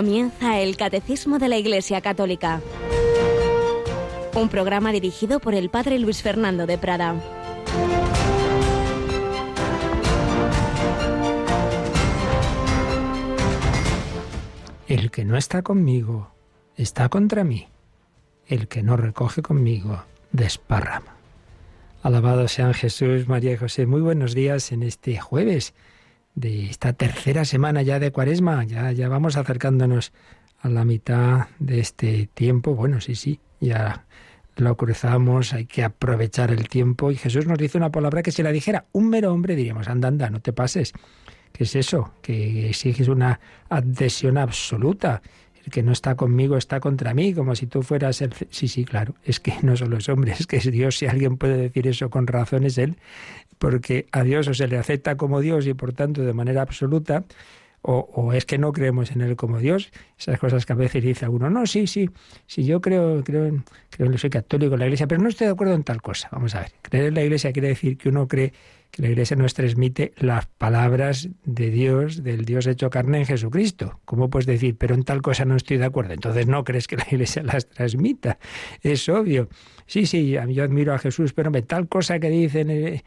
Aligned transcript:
Comienza 0.00 0.58
el 0.58 0.78
Catecismo 0.78 1.38
de 1.38 1.50
la 1.50 1.58
Iglesia 1.58 2.00
Católica. 2.00 2.62
Un 4.34 4.48
programa 4.48 4.92
dirigido 4.92 5.40
por 5.40 5.54
el 5.54 5.68
Padre 5.68 5.98
Luis 5.98 6.22
Fernando 6.22 6.66
de 6.66 6.78
Prada. 6.78 7.16
El 14.88 15.10
que 15.10 15.26
no 15.26 15.36
está 15.36 15.60
conmigo 15.60 16.30
está 16.78 17.10
contra 17.10 17.44
mí. 17.44 17.68
El 18.46 18.68
que 18.68 18.82
no 18.82 18.96
recoge 18.96 19.42
conmigo 19.42 20.04
desparrama. 20.32 21.14
Alabado 22.02 22.48
sean 22.48 22.72
Jesús, 22.72 23.28
María 23.28 23.52
y 23.52 23.56
José. 23.58 23.84
Muy 23.84 24.00
buenos 24.00 24.34
días 24.34 24.72
en 24.72 24.82
este 24.82 25.18
jueves 25.18 25.74
de 26.34 26.66
esta 26.66 26.92
tercera 26.92 27.44
semana 27.44 27.82
ya 27.82 27.98
de 27.98 28.12
Cuaresma. 28.12 28.64
Ya, 28.64 28.92
ya 28.92 29.08
vamos 29.08 29.36
acercándonos 29.36 30.12
a 30.60 30.68
la 30.68 30.84
mitad 30.84 31.48
de 31.58 31.80
este 31.80 32.28
tiempo. 32.34 32.74
Bueno, 32.74 33.00
sí, 33.00 33.14
sí, 33.14 33.40
ya 33.60 34.04
lo 34.56 34.76
cruzamos, 34.76 35.52
hay 35.52 35.66
que 35.66 35.82
aprovechar 35.82 36.50
el 36.50 36.68
tiempo. 36.68 37.10
Y 37.10 37.16
Jesús 37.16 37.46
nos 37.46 37.58
dice 37.58 37.78
una 37.78 37.90
palabra 37.90 38.22
que 38.22 38.32
si 38.32 38.42
la 38.42 38.52
dijera 38.52 38.86
un 38.92 39.08
mero 39.08 39.32
hombre 39.32 39.56
diríamos, 39.56 39.88
anda, 39.88 40.08
anda, 40.08 40.30
no 40.30 40.40
te 40.40 40.52
pases. 40.52 40.92
¿Qué 41.52 41.64
es 41.64 41.74
eso? 41.74 42.12
Que 42.22 42.68
exiges 42.68 43.08
una 43.08 43.40
adhesión 43.68 44.38
absoluta. 44.38 45.22
El 45.64 45.70
que 45.70 45.82
no 45.82 45.92
está 45.92 46.14
conmigo 46.14 46.56
está 46.56 46.80
contra 46.80 47.12
mí, 47.12 47.34
como 47.34 47.54
si 47.54 47.66
tú 47.66 47.82
fueras 47.82 48.22
el... 48.22 48.32
Sí, 48.50 48.68
sí, 48.68 48.84
claro, 48.84 49.14
es 49.24 49.40
que 49.40 49.54
no 49.62 49.76
solo 49.76 49.98
es 49.98 50.08
hombre, 50.08 50.32
es 50.32 50.46
que 50.46 50.56
es 50.56 50.70
Dios. 50.70 50.98
Si 50.98 51.06
alguien 51.06 51.36
puede 51.36 51.56
decir 51.56 51.86
eso 51.86 52.08
con 52.08 52.26
razón 52.26 52.64
es 52.64 52.78
Él 52.78 52.96
porque 53.60 54.06
a 54.10 54.24
Dios 54.24 54.48
o 54.48 54.54
se 54.54 54.66
le 54.68 54.78
acepta 54.78 55.16
como 55.18 55.40
Dios 55.40 55.66
y 55.66 55.74
por 55.74 55.92
tanto 55.92 56.22
de 56.22 56.32
manera 56.32 56.62
absoluta, 56.62 57.24
o, 57.82 58.32
es 58.32 58.46
que 58.46 58.56
no 58.56 58.72
creemos 58.72 59.10
en 59.10 59.20
Él 59.20 59.36
como 59.36 59.58
Dios, 59.58 59.90
esas 60.18 60.38
cosas 60.38 60.64
que 60.64 60.72
a 60.72 60.76
veces 60.76 61.02
dice 61.02 61.28
uno, 61.28 61.50
no, 61.50 61.66
sí, 61.66 61.86
sí, 61.86 62.08
sí, 62.46 62.64
yo 62.64 62.80
creo, 62.80 63.22
creo, 63.22 63.44
en, 63.44 63.64
creo 63.90 64.10
en 64.10 64.16
soy 64.18 64.30
católico 64.30 64.74
en 64.74 64.80
la 64.80 64.86
Iglesia, 64.86 65.06
pero 65.06 65.22
no 65.22 65.28
estoy 65.28 65.46
de 65.46 65.52
acuerdo 65.52 65.74
en 65.74 65.84
tal 65.84 66.00
cosa. 66.00 66.28
Vamos 66.32 66.54
a 66.54 66.60
ver, 66.60 66.72
creer 66.80 67.06
en 67.06 67.14
la 67.14 67.22
Iglesia 67.22 67.52
quiere 67.52 67.68
decir 67.68 67.98
que 67.98 68.08
uno 68.08 68.26
cree 68.26 68.54
que 68.90 69.02
la 69.02 69.08
Iglesia 69.08 69.36
nos 69.36 69.54
transmite 69.54 70.12
las 70.16 70.46
palabras 70.46 71.28
de 71.44 71.70
Dios, 71.70 72.22
del 72.22 72.44
Dios 72.44 72.66
hecho 72.66 72.90
carne 72.90 73.18
en 73.18 73.26
Jesucristo. 73.26 74.00
¿Cómo 74.04 74.30
puedes 74.30 74.46
decir, 74.46 74.76
pero 74.76 74.94
en 74.94 75.04
tal 75.04 75.22
cosa 75.22 75.44
no 75.44 75.56
estoy 75.56 75.78
de 75.78 75.84
acuerdo? 75.84 76.12
Entonces 76.12 76.46
no 76.46 76.64
crees 76.64 76.86
que 76.86 76.96
la 76.96 77.06
Iglesia 77.10 77.42
las 77.44 77.68
transmita. 77.68 78.38
Es 78.82 79.08
obvio. 79.08 79.48
Sí, 79.86 80.06
sí, 80.06 80.30
yo 80.30 80.64
admiro 80.64 80.94
a 80.94 80.98
Jesús, 80.98 81.32
pero 81.32 81.54
en 81.54 81.66
tal 81.66 81.88
cosa 81.88 82.18
que 82.18 82.30
dicen... 82.30 82.70
Eh, 82.70 83.02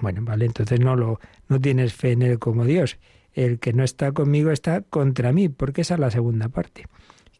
bueno, 0.00 0.22
vale, 0.22 0.46
entonces 0.46 0.80
no, 0.80 0.96
lo, 0.96 1.20
no 1.48 1.60
tienes 1.60 1.92
fe 1.92 2.12
en 2.12 2.22
Él 2.22 2.38
como 2.38 2.64
Dios. 2.64 2.98
El 3.34 3.58
que 3.58 3.72
no 3.72 3.84
está 3.84 4.12
conmigo 4.12 4.50
está 4.50 4.80
contra 4.80 5.32
mí, 5.32 5.48
porque 5.48 5.82
esa 5.82 5.94
es 5.94 6.00
la 6.00 6.10
segunda 6.10 6.48
parte 6.48 6.84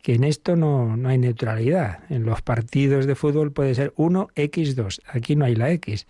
que 0.02 0.14
en 0.14 0.22
esto 0.22 0.54
no, 0.54 0.96
no, 0.96 1.08
hay 1.08 1.18
neutralidad. 1.18 2.04
En 2.10 2.24
los 2.24 2.40
partidos 2.40 3.06
de 3.06 3.16
fútbol 3.16 3.50
puede 3.50 3.74
ser 3.74 3.92
1 3.96 4.28
X2, 4.36 5.00
aquí 5.08 5.34
no 5.34 5.46
hay 5.46 5.56
la 5.56 5.72
X. 5.72 6.06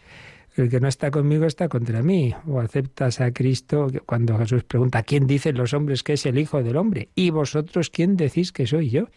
El 0.56 0.70
que 0.70 0.80
no 0.80 0.88
está 0.88 1.10
conmigo 1.10 1.44
está 1.44 1.68
contra 1.68 2.02
mí. 2.02 2.34
O 2.46 2.60
aceptas 2.60 3.20
a 3.20 3.30
Cristo 3.30 3.88
cuando 4.06 4.38
Jesús 4.38 4.64
pregunta, 4.64 5.02
¿quién 5.02 5.26
dicen 5.26 5.56
los 5.56 5.74
hombres 5.74 6.02
que 6.02 6.14
es 6.14 6.24
el 6.24 6.38
Hijo 6.38 6.62
del 6.62 6.76
Hombre? 6.76 7.10
¿Y 7.14 7.28
vosotros 7.28 7.90
quién 7.90 8.16
decís 8.16 8.52
que 8.52 8.66
soy 8.66 8.88
yo? 8.88 9.08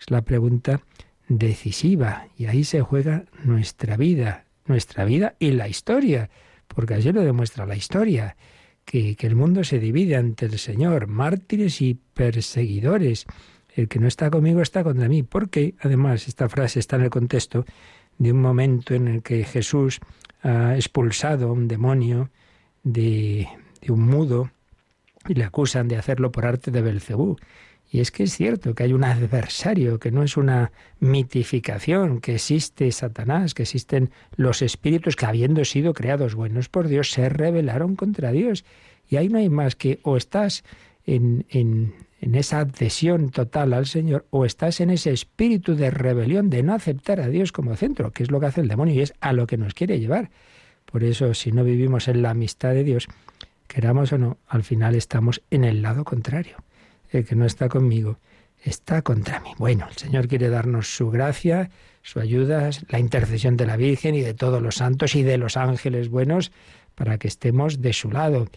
Es 0.00 0.10
la 0.10 0.22
pregunta 0.22 0.80
decisiva. 1.28 2.26
Y 2.36 2.46
ahí 2.46 2.64
se 2.64 2.80
juega 2.80 3.26
nuestra 3.44 3.96
vida, 3.96 4.46
nuestra 4.66 5.04
vida 5.04 5.36
y 5.38 5.52
la 5.52 5.68
historia. 5.68 6.30
Porque 6.66 6.94
así 6.94 7.12
lo 7.12 7.22
demuestra 7.22 7.64
la 7.64 7.76
historia. 7.76 8.36
Que, 8.84 9.14
que 9.14 9.26
el 9.28 9.36
mundo 9.36 9.62
se 9.62 9.78
divide 9.78 10.16
ante 10.16 10.46
el 10.46 10.58
Señor, 10.58 11.06
mártires 11.06 11.80
y 11.80 11.94
perseguidores. 11.94 13.26
El 13.72 13.86
que 13.86 14.00
no 14.00 14.08
está 14.08 14.30
conmigo 14.30 14.62
está 14.62 14.82
contra 14.82 15.08
mí. 15.08 15.22
Porque, 15.22 15.76
además, 15.78 16.26
esta 16.26 16.48
frase 16.48 16.80
está 16.80 16.96
en 16.96 17.02
el 17.02 17.10
contexto 17.10 17.64
de 18.18 18.32
un 18.32 18.40
momento 18.40 18.94
en 18.94 19.08
el 19.08 19.22
que 19.22 19.44
Jesús 19.44 20.00
ha 20.42 20.74
expulsado 20.74 21.48
a 21.48 21.52
un 21.52 21.68
demonio 21.68 22.30
de, 22.82 23.48
un 23.88 24.00
mudo 24.02 24.50
y 25.26 25.34
le 25.34 25.44
acusan 25.44 25.88
de 25.88 25.96
hacerlo 25.96 26.30
por 26.32 26.46
arte 26.46 26.70
de 26.70 26.82
Belcebú. 26.82 27.36
Y 27.90 28.00
es 28.00 28.10
que 28.10 28.24
es 28.24 28.34
cierto 28.34 28.74
que 28.74 28.82
hay 28.82 28.92
un 28.92 29.04
adversario, 29.04 29.98
que 29.98 30.10
no 30.10 30.22
es 30.22 30.36
una 30.36 30.72
mitificación, 31.00 32.20
que 32.20 32.34
existe 32.34 32.92
Satanás, 32.92 33.54
que 33.54 33.62
existen 33.62 34.10
los 34.36 34.60
espíritus 34.60 35.16
que 35.16 35.24
habiendo 35.24 35.64
sido 35.64 35.94
creados 35.94 36.34
buenos 36.34 36.68
por 36.68 36.86
Dios, 36.86 37.10
se 37.12 37.30
rebelaron 37.30 37.96
contra 37.96 38.30
Dios. 38.30 38.64
Y 39.08 39.16
ahí 39.16 39.30
no 39.30 39.38
hay 39.38 39.48
más 39.48 39.74
que 39.74 40.00
o 40.02 40.18
estás 40.18 40.64
en, 41.06 41.46
en, 41.48 41.94
en 42.20 42.34
esa 42.34 42.60
adhesión 42.60 43.30
total 43.30 43.72
al 43.72 43.86
Señor, 43.86 44.26
o 44.30 44.44
estás 44.44 44.80
en 44.80 44.90
ese 44.90 45.12
espíritu 45.12 45.76
de 45.76 45.90
rebelión, 45.90 46.50
de 46.50 46.62
no 46.62 46.74
aceptar 46.74 47.20
a 47.20 47.28
Dios 47.28 47.52
como 47.52 47.76
centro, 47.76 48.12
que 48.12 48.22
es 48.22 48.30
lo 48.30 48.40
que 48.40 48.46
hace 48.46 48.60
el 48.60 48.68
demonio 48.68 48.94
y 48.94 49.00
es 49.00 49.14
a 49.20 49.32
lo 49.32 49.46
que 49.46 49.56
nos 49.56 49.74
quiere 49.74 50.00
llevar. 50.00 50.30
Por 50.84 51.04
eso, 51.04 51.34
si 51.34 51.52
no 51.52 51.64
vivimos 51.64 52.08
en 52.08 52.22
la 52.22 52.30
amistad 52.30 52.70
de 52.70 52.84
Dios, 52.84 53.08
queramos 53.66 54.12
o 54.12 54.18
no, 54.18 54.38
al 54.48 54.64
final 54.64 54.94
estamos 54.94 55.42
en 55.50 55.64
el 55.64 55.82
lado 55.82 56.04
contrario. 56.04 56.56
El 57.10 57.24
que 57.24 57.36
no 57.36 57.44
está 57.44 57.68
conmigo 57.68 58.18
está 58.64 59.02
contra 59.02 59.40
mí. 59.40 59.50
Bueno, 59.58 59.86
el 59.88 59.96
Señor 59.96 60.28
quiere 60.28 60.48
darnos 60.48 60.94
su 60.96 61.10
gracia, 61.10 61.70
su 62.02 62.20
ayuda, 62.20 62.70
la 62.88 62.98
intercesión 62.98 63.56
de 63.56 63.66
la 63.66 63.76
Virgen 63.76 64.14
y 64.14 64.20
de 64.20 64.34
todos 64.34 64.62
los 64.62 64.76
santos 64.76 65.14
y 65.14 65.22
de 65.22 65.38
los 65.38 65.56
ángeles 65.56 66.08
buenos 66.08 66.52
para 66.94 67.18
que 67.18 67.28
estemos 67.28 67.80
de 67.80 67.92
su 67.92 68.10
lado. 68.10 68.48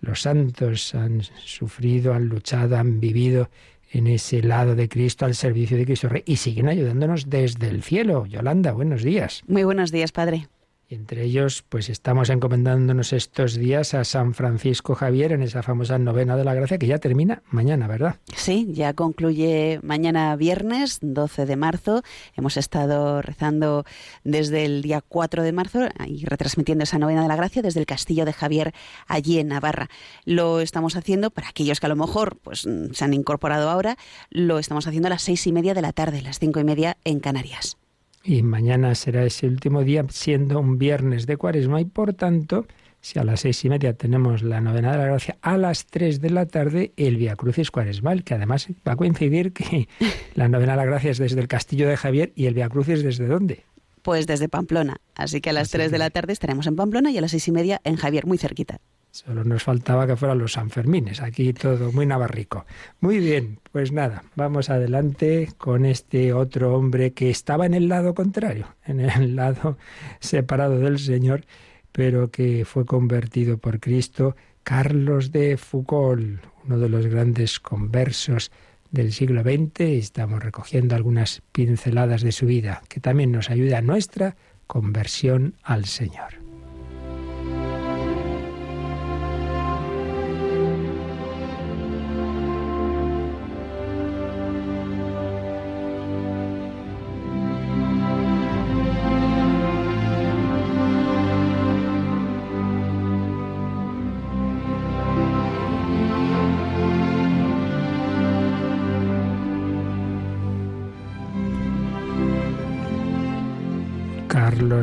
Los 0.00 0.22
santos 0.22 0.94
han 0.94 1.22
sufrido, 1.22 2.14
han 2.14 2.26
luchado, 2.26 2.76
han 2.76 3.00
vivido 3.00 3.50
en 3.92 4.06
ese 4.06 4.42
lado 4.42 4.74
de 4.74 4.88
Cristo, 4.88 5.24
al 5.24 5.34
servicio 5.34 5.76
de 5.76 5.84
Cristo 5.84 6.08
Rey, 6.08 6.22
y 6.24 6.36
siguen 6.36 6.68
ayudándonos 6.68 7.28
desde 7.28 7.68
el 7.68 7.82
cielo. 7.82 8.26
Yolanda, 8.26 8.72
buenos 8.72 9.02
días. 9.02 9.42
Muy 9.46 9.64
buenos 9.64 9.90
días, 9.90 10.12
Padre. 10.12 10.48
Entre 10.90 11.22
ellos, 11.22 11.64
pues 11.68 11.88
estamos 11.88 12.30
encomendándonos 12.30 13.12
estos 13.12 13.54
días 13.54 13.94
a 13.94 14.02
San 14.02 14.34
Francisco 14.34 14.96
Javier 14.96 15.30
en 15.30 15.42
esa 15.42 15.62
famosa 15.62 16.00
novena 16.00 16.36
de 16.36 16.42
la 16.42 16.52
gracia 16.52 16.78
que 16.78 16.88
ya 16.88 16.98
termina 16.98 17.44
mañana, 17.48 17.86
¿verdad? 17.86 18.16
Sí, 18.34 18.66
ya 18.72 18.92
concluye 18.92 19.78
mañana 19.84 20.34
viernes 20.34 20.98
12 21.00 21.46
de 21.46 21.54
marzo. 21.54 22.02
Hemos 22.34 22.56
estado 22.56 23.22
rezando 23.22 23.84
desde 24.24 24.64
el 24.64 24.82
día 24.82 25.00
4 25.00 25.44
de 25.44 25.52
marzo 25.52 25.78
y 26.08 26.24
retransmitiendo 26.24 26.82
esa 26.82 26.98
novena 26.98 27.22
de 27.22 27.28
la 27.28 27.36
gracia 27.36 27.62
desde 27.62 27.78
el 27.78 27.86
castillo 27.86 28.24
de 28.24 28.32
Javier 28.32 28.74
allí 29.06 29.38
en 29.38 29.46
Navarra. 29.46 29.88
Lo 30.24 30.58
estamos 30.58 30.96
haciendo, 30.96 31.30
para 31.30 31.50
aquellos 31.50 31.78
que 31.78 31.86
a 31.86 31.90
lo 31.90 31.94
mejor 31.94 32.36
pues, 32.42 32.66
se 32.92 33.04
han 33.04 33.14
incorporado 33.14 33.70
ahora, 33.70 33.96
lo 34.28 34.58
estamos 34.58 34.88
haciendo 34.88 35.06
a 35.06 35.10
las 35.10 35.22
seis 35.22 35.46
y 35.46 35.52
media 35.52 35.72
de 35.72 35.82
la 35.82 35.92
tarde, 35.92 36.20
las 36.20 36.40
cinco 36.40 36.58
y 36.58 36.64
media 36.64 36.96
en 37.04 37.20
Canarias. 37.20 37.79
Y 38.22 38.42
mañana 38.42 38.94
será 38.94 39.24
ese 39.24 39.46
último 39.46 39.82
día, 39.82 40.04
siendo 40.10 40.60
un 40.60 40.78
viernes 40.78 41.26
de 41.26 41.36
cuaresma, 41.36 41.80
y 41.80 41.86
por 41.86 42.12
tanto, 42.12 42.66
si 43.00 43.18
a 43.18 43.24
las 43.24 43.40
seis 43.40 43.64
y 43.64 43.70
media 43.70 43.94
tenemos 43.94 44.42
la 44.42 44.60
novena 44.60 44.92
de 44.92 44.98
la 44.98 45.06
gracia, 45.06 45.38
a 45.40 45.56
las 45.56 45.86
tres 45.86 46.20
de 46.20 46.30
la 46.30 46.46
tarde 46.46 46.92
el 46.96 47.16
Via 47.16 47.36
Crucis 47.36 47.70
Cuaresmal, 47.70 48.24
que 48.24 48.34
además 48.34 48.68
va 48.86 48.92
a 48.92 48.96
coincidir 48.96 49.52
que 49.52 49.88
la 50.34 50.48
novena 50.48 50.72
de 50.72 50.76
la 50.78 50.84
gracia 50.84 51.10
es 51.10 51.18
desde 51.18 51.40
el 51.40 51.48
Castillo 51.48 51.88
de 51.88 51.96
Javier 51.96 52.32
y 52.36 52.46
el 52.46 52.54
Via 52.54 52.68
Crucis 52.68 53.02
desde 53.02 53.26
dónde? 53.26 53.64
Pues 54.02 54.26
desde 54.26 54.48
Pamplona. 54.48 54.98
Así 55.14 55.40
que 55.40 55.50
a 55.50 55.52
las 55.52 55.70
tres 55.70 55.90
de 55.90 55.98
la 55.98 56.10
tarde 56.10 56.32
estaremos 56.32 56.66
en 56.66 56.76
Pamplona 56.76 57.10
y 57.10 57.18
a 57.18 57.20
las 57.20 57.30
seis 57.30 57.48
y 57.48 57.52
media 57.52 57.80
en 57.84 57.96
Javier, 57.96 58.26
muy 58.26 58.38
cerquita. 58.38 58.80
Solo 59.12 59.42
nos 59.42 59.64
faltaba 59.64 60.06
que 60.06 60.14
fueran 60.14 60.38
los 60.38 60.52
Sanfermines, 60.52 61.20
aquí 61.20 61.52
todo 61.52 61.90
muy 61.90 62.06
navarrico. 62.06 62.64
Muy 63.00 63.18
bien, 63.18 63.58
pues 63.72 63.90
nada, 63.90 64.22
vamos 64.36 64.70
adelante 64.70 65.48
con 65.58 65.84
este 65.84 66.32
otro 66.32 66.76
hombre 66.76 67.12
que 67.12 67.28
estaba 67.28 67.66
en 67.66 67.74
el 67.74 67.88
lado 67.88 68.14
contrario, 68.14 68.68
en 68.84 69.00
el 69.00 69.34
lado 69.36 69.78
separado 70.20 70.78
del 70.78 71.00
Señor, 71.00 71.44
pero 71.90 72.30
que 72.30 72.64
fue 72.64 72.86
convertido 72.86 73.58
por 73.58 73.80
Cristo, 73.80 74.36
Carlos 74.62 75.32
de 75.32 75.56
Foucault, 75.56 76.40
uno 76.64 76.78
de 76.78 76.88
los 76.88 77.06
grandes 77.06 77.58
conversos 77.58 78.52
del 78.92 79.12
siglo 79.12 79.42
XX. 79.42 79.80
Estamos 79.80 80.42
recogiendo 80.42 80.94
algunas 80.94 81.42
pinceladas 81.50 82.22
de 82.22 82.30
su 82.30 82.46
vida, 82.46 82.82
que 82.88 83.00
también 83.00 83.32
nos 83.32 83.50
ayuda 83.50 83.78
a 83.78 83.82
nuestra 83.82 84.36
conversión 84.68 85.54
al 85.64 85.86
Señor. 85.86 86.39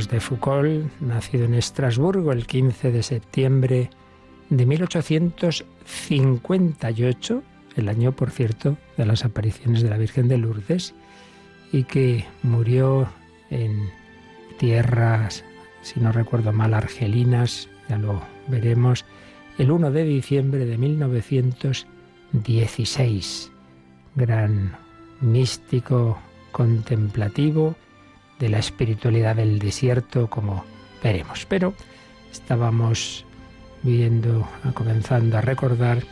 De 0.06 0.20
Foucault, 0.20 0.86
nacido 1.02 1.46
en 1.46 1.56
Estrasburgo 1.56 2.32
el 2.32 2.46
15 2.46 2.92
de 2.92 3.02
septiembre 3.02 3.90
de 4.52 4.68
1858, 4.68 7.44
el 7.76 7.90
año, 7.90 8.12
por 8.12 8.30
cierto, 8.30 8.78
de 8.96 9.08
las 9.08 9.26
apariciones 9.26 9.82
de 9.82 9.90
la 9.90 9.98
Virgen 9.98 10.28
de 10.28 10.38
Lourdes, 10.38 10.94
y 11.72 11.86
que 11.86 12.26
murió 12.44 13.10
en 13.50 13.90
tierras, 14.60 15.44
si 15.82 16.00
no 16.00 16.12
recuerdo 16.12 16.54
mal, 16.54 16.76
argelinas, 16.76 17.68
ya 17.90 17.98
lo 17.98 18.22
veremos, 18.48 19.06
el 19.58 19.72
1 19.72 19.90
de 19.90 20.04
diciembre 20.04 20.66
de 20.66 20.78
1916. 20.78 23.52
Gran 24.16 24.78
místico 25.22 26.20
contemplativo 26.52 27.76
de 28.40 28.50
la 28.50 28.60
espiritualidad 28.60 29.36
del 29.36 29.60
desierto, 29.60 30.30
como 30.30 30.64
veremos. 31.04 31.46
Pero 31.48 31.74
estábamos 32.32 33.26
viendo, 33.84 34.48
comenzando 34.74 35.38
a 35.38 35.42
recordar 35.42 36.04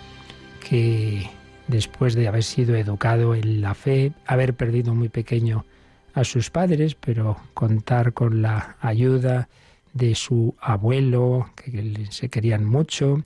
que 0.67 1.29
después 1.67 2.15
de 2.15 2.27
haber 2.27 2.43
sido 2.43 2.75
educado 2.75 3.35
en 3.35 3.61
la 3.61 3.73
fe, 3.73 4.13
haber 4.25 4.53
perdido 4.53 4.93
muy 4.93 5.09
pequeño 5.09 5.65
a 6.13 6.23
sus 6.23 6.49
padres, 6.49 6.95
pero 6.95 7.37
contar 7.53 8.13
con 8.13 8.41
la 8.41 8.77
ayuda 8.79 9.49
de 9.93 10.15
su 10.15 10.55
abuelo, 10.59 11.51
que 11.55 12.07
se 12.09 12.29
querían 12.29 12.65
mucho, 12.65 13.23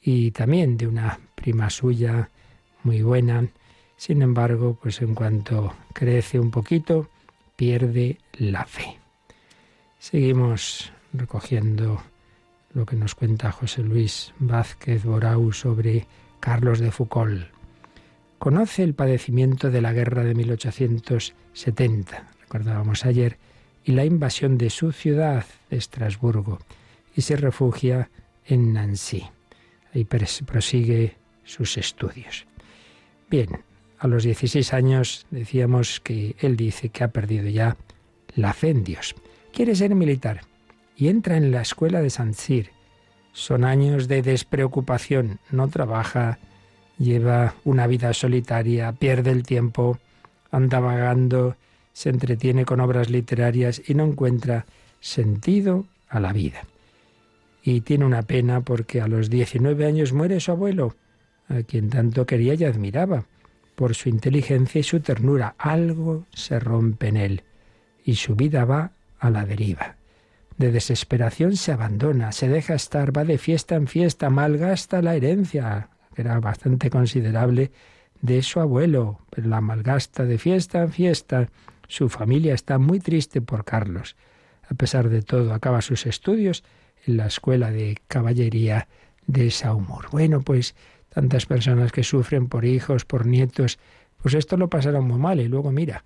y 0.00 0.32
también 0.32 0.76
de 0.76 0.86
una 0.86 1.18
prima 1.34 1.70
suya 1.70 2.28
muy 2.82 3.02
buena. 3.02 3.46
Sin 3.96 4.22
embargo, 4.22 4.78
pues 4.80 5.00
en 5.00 5.14
cuanto 5.14 5.74
crece 5.92 6.40
un 6.40 6.50
poquito, 6.50 7.08
pierde 7.56 8.18
la 8.32 8.64
fe. 8.64 8.98
Seguimos 9.98 10.92
recogiendo 11.12 12.02
lo 12.74 12.86
que 12.86 12.96
nos 12.96 13.14
cuenta 13.14 13.52
José 13.52 13.82
Luis 13.82 14.32
Vázquez 14.38 15.04
Borau 15.04 15.52
sobre 15.52 16.06
Carlos 16.40 16.80
de 16.80 16.90
Foucault. 16.90 17.46
Conoce 18.38 18.82
el 18.82 18.94
padecimiento 18.94 19.70
de 19.70 19.80
la 19.80 19.92
guerra 19.92 20.24
de 20.24 20.34
1870, 20.34 22.30
recordábamos 22.40 23.04
ayer, 23.04 23.38
y 23.84 23.92
la 23.92 24.04
invasión 24.04 24.58
de 24.58 24.70
su 24.70 24.92
ciudad, 24.92 25.44
Estrasburgo, 25.70 26.58
y 27.14 27.22
se 27.22 27.36
refugia 27.36 28.10
en 28.44 28.72
Nancy. 28.72 29.24
Ahí 29.94 30.04
prosigue 30.04 31.16
sus 31.44 31.76
estudios. 31.76 32.46
Bien, 33.30 33.64
a 34.02 34.08
los 34.08 34.24
16 34.24 34.74
años 34.74 35.26
decíamos 35.30 36.00
que 36.00 36.34
él 36.40 36.56
dice 36.56 36.88
que 36.88 37.04
ha 37.04 37.12
perdido 37.12 37.48
ya 37.48 37.76
la 38.34 38.52
fe 38.52 38.70
en 38.70 38.82
Dios. 38.82 39.14
Quiere 39.52 39.76
ser 39.76 39.94
militar 39.94 40.40
y 40.96 41.06
entra 41.06 41.36
en 41.36 41.52
la 41.52 41.62
escuela 41.62 42.02
de 42.02 42.10
San 42.10 42.34
Cyr. 42.34 42.70
Son 43.32 43.64
años 43.64 44.08
de 44.08 44.22
despreocupación, 44.22 45.38
no 45.52 45.68
trabaja, 45.68 46.40
lleva 46.98 47.54
una 47.64 47.86
vida 47.86 48.12
solitaria, 48.12 48.90
pierde 48.90 49.30
el 49.30 49.44
tiempo, 49.44 50.00
anda 50.50 50.80
vagando, 50.80 51.54
se 51.92 52.08
entretiene 52.08 52.64
con 52.64 52.80
obras 52.80 53.08
literarias 53.08 53.80
y 53.86 53.94
no 53.94 54.04
encuentra 54.04 54.66
sentido 54.98 55.86
a 56.08 56.18
la 56.18 56.32
vida. 56.32 56.64
Y 57.62 57.82
tiene 57.82 58.04
una 58.04 58.22
pena 58.22 58.62
porque 58.62 59.00
a 59.00 59.06
los 59.06 59.30
19 59.30 59.86
años 59.86 60.12
muere 60.12 60.40
su 60.40 60.50
abuelo, 60.50 60.96
a 61.48 61.62
quien 61.62 61.88
tanto 61.88 62.26
quería 62.26 62.54
y 62.54 62.64
admiraba, 62.64 63.26
por 63.74 63.94
su 63.94 64.08
inteligencia 64.08 64.80
y 64.80 64.84
su 64.84 65.00
ternura. 65.00 65.54
Algo 65.58 66.26
se 66.32 66.58
rompe 66.58 67.08
en 67.08 67.16
él 67.16 67.42
y 68.04 68.16
su 68.16 68.34
vida 68.34 68.64
va 68.64 68.92
a 69.18 69.30
la 69.30 69.44
deriva. 69.44 69.96
De 70.58 70.70
desesperación 70.70 71.56
se 71.56 71.72
abandona, 71.72 72.32
se 72.32 72.48
deja 72.48 72.74
estar, 72.74 73.16
va 73.16 73.24
de 73.24 73.38
fiesta 73.38 73.74
en 73.74 73.86
fiesta, 73.86 74.30
malgasta 74.30 75.02
la 75.02 75.14
herencia, 75.14 75.88
que 76.14 76.22
era 76.22 76.38
bastante 76.40 76.90
considerable, 76.90 77.70
de 78.20 78.42
su 78.42 78.60
abuelo, 78.60 79.20
pero 79.30 79.48
la 79.48 79.60
malgasta 79.60 80.24
de 80.24 80.38
fiesta 80.38 80.82
en 80.82 80.92
fiesta. 80.92 81.48
Su 81.88 82.08
familia 82.08 82.54
está 82.54 82.78
muy 82.78 83.00
triste 83.00 83.40
por 83.40 83.64
Carlos. 83.64 84.16
A 84.68 84.74
pesar 84.74 85.08
de 85.08 85.22
todo, 85.22 85.52
acaba 85.52 85.82
sus 85.82 86.06
estudios 86.06 86.64
en 87.06 87.16
la 87.16 87.26
escuela 87.26 87.70
de 87.70 87.98
caballería 88.06 88.88
de 89.26 89.50
Saumur. 89.50 90.08
Bueno, 90.10 90.40
pues 90.40 90.74
tantas 91.12 91.46
personas 91.46 91.92
que 91.92 92.04
sufren 92.04 92.48
por 92.48 92.64
hijos, 92.64 93.04
por 93.04 93.26
nietos, 93.26 93.78
pues 94.22 94.34
esto 94.34 94.56
lo 94.56 94.68
pasaron 94.68 95.06
muy 95.06 95.18
mal 95.18 95.40
y 95.40 95.48
luego 95.48 95.72
mira, 95.72 96.04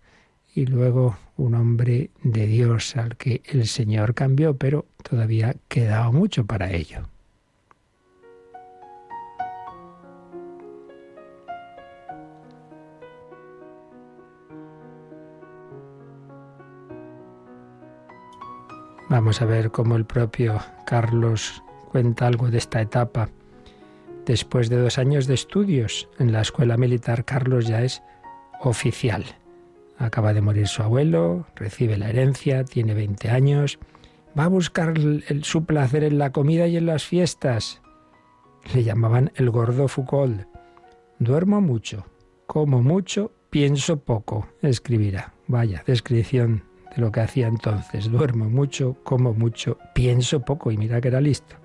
y 0.54 0.66
luego 0.66 1.16
un 1.36 1.54
hombre 1.54 2.10
de 2.22 2.46
Dios 2.46 2.96
al 2.96 3.16
que 3.16 3.42
el 3.44 3.66
Señor 3.66 4.14
cambió, 4.14 4.56
pero 4.56 4.86
todavía 5.02 5.54
quedaba 5.68 6.10
mucho 6.10 6.46
para 6.46 6.72
ello. 6.72 7.08
Vamos 19.08 19.40
a 19.40 19.44
ver 19.44 19.70
cómo 19.70 19.94
el 19.94 20.04
propio 20.04 20.58
Carlos 20.84 21.62
cuenta 21.92 22.26
algo 22.26 22.50
de 22.50 22.58
esta 22.58 22.80
etapa. 22.80 23.28
Después 24.26 24.68
de 24.68 24.76
dos 24.76 24.98
años 24.98 25.28
de 25.28 25.34
estudios 25.34 26.08
en 26.18 26.32
la 26.32 26.40
escuela 26.40 26.76
militar, 26.76 27.24
Carlos 27.24 27.68
ya 27.68 27.82
es 27.82 28.02
oficial. 28.60 29.24
Acaba 29.98 30.34
de 30.34 30.40
morir 30.40 30.66
su 30.66 30.82
abuelo, 30.82 31.46
recibe 31.54 31.96
la 31.96 32.08
herencia, 32.08 32.64
tiene 32.64 32.92
20 32.92 33.30
años, 33.30 33.78
va 34.36 34.44
a 34.44 34.48
buscar 34.48 34.94
su 35.42 35.64
placer 35.64 36.02
en 36.02 36.18
la 36.18 36.32
comida 36.32 36.66
y 36.66 36.76
en 36.76 36.86
las 36.86 37.04
fiestas. 37.04 37.80
Le 38.74 38.82
llamaban 38.82 39.30
el 39.36 39.48
gordo 39.50 39.86
Foucault. 39.86 40.42
Duermo 41.20 41.60
mucho, 41.60 42.04
como 42.48 42.82
mucho, 42.82 43.30
pienso 43.48 44.00
poco, 44.00 44.48
escribirá. 44.60 45.34
Vaya, 45.46 45.84
descripción 45.86 46.64
de 46.94 47.00
lo 47.00 47.12
que 47.12 47.20
hacía 47.20 47.46
entonces. 47.46 48.10
Duermo 48.10 48.50
mucho, 48.50 48.96
como 49.04 49.34
mucho, 49.34 49.78
pienso 49.94 50.40
poco 50.40 50.72
y 50.72 50.76
mira 50.76 51.00
que 51.00 51.08
era 51.08 51.20
listo. 51.20 51.56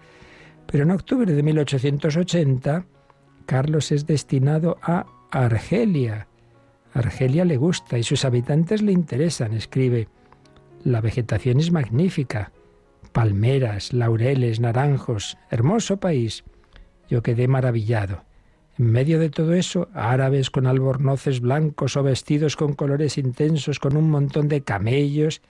Pero 0.71 0.83
en 0.83 0.91
octubre 0.91 1.33
de 1.33 1.43
1880, 1.43 2.85
Carlos 3.45 3.91
es 3.91 4.05
destinado 4.05 4.77
a 4.81 5.05
Argelia, 5.31 6.27
Argelia 6.93 7.45
le 7.45 7.57
gusta 7.57 7.97
y 7.97 8.03
sus 8.03 8.25
habitantes 8.25 8.81
le 8.81 8.91
interesan, 8.91 9.53
escribe. 9.53 10.09
La 10.83 10.99
vegetación 10.99 11.59
es 11.59 11.71
magnífica. 11.71 12.51
Palmeras, 13.13 13.93
laureles, 13.93 14.59
naranjos, 14.59 15.37
hermoso 15.49 15.97
país. 15.97 16.43
Yo 17.09 17.21
quedé 17.21 17.47
maravillado. 17.47 18.23
En 18.77 18.91
medio 18.91 19.19
de 19.19 19.29
todo 19.29 19.53
eso, 19.53 19.89
árabes 19.93 20.49
con 20.49 20.65
albornoces 20.65 21.39
blancos 21.39 21.95
o 21.97 22.03
vestidos 22.03 22.55
con 22.55 22.73
colores 22.73 23.17
intensos, 23.17 23.79
con 23.79 23.95
un 23.95 24.09
montón 24.09 24.47
de 24.47 24.61
camellos, 24.61 25.41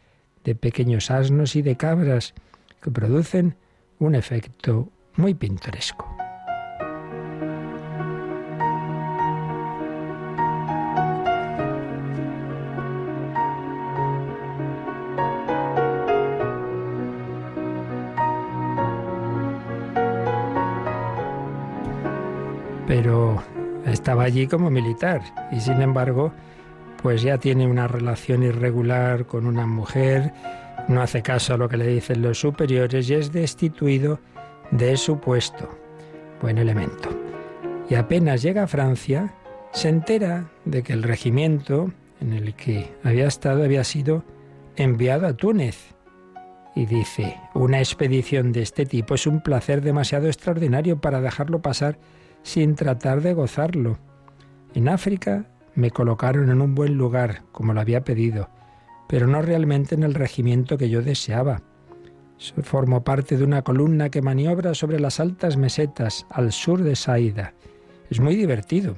de 0.43 0.55
pequeños 0.55 1.12
asnos 1.12 1.55
y 1.55 1.62
de 1.62 1.75
cabras, 1.75 2.34
que 2.81 2.91
producen 2.91 3.55
un 4.00 4.15
efecto 4.15 4.89
muy 5.22 5.36
pintoresco. 5.36 6.08
pero 22.88 23.42
estaba 23.86 24.24
allí 24.24 24.48
como 24.48 24.70
militar 24.70 25.22
y 25.50 25.62
sin 25.62 25.82
embargo 25.82 26.34
pues 27.01 27.22
ya 27.22 27.38
tiene 27.38 27.66
una 27.66 27.88
relación 27.88 28.44
irregular 28.44 29.25
con 29.25 29.46
una 29.46 29.66
mujer, 29.66 30.34
no 30.90 31.01
hace 31.01 31.22
caso 31.22 31.54
a 31.54 31.58
lo 31.58 31.70
que 31.70 31.78
le 31.78 31.88
dicen 31.88 32.22
los 32.22 32.40
superiores 32.40 33.10
y 33.10 33.13
es 33.13 33.32
destituido 33.32 34.20
de 34.72 34.98
su 34.98 35.20
puesto. 35.20 35.70
Buen 36.42 36.58
elemento. 36.58 37.10
Y 37.90 37.96
apenas 37.96 38.42
llega 38.42 38.63
a 38.63 38.68
Francia, 38.68 39.34
se 39.74 39.90
entera 39.90 40.50
de 40.66 40.82
que 40.82 40.94
el 40.94 41.04
regimiento 41.04 41.92
en 42.22 42.34
el 42.34 42.56
que 42.56 42.94
había 43.04 43.28
estado 43.28 43.63
había 43.63 43.84
sido 43.84 44.24
enviado 44.75 45.28
a 45.28 45.34
Túnez. 45.34 45.94
Y 46.74 46.86
dice, 46.86 47.36
una 47.54 47.80
expedición 47.80 48.54
de 48.54 48.62
este 48.62 48.86
tipo 48.86 49.16
es 49.16 49.28
un 49.28 49.42
placer 49.42 49.82
demasiado 49.82 50.28
extraordinario 50.28 51.01
para 51.01 51.20
dejarlo 51.20 51.62
pasar 51.62 52.00
sin 52.44 52.75
tratar 52.75 53.22
de 53.22 53.34
gozarlo. 53.34 54.00
En 54.74 54.88
África 54.88 55.46
me 55.75 55.92
colocaron 55.92 56.50
en 56.50 56.62
un 56.62 56.75
buen 56.75 56.98
lugar, 56.98 57.44
como 57.51 57.74
lo 57.74 57.82
había 57.82 58.06
pedido, 58.06 58.50
pero 59.10 59.28
no 59.28 59.42
realmente 59.42 59.96
en 59.96 60.04
el 60.04 60.13
regimiento 60.13 60.78
que 60.78 60.90
yo 60.90 61.01
deseaba. 61.01 61.62
Formo 62.63 63.03
parte 63.03 63.38
de 63.38 63.43
una 63.43 63.62
columna 63.62 64.10
que 64.10 64.24
maniobra 64.24 64.74
sobre 64.74 65.00
las 65.00 65.19
altas 65.19 65.57
mesetas 65.57 66.25
al 66.31 66.51
sur 66.51 66.81
de 66.81 66.95
Saida. 66.95 67.53
Es 68.10 68.19
muy 68.19 68.36
divertido. 68.36 68.98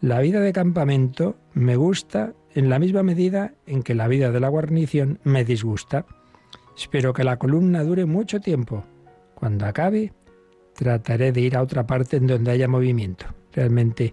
La 0.00 0.18
vida 0.18 0.40
de 0.40 0.52
campamento 0.52 1.36
me 1.54 1.76
gusta 1.76 2.32
en 2.54 2.68
la 2.68 2.80
misma 2.80 3.04
medida 3.04 3.54
en 3.66 3.84
que 3.84 3.94
la 3.94 4.08
vida 4.08 4.32
de 4.32 4.40
la 4.40 4.48
guarnición 4.48 5.20
me 5.22 5.44
disgusta. 5.44 6.06
Espero 6.76 7.12
que 7.12 7.22
la 7.22 7.38
columna 7.38 7.84
dure 7.84 8.04
mucho 8.04 8.40
tiempo. 8.40 8.84
Cuando 9.36 9.64
acabe, 9.66 10.12
trataré 10.74 11.30
de 11.30 11.40
ir 11.40 11.56
a 11.56 11.62
otra 11.62 11.86
parte 11.86 12.16
en 12.16 12.26
donde 12.26 12.50
haya 12.50 12.66
movimiento. 12.66 13.26
Realmente 13.52 14.12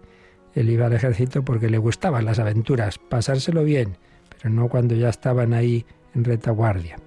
Él 0.54 0.70
iba 0.70 0.86
al 0.86 0.94
ejército 0.94 1.44
porque 1.44 1.72
le 1.72 1.80
gustaban 1.80 2.24
las 2.24 2.38
aventuras, 2.38 3.00
pasárselo 3.00 3.64
bien, 3.64 3.98
pero 4.30 4.54
no 4.54 4.70
cuando 4.70 4.94
ya 4.94 5.10
estaban 5.10 5.54
ahí 5.54 5.86
en 6.14 6.24
retaguardia. 6.24 6.98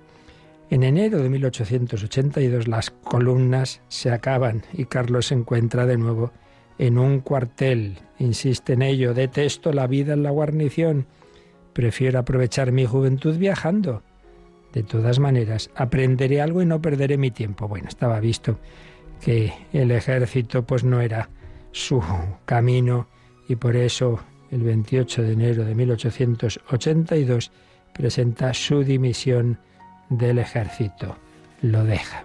En 0.73 0.85
enero 0.85 1.23
de 1.23 1.29
1882 1.29 2.67
las 2.67 2.89
columnas 2.91 3.83
se 3.89 4.11
acaban 4.11 4.63
y 4.73 4.87
Carlos 4.87 5.27
se 5.27 5.35
encuentra 5.35 5.85
de 5.85 5.99
nuevo 5.99 6.33
en 6.79 6.97
un 6.97 7.21
cuartel. 7.21 7.99
Insiste 8.19 8.73
en 8.73 8.81
ello, 8.81 9.13
detesto 9.13 9.75
la 9.75 9.87
vida 9.87 10.15
en 10.15 10.23
la 10.23 10.31
guarnición, 10.31 11.09
prefiero 11.75 12.19
aprovechar 12.19 12.73
mi 12.73 12.87
juventud 12.87 13.37
viajando. 13.37 14.03
De 14.73 14.83
todas 14.83 15.19
maneras, 15.19 15.69
aprenderé 15.75 16.41
algo 16.41 16.63
y 16.63 16.65
no 16.65 16.81
perderé 16.81 17.19
mi 17.19 17.31
tiempo. 17.31 17.69
Bueno, 17.69 17.89
estaba 17.89 18.19
visto 18.19 18.59
que 19.23 19.53
el 19.75 19.91
ejército 19.91 20.65
pues 20.65 20.85
no 20.85 21.03
era 21.03 21.29
su 21.73 22.03
camino 22.47 23.09
y 23.47 23.57
por 23.57 23.77
eso 23.77 24.21
el 24.51 24.63
28 24.63 25.23
de 25.23 25.33
enero 25.33 25.67
de 25.67 25.75
1882 25.75 27.53
presenta 27.93 28.55
su 28.55 28.83
dimisión 28.83 29.59
del 30.19 30.39
ejército. 30.39 31.17
Lo 31.61 31.85
deja. 31.85 32.25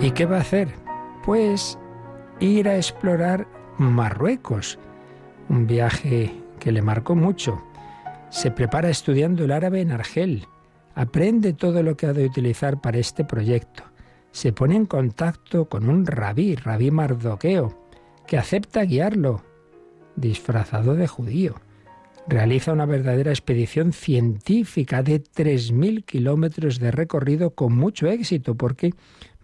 ¿Y 0.00 0.10
qué 0.10 0.26
va 0.26 0.38
a 0.38 0.40
hacer? 0.40 0.68
Pues 1.24 1.78
ir 2.40 2.68
a 2.68 2.76
explorar 2.76 3.46
Marruecos, 3.78 4.78
un 5.48 5.66
viaje 5.66 6.32
que 6.58 6.72
le 6.72 6.82
marcó 6.82 7.14
mucho. 7.14 7.62
Se 8.28 8.50
prepara 8.50 8.90
estudiando 8.90 9.44
el 9.44 9.52
árabe 9.52 9.80
en 9.80 9.92
Argel, 9.92 10.46
aprende 10.94 11.52
todo 11.52 11.82
lo 11.82 11.96
que 11.96 12.06
ha 12.06 12.12
de 12.12 12.26
utilizar 12.26 12.80
para 12.80 12.98
este 12.98 13.24
proyecto. 13.24 13.84
Se 14.32 14.52
pone 14.52 14.74
en 14.74 14.86
contacto 14.86 15.68
con 15.68 15.88
un 15.88 16.06
rabí, 16.06 16.56
rabí 16.56 16.90
Mardoqueo, 16.90 17.81
que 18.32 18.38
acepta 18.38 18.82
guiarlo, 18.86 19.44
disfrazado 20.16 20.94
de 20.94 21.06
judío. 21.06 21.60
Realiza 22.26 22.72
una 22.72 22.86
verdadera 22.86 23.30
expedición 23.30 23.92
científica 23.92 25.02
de 25.02 25.22
3.000 25.22 26.06
kilómetros 26.06 26.78
de 26.78 26.92
recorrido 26.92 27.50
con 27.50 27.76
mucho 27.76 28.06
éxito, 28.06 28.54
porque 28.54 28.94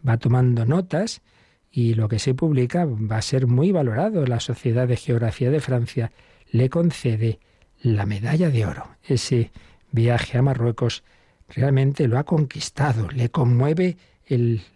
va 0.09 0.16
tomando 0.16 0.64
notas 0.64 1.21
y 1.71 1.97
lo 1.97 2.09
que 2.09 2.18
se 2.18 2.33
publica 2.33 2.87
va 2.87 3.18
a 3.18 3.21
ser 3.21 3.47
muy 3.47 3.73
valorado. 3.73 4.25
La 4.25 4.40
Sociedad 4.40 4.88
de 4.88 4.97
Geografía 4.97 5.50
de 5.50 5.61
Francia 5.61 6.11
le 6.50 6.71
concede 6.71 7.40
la 7.83 8.07
medalla 8.07 8.49
de 8.49 8.64
oro. 8.64 8.87
Ese 9.07 9.50
viaje 9.92 10.38
a 10.38 10.42
Marruecos 10.42 11.04
realmente 11.50 12.09
lo 12.09 12.18
ha 12.18 12.25
conquistado, 12.25 13.11
le 13.11 13.28
conmueve 13.28 13.99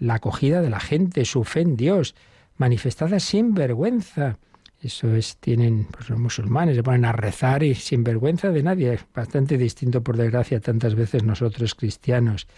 la 0.01 0.17
acogida 0.17 0.61
de 0.61 0.69
la 0.69 0.81
gente, 0.81 1.25
su 1.25 1.45
fe 1.45 1.63
en 1.63 1.79
Dios, 1.79 2.15
manifestada 2.57 3.21
sin 3.21 3.55
vergüenza. 3.55 4.39
Eso 4.81 5.15
es, 5.15 5.37
tienen 5.37 5.87
pues, 5.91 6.11
los 6.11 6.19
musulmanes, 6.19 6.77
se 6.77 6.83
ponen 6.83 7.05
a 7.05 7.13
rezar 7.13 7.63
y 7.63 7.75
sin 7.75 8.03
vergüenza 8.03 8.51
de 8.51 8.63
nadie. 8.63 8.95
Es 8.95 9.05
bastante 9.15 9.57
distinto, 9.57 10.03
por 10.03 10.17
desgracia, 10.17 10.61
tantas 10.61 10.95
veces 10.95 11.23
nosotros 11.23 11.75
cristianos. 11.75 12.49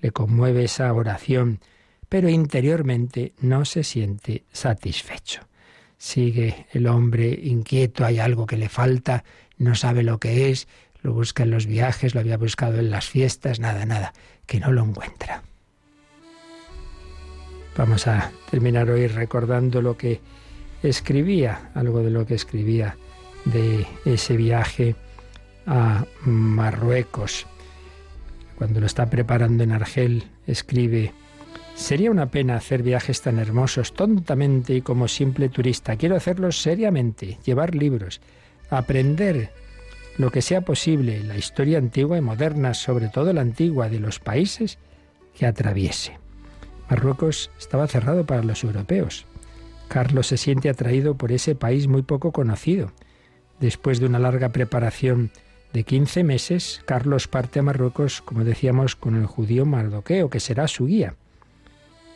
Le 0.00 0.12
conmueve 0.12 0.64
esa 0.64 0.92
oración, 0.92 1.60
pero 2.08 2.28
interiormente 2.28 3.32
no 3.40 3.64
se 3.64 3.82
siente 3.82 4.44
satisfecho. 4.52 5.40
Sigue 5.98 6.66
el 6.72 6.86
hombre 6.86 7.38
inquieto, 7.42 8.04
hay 8.04 8.18
algo 8.18 8.46
que 8.46 8.56
le 8.56 8.68
falta, 8.68 9.24
no 9.56 9.74
sabe 9.74 10.02
lo 10.02 10.18
que 10.18 10.50
es, 10.50 10.68
lo 11.02 11.12
busca 11.12 11.42
en 11.42 11.50
los 11.50 11.66
viajes, 11.66 12.14
lo 12.14 12.20
había 12.20 12.36
buscado 12.36 12.78
en 12.78 12.90
las 12.90 13.06
fiestas, 13.06 13.60
nada, 13.60 13.84
nada, 13.84 14.12
que 14.46 14.60
no 14.60 14.72
lo 14.72 14.84
encuentra. 14.84 15.42
Vamos 17.76 18.06
a 18.06 18.30
terminar 18.50 18.88
hoy 18.90 19.08
recordando 19.08 19.82
lo 19.82 19.96
que 19.96 20.20
escribía, 20.82 21.70
algo 21.74 22.02
de 22.02 22.10
lo 22.10 22.24
que 22.24 22.34
escribía 22.34 22.96
de 23.44 23.86
ese 24.04 24.36
viaje 24.36 24.94
a 25.66 26.04
Marruecos. 26.24 27.46
Cuando 28.56 28.80
lo 28.80 28.86
está 28.86 29.10
preparando 29.10 29.64
en 29.64 29.72
Argel, 29.72 30.24
escribe, 30.46 31.12
Sería 31.74 32.12
una 32.12 32.30
pena 32.30 32.54
hacer 32.54 32.84
viajes 32.84 33.20
tan 33.20 33.40
hermosos 33.40 33.94
tontamente 33.94 34.74
y 34.74 34.80
como 34.80 35.08
simple 35.08 35.48
turista. 35.48 35.96
Quiero 35.96 36.14
hacerlos 36.14 36.62
seriamente, 36.62 37.38
llevar 37.44 37.74
libros, 37.74 38.20
aprender 38.70 39.50
lo 40.16 40.30
que 40.30 40.40
sea 40.40 40.60
posible, 40.60 41.24
la 41.24 41.36
historia 41.36 41.78
antigua 41.78 42.16
y 42.16 42.20
moderna, 42.20 42.74
sobre 42.74 43.08
todo 43.08 43.32
la 43.32 43.40
antigua, 43.40 43.88
de 43.88 43.98
los 43.98 44.20
países 44.20 44.78
que 45.36 45.46
atraviese. 45.46 46.23
Marruecos 46.94 47.50
estaba 47.58 47.88
cerrado 47.88 48.24
para 48.24 48.44
los 48.44 48.62
europeos. 48.62 49.26
Carlos 49.88 50.28
se 50.28 50.36
siente 50.36 50.68
atraído 50.68 51.16
por 51.16 51.32
ese 51.32 51.56
país 51.56 51.88
muy 51.88 52.02
poco 52.02 52.30
conocido. 52.30 52.92
Después 53.58 53.98
de 53.98 54.06
una 54.06 54.20
larga 54.20 54.50
preparación 54.50 55.32
de 55.72 55.82
15 55.82 56.22
meses, 56.22 56.82
Carlos 56.86 57.26
parte 57.26 57.58
a 57.58 57.64
Marruecos, 57.64 58.22
como 58.22 58.44
decíamos, 58.44 58.94
con 58.94 59.16
el 59.16 59.26
judío 59.26 59.66
Mardoqueo, 59.66 60.30
que 60.30 60.38
será 60.38 60.68
su 60.68 60.86
guía. 60.86 61.16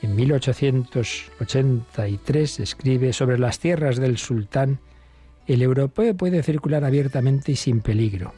En 0.01 0.15
1883 0.15 2.61
escribe 2.61 3.13
sobre 3.13 3.41
las 3.41 3.59
tierras 3.59 3.97
del 3.97 4.17
sultán, 4.17 4.79
el 5.49 5.63
europeo 5.63 6.15
puede 6.15 6.45
circular 6.45 6.85
abiertamente 6.85 7.51
y 7.51 7.57
sin 7.57 7.81
peligro, 7.81 8.33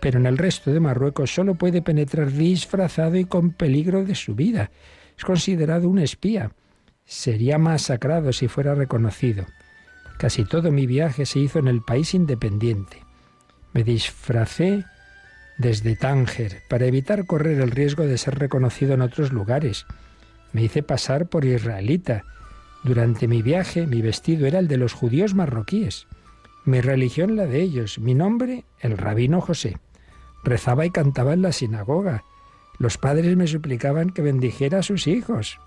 pero 0.00 0.18
en 0.18 0.26
el 0.26 0.36
resto 0.36 0.72
de 0.72 0.80
Marruecos 0.80 1.32
solo 1.32 1.54
puede 1.54 1.80
penetrar 1.80 2.32
disfrazado 2.32 3.18
y 3.18 3.24
con 3.24 3.52
peligro 3.52 4.04
de 4.04 4.16
su 4.16 4.34
vida 4.34 4.72
es 5.16 5.24
considerado 5.24 5.88
un 5.88 5.98
espía. 5.98 6.52
Sería 7.04 7.58
masacrado 7.58 8.32
si 8.32 8.48
fuera 8.48 8.74
reconocido. 8.74 9.46
Casi 10.18 10.44
todo 10.44 10.72
mi 10.72 10.86
viaje 10.86 11.26
se 11.26 11.38
hizo 11.38 11.58
en 11.58 11.68
el 11.68 11.82
país 11.82 12.14
independiente. 12.14 13.02
Me 13.72 13.84
disfracé 13.84 14.84
desde 15.58 15.96
Tánger 15.96 16.62
para 16.68 16.86
evitar 16.86 17.26
correr 17.26 17.60
el 17.60 17.70
riesgo 17.70 18.04
de 18.04 18.18
ser 18.18 18.38
reconocido 18.38 18.94
en 18.94 19.02
otros 19.02 19.32
lugares. 19.32 19.86
Me 20.52 20.62
hice 20.62 20.82
pasar 20.82 21.26
por 21.26 21.44
israelita. 21.44 22.24
Durante 22.82 23.28
mi 23.28 23.42
viaje 23.42 23.86
mi 23.86 24.02
vestido 24.02 24.46
era 24.46 24.58
el 24.58 24.68
de 24.68 24.76
los 24.76 24.92
judíos 24.92 25.34
marroquíes, 25.34 26.06
mi 26.66 26.80
religión 26.80 27.36
la 27.36 27.46
de 27.46 27.62
ellos, 27.62 28.00
mi 28.00 28.14
nombre 28.14 28.64
el 28.80 28.98
rabino 28.98 29.40
José. 29.40 29.78
Rezaba 30.42 30.84
y 30.84 30.90
cantaba 30.90 31.32
en 31.32 31.42
la 31.42 31.52
sinagoga. 31.52 32.24
Los 32.78 32.98
padres 32.98 33.36
me 33.36 33.46
suplicaban 33.46 34.10
que 34.10 34.22
bendijera 34.22 34.80
a 34.80 34.82
sus 34.82 35.06
hijos. 35.06 35.58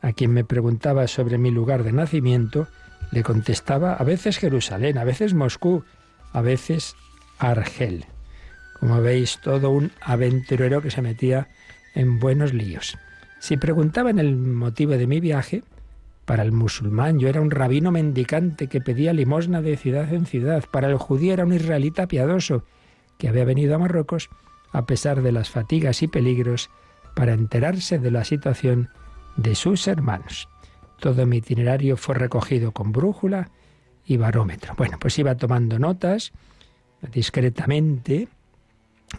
A 0.00 0.12
quien 0.12 0.32
me 0.32 0.44
preguntaba 0.44 1.06
sobre 1.08 1.38
mi 1.38 1.50
lugar 1.50 1.82
de 1.82 1.92
nacimiento, 1.92 2.68
le 3.10 3.22
contestaba 3.22 3.94
a 3.94 4.04
veces 4.04 4.38
Jerusalén, 4.38 4.98
a 4.98 5.04
veces 5.04 5.34
Moscú, 5.34 5.84
a 6.32 6.40
veces 6.40 6.94
Argel. 7.38 8.06
Como 8.78 9.00
veis, 9.02 9.40
todo 9.42 9.70
un 9.70 9.90
aventurero 10.00 10.80
que 10.80 10.90
se 10.90 11.02
metía 11.02 11.48
en 11.94 12.18
buenos 12.18 12.54
líos. 12.54 12.96
Si 13.40 13.56
preguntaban 13.56 14.18
el 14.18 14.36
motivo 14.36 14.92
de 14.92 15.06
mi 15.06 15.20
viaje, 15.20 15.62
para 16.24 16.42
el 16.44 16.52
musulmán 16.52 17.18
yo 17.18 17.28
era 17.28 17.40
un 17.40 17.50
rabino 17.50 17.90
mendicante 17.90 18.68
que 18.68 18.80
pedía 18.80 19.12
limosna 19.12 19.62
de 19.62 19.76
ciudad 19.76 20.12
en 20.14 20.26
ciudad. 20.26 20.64
Para 20.70 20.88
el 20.88 20.96
judío 20.96 21.32
era 21.32 21.44
un 21.44 21.52
israelita 21.52 22.06
piadoso 22.06 22.64
que 23.18 23.28
había 23.28 23.44
venido 23.44 23.74
a 23.74 23.78
Marruecos 23.78 24.30
a 24.72 24.86
pesar 24.86 25.22
de 25.22 25.32
las 25.32 25.50
fatigas 25.50 26.02
y 26.02 26.08
peligros, 26.08 26.70
para 27.14 27.32
enterarse 27.32 27.98
de 27.98 28.10
la 28.10 28.24
situación 28.24 28.88
de 29.36 29.54
sus 29.54 29.88
hermanos. 29.88 30.48
Todo 31.00 31.26
mi 31.26 31.38
itinerario 31.38 31.96
fue 31.96 32.14
recogido 32.14 32.72
con 32.72 32.92
brújula 32.92 33.50
y 34.04 34.16
barómetro. 34.16 34.74
Bueno, 34.76 34.98
pues 35.00 35.18
iba 35.18 35.34
tomando 35.36 35.78
notas 35.78 36.32
discretamente, 37.12 38.28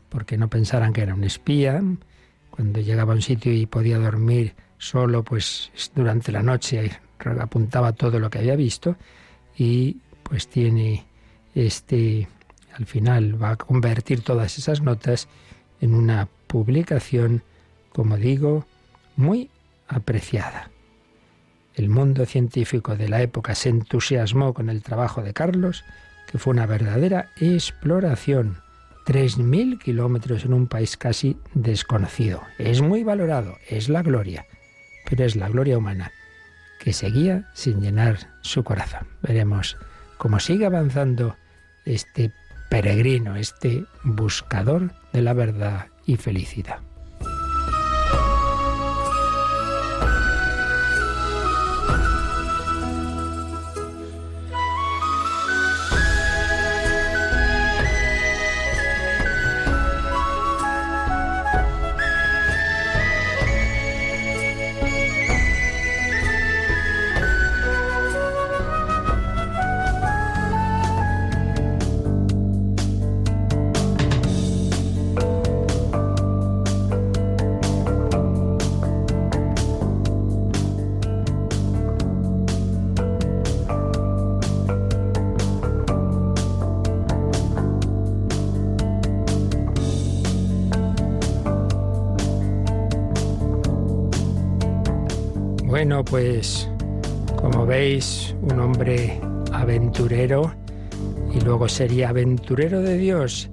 porque 0.10 0.38
no 0.38 0.48
pensaran 0.50 0.94
que 0.94 1.02
era 1.02 1.16
un 1.16 1.24
espía. 1.24 1.82
Cuando 2.50 2.80
llegaba 2.80 3.14
a 3.14 3.16
un 3.16 3.22
sitio 3.22 3.54
y 3.54 3.66
podía 3.66 3.98
dormir 3.98 4.56
solo, 4.78 5.24
pues 5.24 5.72
durante 5.96 6.32
la 6.32 6.44
noche 6.44 6.92
apuntaba 7.40 7.94
todo 7.94 8.20
lo 8.20 8.30
que 8.30 8.40
había 8.40 8.56
visto 8.56 8.96
y 9.58 9.98
pues 10.24 10.48
tiene 10.48 11.06
este 11.54 12.28
al 12.78 12.86
final 12.86 13.42
va 13.42 13.52
a 13.52 13.56
convertir 13.58 14.24
todas 14.24 14.58
esas 14.58 14.82
notas 14.82 15.28
en 15.80 15.94
una 15.94 16.28
publicación, 16.48 17.44
como 17.92 18.18
digo, 18.18 18.66
muy 19.16 19.50
apreciada. 19.88 20.70
El 21.74 21.90
mundo 21.90 22.26
científico 22.26 22.96
de 22.96 23.10
la 23.10 23.22
época 23.22 23.56
se 23.56 23.70
entusiasmó 23.70 24.54
con 24.54 24.70
el 24.70 24.84
trabajo 24.84 25.22
de 25.22 25.34
Carlos, 25.34 25.84
que 26.30 26.38
fue 26.38 26.52
una 26.52 26.66
verdadera 26.66 27.30
exploración. 27.40 28.58
3.000 29.06 29.80
kilómetros 29.80 30.46
en 30.46 30.54
un 30.54 30.68
país 30.68 30.96
casi 30.96 31.38
desconocido. 31.54 32.44
Es 32.58 32.82
muy 32.82 33.04
valorado, 33.04 33.58
es 33.68 33.90
la 33.90 34.04
gloria, 34.04 34.46
pero 35.10 35.26
es 35.26 35.36
la 35.36 35.50
gloria 35.50 35.78
humana 35.78 36.12
que 36.80 36.94
seguía 36.94 37.50
sin 37.54 37.80
llenar 37.80 38.18
su 38.42 38.64
corazón. 38.64 39.08
Veremos 39.22 39.78
cómo 40.18 40.40
sigue 40.40 40.66
avanzando 40.66 41.36
este 41.86 42.32
peregrino, 42.72 43.36
este 43.36 43.84
buscador 44.02 44.94
de 45.12 45.22
la 45.22 45.34
verdad 45.34 45.88
y 46.06 46.16
felicidad. 46.16 46.80
Un 97.92 98.58
hombre 98.60 99.20
aventurero 99.52 100.54
y 101.34 101.42
luego 101.42 101.68
sería 101.68 102.10
aventurero 102.10 102.82
de 102.82 102.98
Dios, 102.98 103.50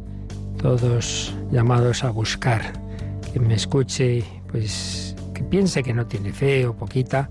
todos 0.62 1.34
llamados 1.50 2.04
a 2.04 2.10
buscar. 2.10 2.72
Quien 3.32 3.48
me 3.48 3.54
escuche, 3.54 4.22
pues 4.46 5.16
que 5.34 5.42
piense 5.42 5.82
que 5.82 5.92
no 5.92 6.06
tiene 6.06 6.32
fe 6.32 6.68
o 6.68 6.76
poquita, 6.76 7.30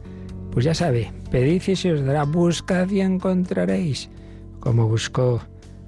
pues 0.52 0.66
ya 0.66 0.74
sabe, 0.74 1.14
pedid 1.32 1.62
y 1.66 1.76
se 1.78 1.94
os 1.94 2.04
dará, 2.04 2.24
buscad 2.24 2.90
y 2.90 3.00
encontraréis, 3.00 4.10
como 4.60 4.90
buscó 4.90 5.42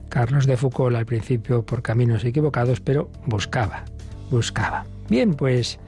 Carlos 0.08 0.46
de 0.46 0.56
Foucault 0.56 0.96
al 0.96 1.06
principio 1.06 1.66
por 1.66 1.82
caminos 1.82 2.24
equivocados, 2.24 2.80
pero 2.80 3.10
buscaba, 3.26 3.84
buscaba. 4.32 4.86
Bien, 5.10 5.34
pues 5.34 5.80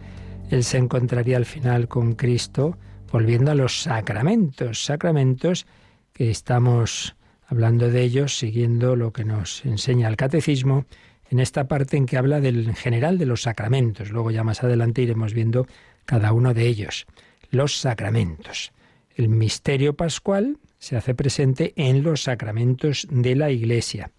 él 0.50 0.66
se 0.66 0.78
encontraría 0.78 1.38
al 1.38 1.46
final 1.46 1.88
con 1.88 2.16
Cristo, 2.16 2.78
volviendo 3.12 3.52
a 3.52 3.56
los 3.56 3.82
sacramentos, 3.82 4.86
sacramentos 4.86 5.68
que 6.14 6.32
estamos 6.32 7.16
hablando 7.46 7.90
de 7.90 8.02
ellos, 8.02 8.38
siguiendo 8.38 8.96
lo 8.96 9.12
que 9.12 9.26
nos 9.26 9.66
enseña 9.66 10.08
el 10.08 10.16
catecismo, 10.16 10.86
en 11.30 11.40
esta 11.40 11.68
parte 11.68 11.98
en 11.98 12.06
que 12.06 12.18
habla 12.18 12.42
del 12.42 12.74
general 12.76 13.18
de 13.18 13.26
los 13.26 13.44
sacramentos. 13.44 14.12
Luego 14.12 14.32
ya 14.32 14.44
más 14.44 14.64
adelante 14.64 15.02
iremos 15.02 15.34
viendo 15.34 15.68
cada 16.06 16.34
uno 16.34 16.54
de 16.54 16.68
ellos. 16.68 17.06
Los 17.50 17.78
sacramentos. 17.78 18.72
El 19.16 19.30
misterio 19.30 19.96
pascual 19.96 20.58
se 20.78 20.98
hace 20.98 21.14
presente 21.14 21.74
en 21.76 22.04
los 22.04 22.24
sacramentos 22.24 23.08
de 23.10 23.36
la 23.36 23.52
Iglesia. 23.52 24.12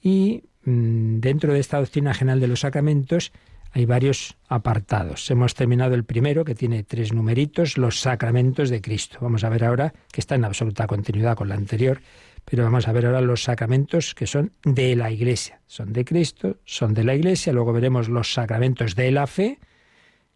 Y 0.00 0.44
mm, 0.64 1.20
dentro 1.20 1.52
de 1.52 1.60
esta 1.60 1.78
doctrina 1.78 2.14
general 2.14 2.40
de 2.40 2.48
los 2.48 2.60
sacramentos 2.60 3.32
hay 3.72 3.86
varios 3.86 4.36
apartados. 4.48 5.30
Hemos 5.30 5.54
terminado 5.54 5.94
el 5.94 6.04
primero, 6.04 6.44
que 6.44 6.54
tiene 6.54 6.84
tres 6.84 7.12
numeritos, 7.12 7.78
los 7.78 8.00
sacramentos 8.00 8.68
de 8.68 8.82
Cristo. 8.82 9.18
Vamos 9.20 9.44
a 9.44 9.48
ver 9.48 9.64
ahora, 9.64 9.94
que 10.12 10.20
está 10.20 10.34
en 10.34 10.44
absoluta 10.44 10.86
continuidad 10.86 11.36
con 11.36 11.48
la 11.48 11.54
anterior, 11.54 12.02
pero 12.44 12.64
vamos 12.64 12.86
a 12.86 12.92
ver 12.92 13.06
ahora 13.06 13.22
los 13.22 13.44
sacramentos 13.44 14.14
que 14.14 14.26
son 14.26 14.52
de 14.64 14.94
la 14.94 15.10
Iglesia. 15.10 15.60
Son 15.66 15.92
de 15.92 16.04
Cristo, 16.04 16.58
son 16.64 16.92
de 16.92 17.04
la 17.04 17.14
Iglesia, 17.14 17.52
luego 17.52 17.72
veremos 17.72 18.08
los 18.08 18.34
sacramentos 18.34 18.94
de 18.94 19.10
la 19.10 19.26
fe, 19.26 19.58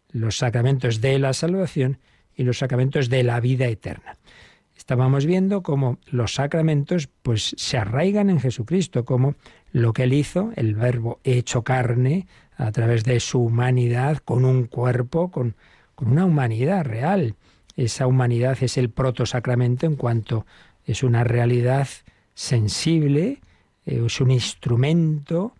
los 0.09 0.37
sacramentos 0.37 0.99
de 0.99 1.19
la 1.19 1.33
salvación 1.33 1.99
y 2.35 2.43
los 2.43 2.57
sacramentos 2.57 3.09
de 3.09 3.23
la 3.23 3.39
vida 3.39 3.67
eterna. 3.67 4.17
Estábamos 4.87 5.25
viendo 5.25 5.63
cómo 5.63 5.97
los 6.05 6.35
sacramentos 6.35 7.09
pues 7.21 7.53
se 7.57 7.77
arraigan 7.77 8.29
en 8.29 8.39
Jesucristo, 8.39 9.03
como 9.03 9.35
lo 9.73 9.91
que 9.91 10.03
él 10.03 10.13
hizo, 10.13 10.51
el 10.55 10.75
verbo 10.75 11.19
hecho 11.25 11.61
carne, 11.61 12.25
a 12.55 12.71
través 12.71 13.03
de 13.03 13.19
su 13.19 13.41
humanidad, 13.41 14.19
con 14.19 14.45
un 14.45 14.63
cuerpo, 14.63 15.29
con, 15.29 15.57
con 15.93 16.13
una 16.13 16.23
humanidad 16.23 16.85
real. 16.85 17.35
Esa 17.75 18.07
humanidad 18.07 18.57
es 18.61 18.77
el 18.77 18.89
protosacramento 18.89 19.85
en 19.85 19.97
cuanto 19.97 20.45
es 20.85 21.03
una 21.03 21.25
realidad 21.25 21.89
sensible, 22.33 23.41
es 23.85 24.21
un 24.21 24.31
instrumento 24.31 25.53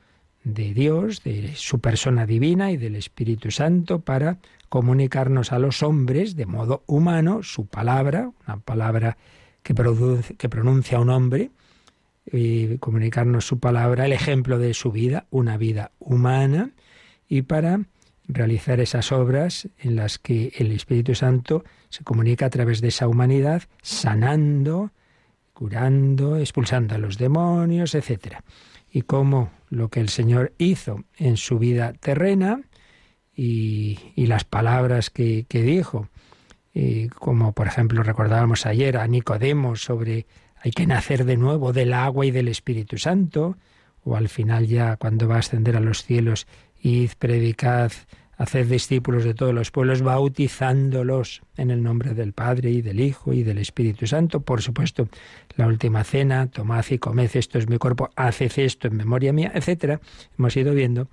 de 0.53 0.73
Dios, 0.73 1.23
de 1.23 1.53
su 1.55 1.79
persona 1.79 2.25
divina 2.25 2.71
y 2.71 2.77
del 2.77 2.95
Espíritu 2.95 3.51
Santo 3.51 3.99
para 3.99 4.37
comunicarnos 4.69 5.51
a 5.51 5.59
los 5.59 5.83
hombres 5.83 6.35
de 6.35 6.45
modo 6.45 6.83
humano 6.87 7.43
su 7.43 7.67
palabra, 7.67 8.31
una 8.45 8.57
palabra 8.57 9.17
que, 9.63 9.73
produce, 9.73 10.35
que 10.35 10.49
pronuncia 10.49 10.99
un 10.99 11.09
hombre, 11.09 11.51
y 12.29 12.77
comunicarnos 12.79 13.45
su 13.45 13.59
palabra, 13.59 14.05
el 14.05 14.11
ejemplo 14.11 14.59
de 14.59 14.73
su 14.73 14.91
vida, 14.91 15.25
una 15.29 15.57
vida 15.57 15.91
humana, 15.99 16.71
y 17.29 17.43
para 17.43 17.81
realizar 18.27 18.81
esas 18.81 19.13
obras 19.13 19.69
en 19.79 19.95
las 19.95 20.19
que 20.19 20.51
el 20.57 20.71
Espíritu 20.71 21.15
Santo 21.15 21.63
se 21.89 22.03
comunica 22.03 22.47
a 22.47 22.49
través 22.49 22.81
de 22.81 22.89
esa 22.89 23.07
humanidad, 23.07 23.63
sanando, 23.81 24.91
curando, 25.53 26.37
expulsando 26.37 26.95
a 26.95 26.97
los 26.97 27.17
demonios, 27.17 27.95
etc. 27.95 28.41
Y 28.91 29.03
como 29.03 29.51
lo 29.69 29.89
que 29.89 29.99
el 29.99 30.09
Señor 30.09 30.53
hizo 30.57 31.03
en 31.17 31.37
su 31.37 31.59
vida 31.59 31.93
terrena 31.93 32.61
y, 33.35 33.99
las 34.15 34.43
palabras 34.43 35.09
que, 35.09 35.45
dijo, 35.49 36.09
y 36.73 37.07
como 37.09 37.53
por 37.53 37.67
ejemplo 37.67 38.03
recordábamos 38.03 38.65
ayer 38.65 38.97
a 38.97 39.07
Nicodemo 39.07 39.75
sobre 39.75 40.25
hay 40.59 40.71
que 40.71 40.87
nacer 40.87 41.23
de 41.25 41.37
nuevo 41.37 41.71
del 41.71 41.93
agua 41.93 42.25
y 42.25 42.31
del 42.31 42.47
Espíritu 42.47 42.97
Santo, 42.97 43.57
o 44.03 44.15
al 44.15 44.27
final 44.27 44.67
ya 44.67 44.97
cuando 44.97 45.27
va 45.27 45.35
a 45.35 45.39
ascender 45.39 45.77
a 45.77 45.81
los 45.81 46.03
cielos 46.03 46.47
Id, 46.81 47.11
predicad, 47.19 47.91
haced 48.37 48.67
discípulos 48.67 49.23
de 49.23 49.33
todos 49.33 49.53
los 49.53 49.71
pueblos, 49.71 50.01
bautizándolos 50.01 51.41
en 51.55 51.71
el 51.71 51.81
nombre 51.81 52.13
del 52.13 52.33
Padre 52.33 52.69
y 52.69 52.81
del 52.81 52.99
Hijo 52.99 53.33
y 53.33 53.43
del 53.43 53.57
Espíritu 53.57 54.05
Santo. 54.05 54.41
Por 54.41 54.61
supuesto, 54.61 55.09
la 55.55 55.67
última 55.67 56.03
cena, 56.03 56.47
tomad 56.47 56.85
y 56.89 56.99
comed, 56.99 57.31
esto 57.33 57.57
es 57.57 57.67
mi 57.67 57.77
cuerpo, 57.77 58.09
haced 58.15 58.51
esto 58.57 58.87
en 58.87 58.97
memoria 58.97 59.33
mía, 59.33 59.51
etcétera. 59.53 59.99
Hemos 60.37 60.55
ido 60.55 60.73
viendo 60.73 61.07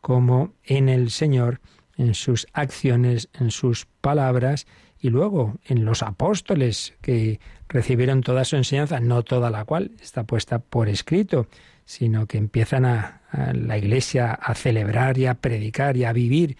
cómo 0.00 0.54
en 0.64 0.88
el 0.88 1.10
Señor, 1.10 1.60
en 1.96 2.14
sus 2.14 2.46
acciones, 2.54 3.28
en 3.38 3.50
sus 3.50 3.86
palabras, 4.00 4.66
y 5.00 5.08
luego 5.08 5.58
en 5.64 5.84
los 5.84 6.02
apóstoles 6.02 6.94
que 7.00 7.40
recibieron 7.68 8.22
toda 8.22 8.44
su 8.44 8.56
enseñanza, 8.56 9.00
no 9.00 9.22
toda 9.22 9.50
la 9.50 9.64
cual 9.64 9.92
está 10.00 10.24
puesta 10.24 10.58
por 10.58 10.88
escrito, 10.88 11.46
sino 11.84 12.26
que 12.26 12.38
empiezan 12.38 12.84
a, 12.84 13.19
la 13.32 13.78
Iglesia 13.78 14.32
a 14.32 14.54
celebrar 14.54 15.18
y 15.18 15.26
a 15.26 15.34
predicar 15.34 15.96
y 15.96 16.04
a 16.04 16.12
vivir 16.12 16.56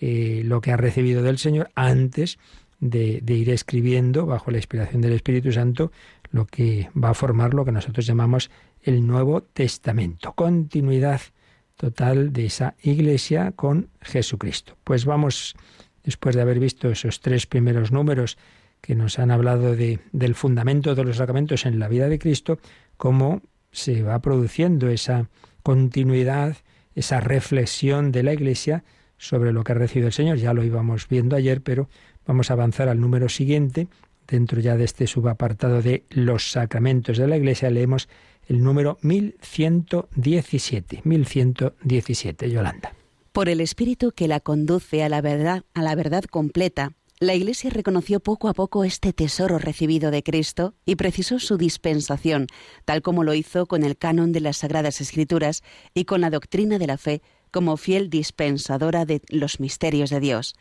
eh, 0.00 0.42
lo 0.44 0.60
que 0.60 0.72
ha 0.72 0.76
recibido 0.76 1.22
del 1.22 1.38
Señor 1.38 1.70
antes 1.74 2.38
de, 2.80 3.20
de, 3.22 3.34
ir 3.34 3.50
escribiendo, 3.50 4.26
bajo 4.26 4.50
la 4.50 4.58
inspiración 4.58 5.00
del 5.00 5.12
Espíritu 5.12 5.52
Santo, 5.52 5.92
lo 6.30 6.46
que 6.46 6.90
va 7.00 7.10
a 7.10 7.14
formar 7.14 7.54
lo 7.54 7.64
que 7.64 7.72
nosotros 7.72 8.06
llamamos 8.06 8.50
el 8.82 9.06
Nuevo 9.06 9.42
Testamento. 9.42 10.32
Continuidad 10.32 11.20
total 11.76 12.32
de 12.32 12.46
esa 12.46 12.74
Iglesia 12.82 13.52
con 13.52 13.88
Jesucristo. 14.00 14.76
Pues 14.84 15.04
vamos, 15.04 15.54
después 16.02 16.34
de 16.34 16.42
haber 16.42 16.60
visto 16.60 16.90
esos 16.90 17.20
tres 17.20 17.46
primeros 17.46 17.92
números 17.92 18.38
que 18.80 18.94
nos 18.94 19.18
han 19.18 19.30
hablado 19.30 19.74
de, 19.74 20.00
del 20.12 20.34
fundamento 20.34 20.94
de 20.94 21.04
los 21.04 21.16
sacramentos 21.16 21.64
en 21.66 21.78
la 21.78 21.88
vida 21.88 22.08
de 22.08 22.18
Cristo, 22.18 22.58
cómo 22.96 23.42
se 23.72 24.02
va 24.02 24.20
produciendo 24.20 24.88
esa 24.88 25.28
continuidad, 25.64 26.58
esa 26.94 27.18
reflexión 27.18 28.12
de 28.12 28.22
la 28.22 28.32
Iglesia 28.32 28.84
sobre 29.18 29.52
lo 29.52 29.64
que 29.64 29.72
ha 29.72 29.74
recibido 29.74 30.06
el 30.06 30.12
Señor. 30.12 30.36
Ya 30.36 30.54
lo 30.54 30.62
íbamos 30.62 31.08
viendo 31.08 31.34
ayer, 31.34 31.62
pero 31.62 31.88
vamos 32.26 32.50
a 32.50 32.52
avanzar 32.52 32.88
al 32.88 33.00
número 33.00 33.28
siguiente. 33.28 33.88
Dentro 34.28 34.60
ya 34.60 34.76
de 34.76 34.84
este 34.84 35.08
subapartado 35.08 35.82
de 35.82 36.04
los 36.10 36.52
sacramentos 36.52 37.18
de 37.18 37.26
la 37.26 37.36
Iglesia 37.36 37.70
leemos 37.70 38.08
el 38.46 38.62
número 38.62 38.98
1117. 39.02 41.00
1117, 41.02 42.50
Yolanda. 42.50 42.92
Por 43.32 43.48
el 43.48 43.60
Espíritu 43.60 44.12
que 44.12 44.28
la 44.28 44.40
conduce 44.40 45.02
a 45.02 45.08
la 45.08 45.20
verdad, 45.20 45.64
a 45.74 45.82
la 45.82 45.94
verdad 45.94 46.24
completa 46.24 46.92
la 47.24 47.34
Iglesia 47.34 47.70
reconoció 47.70 48.20
poco 48.20 48.48
a 48.48 48.54
poco 48.54 48.84
este 48.84 49.12
tesoro 49.12 49.58
recibido 49.58 50.10
de 50.10 50.22
Cristo 50.22 50.74
y 50.84 50.96
precisó 50.96 51.38
su 51.38 51.56
dispensación, 51.56 52.46
tal 52.84 53.02
como 53.02 53.24
lo 53.24 53.34
hizo 53.34 53.66
con 53.66 53.82
el 53.82 53.96
canon 53.96 54.32
de 54.32 54.40
las 54.40 54.58
Sagradas 54.58 55.00
Escrituras 55.00 55.62
y 55.94 56.04
con 56.04 56.20
la 56.20 56.30
doctrina 56.30 56.78
de 56.78 56.86
la 56.86 56.98
fe 56.98 57.22
como 57.50 57.76
fiel 57.76 58.10
dispensadora 58.10 59.06
de 59.06 59.22
los 59.28 59.58
misterios 59.58 60.10
de 60.10 60.20
Dios. 60.20 60.54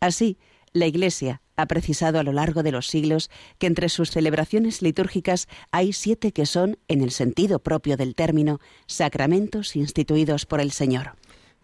Así, 0.00 0.38
la 0.72 0.86
Iglesia 0.86 1.42
ha 1.56 1.66
precisado 1.66 2.18
a 2.18 2.22
lo 2.22 2.32
largo 2.32 2.62
de 2.62 2.72
los 2.72 2.88
siglos 2.88 3.30
que 3.58 3.66
entre 3.66 3.88
sus 3.88 4.10
celebraciones 4.10 4.82
litúrgicas 4.82 5.48
hay 5.70 5.92
siete 5.92 6.32
que 6.32 6.46
son, 6.46 6.78
en 6.88 7.02
el 7.02 7.10
sentido 7.10 7.58
propio 7.58 7.96
del 7.96 8.14
término, 8.14 8.60
sacramentos 8.86 9.76
instituidos 9.76 10.46
por 10.46 10.60
el 10.60 10.72
Señor. 10.72 11.16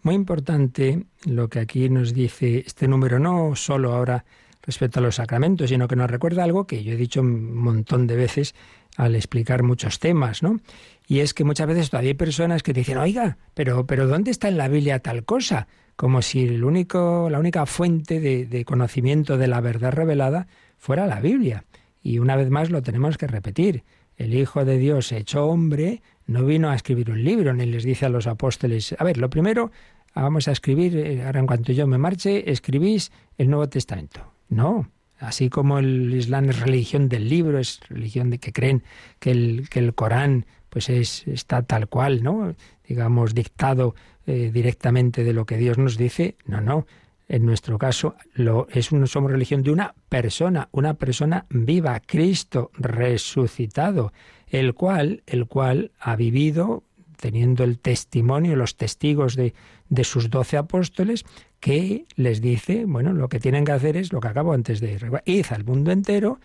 Muy 0.02 0.14
importante 0.14 1.04
lo 1.26 1.48
que 1.48 1.58
aquí 1.58 1.88
nos 1.88 2.14
dice 2.14 2.64
este 2.66 2.88
número, 2.88 3.18
no 3.18 3.54
solo 3.56 3.92
ahora 3.92 4.24
respecto 4.62 5.00
a 5.00 5.02
los 5.02 5.16
sacramentos, 5.16 5.70
sino 5.70 5.88
que 5.88 5.96
nos 5.96 6.10
recuerda 6.10 6.44
algo 6.44 6.66
que 6.66 6.84
yo 6.84 6.92
he 6.92 6.96
dicho 6.96 7.20
un 7.20 7.56
montón 7.56 8.06
de 8.06 8.16
veces 8.16 8.54
al 8.96 9.14
explicar 9.14 9.62
muchos 9.62 9.98
temas, 9.98 10.42
¿no? 10.42 10.60
Y 11.06 11.20
es 11.20 11.32
que 11.32 11.44
muchas 11.44 11.66
veces 11.66 11.90
todavía 11.90 12.10
hay 12.10 12.14
personas 12.14 12.62
que 12.62 12.74
te 12.74 12.80
dicen, 12.80 12.98
oiga, 12.98 13.38
pero, 13.54 13.86
pero 13.86 14.06
¿dónde 14.06 14.30
está 14.30 14.48
en 14.48 14.58
la 14.58 14.68
Biblia 14.68 14.98
tal 14.98 15.24
cosa? 15.24 15.68
Como 15.96 16.20
si 16.20 16.44
el 16.46 16.64
único, 16.64 17.28
la 17.30 17.38
única 17.38 17.64
fuente 17.64 18.20
de, 18.20 18.44
de 18.44 18.64
conocimiento 18.64 19.38
de 19.38 19.46
la 19.46 19.60
verdad 19.60 19.92
revelada 19.92 20.48
fuera 20.76 21.06
la 21.06 21.20
Biblia. 21.20 21.64
Y 22.02 22.18
una 22.18 22.36
vez 22.36 22.50
más 22.50 22.70
lo 22.70 22.82
tenemos 22.82 23.16
que 23.16 23.26
repetir. 23.26 23.84
El 24.18 24.34
Hijo 24.34 24.64
de 24.64 24.78
Dios 24.78 25.12
hecho 25.12 25.46
hombre 25.46 26.02
no 26.26 26.44
vino 26.44 26.68
a 26.68 26.74
escribir 26.74 27.10
un 27.10 27.24
libro, 27.24 27.54
ni 27.54 27.64
les 27.64 27.84
dice 27.84 28.04
a 28.04 28.08
los 28.10 28.26
apóstoles, 28.26 28.94
a 28.98 29.04
ver, 29.04 29.16
lo 29.16 29.30
primero, 29.30 29.70
vamos 30.14 30.48
a 30.48 30.52
escribir, 30.52 30.96
eh, 30.96 31.24
ahora 31.24 31.40
en 31.40 31.46
cuanto 31.46 31.72
yo 31.72 31.86
me 31.86 31.98
marche, 31.98 32.50
escribís 32.50 33.12
el 33.38 33.48
Nuevo 33.48 33.68
Testamento. 33.68 34.20
No, 34.48 34.90
así 35.20 35.48
como 35.48 35.78
el 35.78 36.12
Islam 36.12 36.50
es 36.50 36.60
religión 36.60 37.08
del 37.08 37.28
libro, 37.28 37.58
es 37.58 37.80
religión 37.88 38.28
de 38.28 38.38
que 38.38 38.52
creen 38.52 38.82
que 39.20 39.30
el, 39.30 39.68
que 39.70 39.78
el 39.78 39.94
Corán 39.94 40.46
pues 40.68 40.90
es, 40.90 41.26
está 41.28 41.62
tal 41.62 41.88
cual, 41.88 42.22
¿no? 42.22 42.54
digamos, 42.86 43.34
dictado 43.34 43.94
eh, 44.26 44.50
directamente 44.52 45.24
de 45.24 45.32
lo 45.32 45.46
que 45.46 45.56
Dios 45.56 45.78
nos 45.78 45.96
dice, 45.96 46.36
no, 46.44 46.60
no. 46.60 46.86
En 47.28 47.44
nuestro 47.44 47.78
caso, 47.78 48.16
lo, 48.34 48.66
es 48.70 48.86
somos 49.04 49.30
religión 49.30 49.62
de 49.62 49.70
una 49.70 49.94
persona, 50.08 50.68
una 50.72 50.94
persona 50.94 51.46
viva, 51.50 52.00
Cristo 52.00 52.70
resucitado, 52.74 54.12
el 54.48 54.74
cual, 54.74 55.22
el 55.26 55.46
cual 55.46 55.92
ha 56.00 56.16
vivido 56.16 56.84
teniendo 57.18 57.64
el 57.64 57.78
testimonio, 57.78 58.56
los 58.56 58.76
testigos 58.76 59.36
de, 59.36 59.52
de 59.88 60.04
sus 60.04 60.30
doce 60.30 60.56
apóstoles, 60.56 61.24
que 61.60 62.06
les 62.14 62.40
dice, 62.40 62.84
bueno, 62.86 63.12
lo 63.12 63.28
que 63.28 63.40
tienen 63.40 63.64
que 63.64 63.72
hacer 63.72 63.96
es 63.96 64.12
lo 64.12 64.20
que 64.20 64.28
acabo 64.28 64.52
antes 64.52 64.80
de 64.80 64.92
ir, 64.92 65.10
id 65.24 65.46
al 65.50 65.64
mundo 65.64 65.90
entero, 65.90 66.40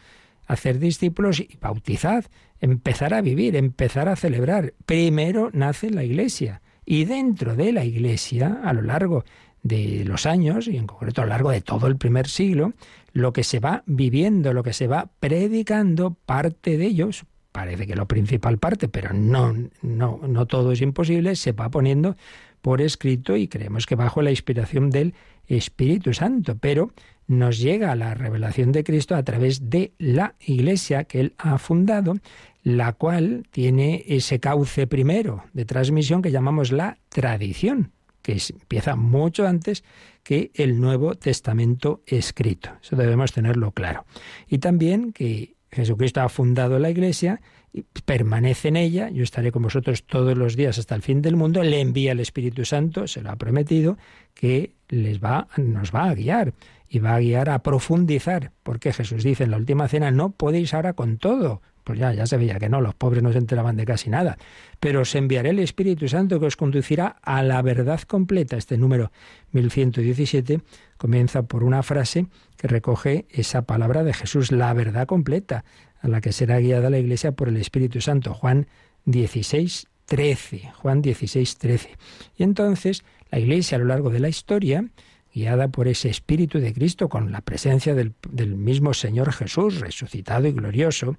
hacer 0.47 0.79
discípulos 0.79 1.39
y 1.39 1.57
bautizad, 1.61 2.25
empezar 2.59 3.13
a 3.13 3.21
vivir, 3.21 3.55
empezar 3.55 4.09
a 4.09 4.15
celebrar. 4.15 4.73
Primero 4.85 5.49
nace 5.53 5.89
la 5.89 6.03
iglesia 6.03 6.61
y 6.85 7.05
dentro 7.05 7.55
de 7.55 7.71
la 7.71 7.85
iglesia, 7.85 8.59
a 8.63 8.73
lo 8.73 8.81
largo 8.81 9.23
de 9.63 10.03
los 10.05 10.25
años, 10.25 10.67
y 10.67 10.77
en 10.77 10.87
concreto 10.87 11.21
a 11.21 11.25
lo 11.25 11.29
largo 11.29 11.51
de 11.51 11.61
todo 11.61 11.87
el 11.87 11.97
primer 11.97 12.27
siglo, 12.27 12.73
lo 13.13 13.33
que 13.33 13.43
se 13.43 13.59
va 13.59 13.83
viviendo, 13.85 14.53
lo 14.53 14.63
que 14.63 14.73
se 14.73 14.87
va 14.87 15.09
predicando, 15.19 16.15
parte 16.25 16.77
de 16.77 16.85
ellos, 16.85 17.25
parece 17.51 17.87
que 17.87 17.95
lo 17.95 18.07
principal 18.07 18.57
parte, 18.57 18.89
pero 18.89 19.13
no, 19.13 19.53
no, 19.81 20.19
no 20.27 20.45
todo 20.45 20.71
es 20.71 20.81
imposible, 20.81 21.35
se 21.35 21.53
va 21.53 21.69
poniendo 21.69 22.17
por 22.61 22.81
escrito 22.81 23.37
y 23.37 23.47
creemos 23.47 23.85
que 23.85 23.95
bajo 23.95 24.21
la 24.21 24.31
inspiración 24.31 24.89
del 24.89 25.13
Espíritu 25.47 26.13
Santo, 26.13 26.57
pero 26.59 26.91
nos 27.27 27.59
llega 27.59 27.95
la 27.95 28.15
revelación 28.15 28.71
de 28.71 28.83
Cristo 28.83 29.15
a 29.15 29.23
través 29.23 29.69
de 29.69 29.93
la 29.97 30.35
Iglesia 30.39 31.03
que 31.05 31.19
Él 31.19 31.33
ha 31.37 31.57
fundado, 31.57 32.15
la 32.63 32.93
cual 32.93 33.45
tiene 33.51 34.03
ese 34.07 34.39
cauce 34.39 34.87
primero 34.87 35.43
de 35.53 35.65
transmisión 35.65 36.21
que 36.21 36.31
llamamos 36.31 36.71
la 36.71 36.97
tradición, 37.09 37.91
que 38.23 38.41
empieza 38.49 38.95
mucho 38.95 39.45
antes 39.45 39.83
que 40.23 40.51
el 40.55 40.79
Nuevo 40.79 41.13
Testamento 41.13 42.01
escrito. 42.07 42.71
Eso 42.81 42.95
debemos 42.95 43.33
tenerlo 43.33 43.71
claro. 43.71 44.05
Y 44.47 44.57
también 44.57 45.11
que 45.11 45.53
Jesucristo 45.71 46.21
ha 46.21 46.29
fundado 46.29 46.79
la 46.79 46.89
Iglesia 46.89 47.41
y 47.73 47.83
permanece 48.05 48.69
en 48.69 48.77
ella, 48.77 49.09
yo 49.09 49.23
estaré 49.23 49.51
con 49.51 49.63
vosotros 49.63 50.05
todos 50.05 50.37
los 50.37 50.55
días 50.55 50.77
hasta 50.77 50.95
el 50.95 51.01
fin 51.01 51.21
del 51.21 51.35
mundo, 51.35 51.63
le 51.63 51.81
envía 51.81 52.11
el 52.11 52.19
Espíritu 52.19 52.65
Santo, 52.65 53.07
se 53.07 53.21
lo 53.21 53.31
ha 53.31 53.35
prometido, 53.35 53.97
que 54.33 54.73
les 54.89 55.21
va, 55.21 55.47
nos 55.57 55.93
va 55.93 56.05
a 56.05 56.13
guiar 56.13 56.53
y 56.87 56.99
va 56.99 57.15
a 57.15 57.19
guiar 57.19 57.49
a 57.49 57.63
profundizar, 57.63 58.51
porque 58.61 58.93
Jesús 58.93 59.23
dice 59.23 59.43
en 59.43 59.51
la 59.51 59.57
última 59.57 59.87
cena, 59.87 60.11
no 60.11 60.29
podéis 60.31 60.73
ahora 60.75 60.93
con 60.93 61.17
todo. 61.17 61.61
Pues 61.83 61.99
ya, 61.99 62.13
ya 62.13 62.25
se 62.25 62.37
veía 62.37 62.59
que 62.59 62.69
no, 62.69 62.81
los 62.81 62.95
pobres 62.95 63.23
no 63.23 63.31
se 63.31 63.37
enteraban 63.37 63.75
de 63.75 63.85
casi 63.85 64.09
nada. 64.09 64.37
Pero 64.79 65.01
os 65.01 65.15
enviaré 65.15 65.49
el 65.49 65.59
Espíritu 65.59 66.07
Santo 66.07 66.39
que 66.39 66.45
os 66.45 66.55
conducirá 66.55 67.17
a 67.21 67.43
la 67.43 67.61
verdad 67.61 68.01
completa. 68.01 68.57
Este 68.57 68.77
número 68.77 69.11
1117 69.51 70.61
comienza 70.97 71.43
por 71.43 71.63
una 71.63 71.83
frase 71.83 72.27
que 72.57 72.67
recoge 72.67 73.25
esa 73.29 73.63
palabra 73.63 74.03
de 74.03 74.13
Jesús, 74.13 74.51
la 74.51 74.73
verdad 74.73 75.07
completa, 75.07 75.65
a 76.01 76.07
la 76.07 76.21
que 76.21 76.31
será 76.31 76.59
guiada 76.59 76.89
la 76.89 76.99
Iglesia 76.99 77.33
por 77.33 77.49
el 77.49 77.57
Espíritu 77.57 78.01
Santo. 78.01 78.33
Juan 78.33 78.67
16, 79.05 79.87
13. 80.05 80.71
Juan 80.75 81.01
16, 81.01 81.57
13. 81.57 81.89
Y 82.37 82.43
entonces 82.43 83.03
la 83.31 83.39
Iglesia 83.39 83.77
a 83.77 83.79
lo 83.79 83.85
largo 83.85 84.09
de 84.09 84.19
la 84.19 84.29
historia 84.29 84.85
guiada 85.33 85.69
por 85.69 85.87
ese 85.87 86.09
Espíritu 86.09 86.59
de 86.59 86.73
Cristo, 86.73 87.09
con 87.09 87.31
la 87.31 87.41
presencia 87.41 87.95
del, 87.95 88.13
mismo 88.55 88.93
Señor 88.93 89.33
Jesús, 89.33 89.79
resucitado 89.79 90.47
y 90.47 90.51
glorioso, 90.51 91.17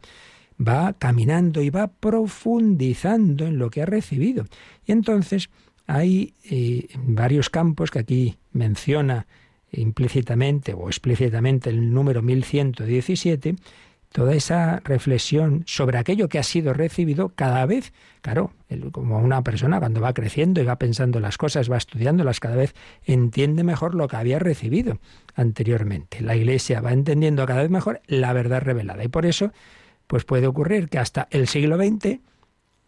va 0.61 0.95
caminando 0.95 1.63
y 1.63 1.71
va 1.71 1.89
profundizando 1.89 3.47
en 3.47 3.59
lo 3.59 3.71
que 3.71 3.83
ha 3.83 3.87
recibido. 3.87 4.45
Y 4.87 4.93
entonces 4.93 5.51
hay 5.87 6.35
eh, 6.51 6.89
varios 6.97 7.51
campos 7.51 7.91
que 7.91 7.99
aquí 7.99 8.37
menciona 8.53 9.27
implícitamente 9.73 10.73
o 10.73 10.89
explícitamente 10.89 11.71
el 11.71 11.93
número 11.93 12.23
1117, 12.23 13.57
toda 14.13 14.35
esa 14.35 14.81
reflexión 14.85 15.65
sobre 15.67 15.99
aquello 15.99 16.29
que 16.29 16.39
ha 16.39 16.45
sido 16.45 16.73
recibido 16.73 17.31
cada 17.35 17.67
vez, 17.67 17.93
claro, 18.23 18.53
como 18.93 19.19
una 19.19 19.43
persona 19.43 19.81
cuando 19.81 20.01
va 20.01 20.15
creciendo 20.15 20.61
y 20.61 20.65
va 20.65 20.77
pensando 20.77 21.19
las 21.19 21.37
cosas, 21.37 21.71
va 21.71 21.77
estudiándolas, 21.77 22.39
cada 22.39 22.55
vez 22.55 22.75
entiende 23.05 23.65
mejor 23.65 23.97
lo 23.97 24.07
que 24.07 24.17
había 24.17 24.39
recibido 24.39 24.99
anteriormente. 25.35 26.21
La 26.21 26.37
Iglesia 26.37 26.81
va 26.81 26.93
entendiendo 26.93 27.45
cada 27.45 27.63
vez 27.63 27.71
mejor 27.71 28.03
la 28.07 28.33
verdad 28.33 28.63
revelada 28.63 29.03
y 29.03 29.09
por 29.09 29.27
eso 29.27 29.51
pues 30.07 30.25
puede 30.25 30.47
ocurrir 30.47 30.89
que 30.89 30.99
hasta 30.99 31.29
el 31.31 31.49
siglo 31.49 31.77
XX, 31.77 32.19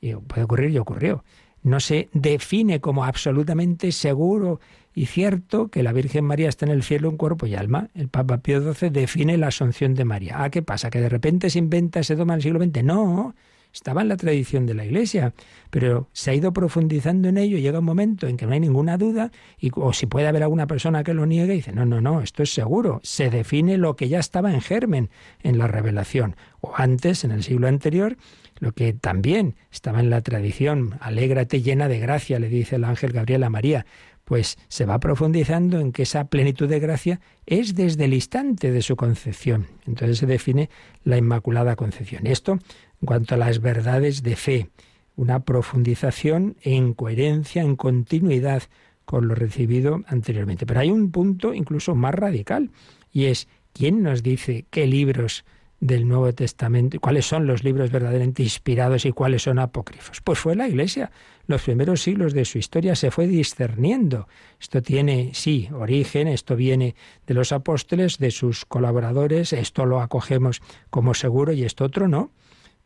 y 0.01 0.15
puede 0.15 0.43
ocurrir 0.43 0.71
y 0.71 0.79
ocurrió, 0.79 1.25
no 1.63 1.81
se 1.81 2.09
define 2.13 2.81
como 2.81 3.05
absolutamente 3.05 3.91
seguro 3.91 4.61
y 4.95 5.07
cierto 5.07 5.69
que 5.69 5.83
la 5.83 5.93
Virgen 5.93 6.25
María 6.25 6.49
está 6.49 6.65
en 6.65 6.73
el 6.73 6.83
cielo 6.83 7.11
en 7.11 7.17
cuerpo 7.17 7.47
y 7.47 7.55
alma. 7.55 7.89
El 7.95 8.09
Papa 8.09 8.39
Pío 8.39 8.73
XII 8.73 8.91
define 8.91 9.37
la 9.37 9.49
asunción 9.49 9.95
de 9.95 10.05
María. 10.05 10.43
Ah, 10.43 10.51
¿qué 10.51 10.63
pasa? 10.63 10.91
¿Que 10.91 11.01
de 11.01 11.09
repente 11.09 11.51
se 11.51 11.59
inventa 11.59 12.01
ese 12.01 12.15
dogma 12.15 12.35
en 12.35 12.39
el 12.39 12.43
siglo 12.43 12.63
XX? 12.63 12.85
No, 12.85 13.35
estaba 13.77 14.01
en 14.01 14.09
la 14.09 14.17
tradición 14.17 14.65
de 14.65 14.73
la 14.73 14.87
Iglesia, 14.87 15.35
pero 15.69 16.09
se 16.15 16.31
ha 16.31 16.35
ido 16.35 16.53
profundizando 16.55 17.29
en 17.29 17.37
ello. 17.37 17.59
Llega 17.59 17.81
un 17.81 17.85
momento 17.85 18.27
en 18.27 18.39
que 18.39 18.47
no 18.47 18.53
hay 18.53 18.61
ninguna 18.61 18.97
duda, 18.97 19.31
y, 19.59 19.71
o 19.75 19.93
si 19.93 20.07
puede 20.07 20.27
haber 20.27 20.43
alguna 20.43 20.67
persona 20.67 21.05
que 21.05 21.13
lo 21.13 21.27
niegue 21.27 21.53
dice, 21.53 21.73
no, 21.73 21.85
no, 21.85 22.01
no, 22.01 22.23
esto 22.23 22.43
es 22.43 22.55
seguro. 22.55 23.01
Se 23.03 23.29
define 23.29 23.77
lo 23.77 23.95
que 23.95 24.09
ya 24.09 24.19
estaba 24.19 24.51
en 24.51 24.63
germen 24.63 25.11
en 25.43 25.59
la 25.59 25.67
revelación. 25.67 26.37
O 26.63 26.73
antes, 26.75 27.23
en 27.25 27.33
el 27.33 27.43
siglo 27.43 27.69
anterior, 27.69 28.17
lo 28.59 28.73
que 28.73 28.95
también 28.95 29.57
estaba 29.71 30.01
en 30.01 30.09
la 30.09 30.23
tradición, 30.23 30.97
alégrate 31.01 31.61
llena 31.61 31.89
de 31.89 31.99
gracia, 31.99 32.39
le 32.39 32.49
dice 32.49 32.77
el 32.77 32.85
ángel 32.85 33.13
Gabriel 33.13 33.45
a 33.45 33.51
María 33.51 33.85
pues 34.27 34.59
se 34.67 34.87
va 34.87 34.99
profundizando 34.99 35.79
en 35.79 35.93
que 35.93 36.03
esa 36.03 36.25
plenitud 36.25 36.69
de 36.69 36.81
gracia 36.81 37.21
es 37.47 37.77
desde 37.77 38.07
el 38.07 38.13
instante 38.13 38.73
de 38.73 38.83
su 38.83 38.97
concepción. 38.97 39.69
Entonces 39.87 40.19
se 40.19 40.27
define 40.27 40.69
la 41.05 41.17
Inmaculada 41.17 41.77
Concepción. 41.77 42.27
Esto 42.27 42.59
en 43.01 43.07
cuanto 43.07 43.35
a 43.35 43.39
las 43.39 43.61
verdades 43.61 44.23
de 44.23 44.37
fe, 44.37 44.71
una 45.17 45.41
profundización 45.41 46.57
en 46.63 46.95
coherencia, 46.95 47.63
en 47.63 47.77
continuidad 47.77 48.63
con 49.05 49.29
lo 49.29 49.35
recibido 49.35 50.03
anteriormente. 50.07 50.67
Pero 50.67 50.81
hay 50.81 50.91
un 50.91 51.11
punto 51.11 51.55
incluso 51.55 51.95
más 51.95 52.15
radical 52.15 52.71
y 53.13 53.27
es 53.27 53.49
¿quién 53.73 54.03
nos 54.03 54.23
dice 54.23 54.67
qué 54.71 54.87
libros 54.87 55.45
del 55.81 56.09
Nuevo 56.09 56.33
Testamento, 56.33 56.99
cuáles 57.01 57.27
son 57.27 57.47
los 57.47 57.63
libros 57.63 57.91
verdaderamente 57.91 58.43
inspirados 58.43 59.05
y 59.05 59.13
cuáles 59.13 59.43
son 59.43 59.59
apócrifos. 59.59 60.21
Pues 60.23 60.39
fue 60.39 60.57
la 60.57 60.69
Iglesia. 60.69 61.11
Los 61.47 61.63
primeros 61.63 62.03
siglos 62.03 62.33
de 62.33 62.45
su 62.45 62.59
historia 62.59 62.97
se 62.97 63.11
fue 63.11 63.27
discerniendo. 63.27 64.27
Esto 64.61 64.83
tiene, 64.83 65.31
sí, 65.35 65.69
origen, 65.73 66.29
esto 66.29 66.57
viene 66.57 66.95
de 67.27 67.35
los 67.35 67.53
apóstoles, 67.53 68.19
de 68.19 68.31
sus 68.31 68.65
colaboradores, 68.65 69.53
esto 69.53 69.85
lo 69.85 70.01
acogemos 70.01 70.63
como 70.91 71.15
seguro 71.15 71.53
y 71.53 71.65
esto 71.65 71.85
otro 71.85 72.09
no. 72.09 72.33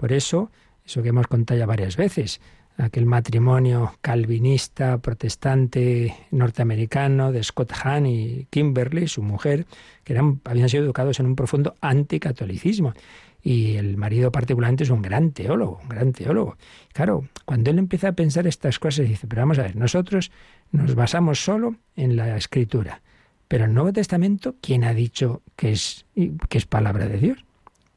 Por 0.00 0.14
eso, 0.14 0.50
eso 0.82 1.02
que 1.02 1.10
hemos 1.10 1.26
contado 1.26 1.60
ya 1.60 1.66
varias 1.66 1.98
veces, 1.98 2.40
aquel 2.78 3.04
matrimonio 3.04 3.92
calvinista, 4.00 4.96
protestante 4.96 6.16
norteamericano 6.30 7.32
de 7.32 7.44
Scott 7.44 7.70
Hahn 7.84 8.06
y 8.06 8.46
Kimberly, 8.48 9.08
su 9.08 9.22
mujer, 9.22 9.66
que 10.02 10.14
eran, 10.14 10.40
habían 10.44 10.70
sido 10.70 10.84
educados 10.84 11.20
en 11.20 11.26
un 11.26 11.36
profundo 11.36 11.74
anticatolicismo. 11.82 12.94
Y 13.42 13.76
el 13.76 13.98
marido 13.98 14.32
particularmente 14.32 14.84
es 14.84 14.90
un 14.90 15.02
gran 15.02 15.32
teólogo, 15.32 15.80
un 15.82 15.90
gran 15.90 16.12
teólogo. 16.12 16.56
Claro, 16.94 17.28
cuando 17.44 17.70
él 17.70 17.78
empieza 17.78 18.08
a 18.08 18.12
pensar 18.12 18.46
estas 18.46 18.78
cosas, 18.78 19.06
dice, 19.06 19.26
pero 19.26 19.42
vamos 19.42 19.58
a 19.58 19.64
ver, 19.64 19.76
nosotros 19.76 20.32
nos 20.72 20.94
basamos 20.94 21.44
solo 21.44 21.76
en 21.94 22.16
la 22.16 22.38
escritura. 22.38 23.02
Pero 23.48 23.66
el 23.66 23.74
Nuevo 23.74 23.92
Testamento, 23.92 24.56
¿quién 24.62 24.82
ha 24.82 24.94
dicho 24.94 25.42
que 25.56 25.72
es, 25.72 26.06
que 26.48 26.56
es 26.56 26.64
palabra 26.64 27.06
de 27.06 27.18
Dios? 27.18 27.44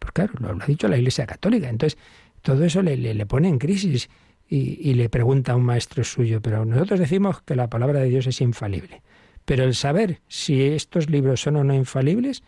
Pues 0.03 0.11
claro, 0.11 0.33
lo, 0.39 0.61
ha 0.61 0.65
dicho 0.65 0.89
la 0.89 0.97
Iglesia 0.97 1.25
Católica. 1.25 1.69
Entonces, 1.69 1.97
todo 2.41 2.65
eso 2.65 2.81
le, 2.81 2.97
le 2.97 3.25
pone 3.25 3.47
en 3.47 3.57
crisis 3.57 4.09
y, 4.49 4.93
le 4.93 5.09
pregunta 5.09 5.53
a 5.53 5.55
un 5.55 5.63
maestro 5.63 6.03
suyo, 6.03 6.41
pero 6.41 6.65
nosotros 6.65 6.99
decimos 6.99 7.41
que 7.41 7.55
la 7.55 7.69
palabra 7.69 8.01
de 8.01 8.09
Dios 8.09 8.27
es 8.27 8.41
infalible. 8.41 9.01
Pero 9.45 9.63
el 9.63 9.75
saber 9.75 10.19
si 10.27 10.61
estos 10.61 11.09
libros 11.09 11.41
son 11.41 11.55
o 11.55 11.63
no 11.63 11.73
infalibles, 11.73 12.43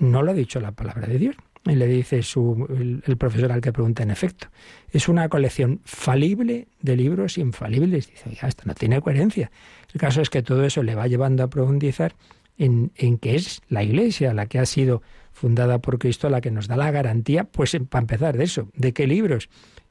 no 0.00 0.22
lo 0.22 0.32
ha 0.32 0.34
dicho 0.34 0.60
la 0.60 0.72
palabra 0.72 1.06
de 1.06 1.18
Dios. 1.18 1.36
Y 1.64 1.76
le 1.76 1.86
dice 1.86 2.22
su, 2.22 2.66
el, 3.06 3.16
profesor 3.16 3.52
al 3.52 3.60
que 3.60 3.72
pregunta, 3.72 4.02
en 4.02 4.10
efecto, 4.10 4.48
es 4.90 5.08
una 5.08 5.30
colección 5.30 5.80
falible 5.84 6.66
de 6.82 6.96
libros 6.96 7.38
infalibles. 7.38 8.10
Dice, 8.10 8.34
ya, 8.34 8.48
esto 8.48 8.64
no 8.66 8.74
tiene 8.74 9.00
coherencia. 9.00 9.52
El 9.94 10.00
caso 10.00 10.20
es 10.20 10.28
que 10.28 10.42
todo 10.42 10.64
eso 10.64 10.82
le 10.82 10.96
va 10.96 11.06
llevando 11.06 11.44
a 11.44 11.48
profundizar 11.48 12.16
en, 12.58 12.90
en 12.96 13.16
que 13.16 13.36
es 13.36 13.62
la 13.68 13.82
Iglesia 13.82 14.34
la 14.34 14.46
que 14.46 14.58
ha 14.58 14.66
sido 14.66 15.00
fundada 15.34 15.80
por 15.80 15.98
Cristo, 15.98 16.30
la 16.30 16.40
que 16.40 16.50
nos 16.50 16.68
da 16.68 16.76
la 16.76 16.90
garantía, 16.90 17.44
pues 17.44 17.76
para 17.90 18.02
empezar 18.02 18.38
de 18.38 18.44
eso, 18.44 18.68
de 18.74 18.92
qué 18.92 19.06
libros 19.06 19.50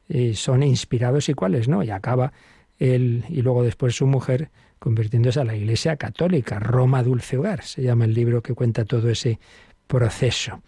eh, 0.09 0.33
son 0.33 0.63
inspirados 0.63 1.29
y 1.29 1.33
cuáles 1.33 1.67
no. 1.67 1.83
Y 1.83 1.91
acaba 1.91 2.33
él 2.79 3.25
y 3.29 3.41
luego 3.41 3.63
después 3.63 3.95
su 3.95 4.07
mujer 4.07 4.49
convirtiéndose 4.79 5.39
a 5.39 5.45
la 5.45 5.55
Iglesia 5.55 5.95
Católica, 5.97 6.59
Roma 6.59 7.03
Dulce 7.03 7.37
Hogar, 7.37 7.63
se 7.63 7.83
llama 7.83 8.05
el 8.05 8.13
libro 8.13 8.41
que 8.41 8.53
cuenta 8.53 8.83
todo 8.83 9.09
ese 9.09 9.39
proceso. 9.87 10.61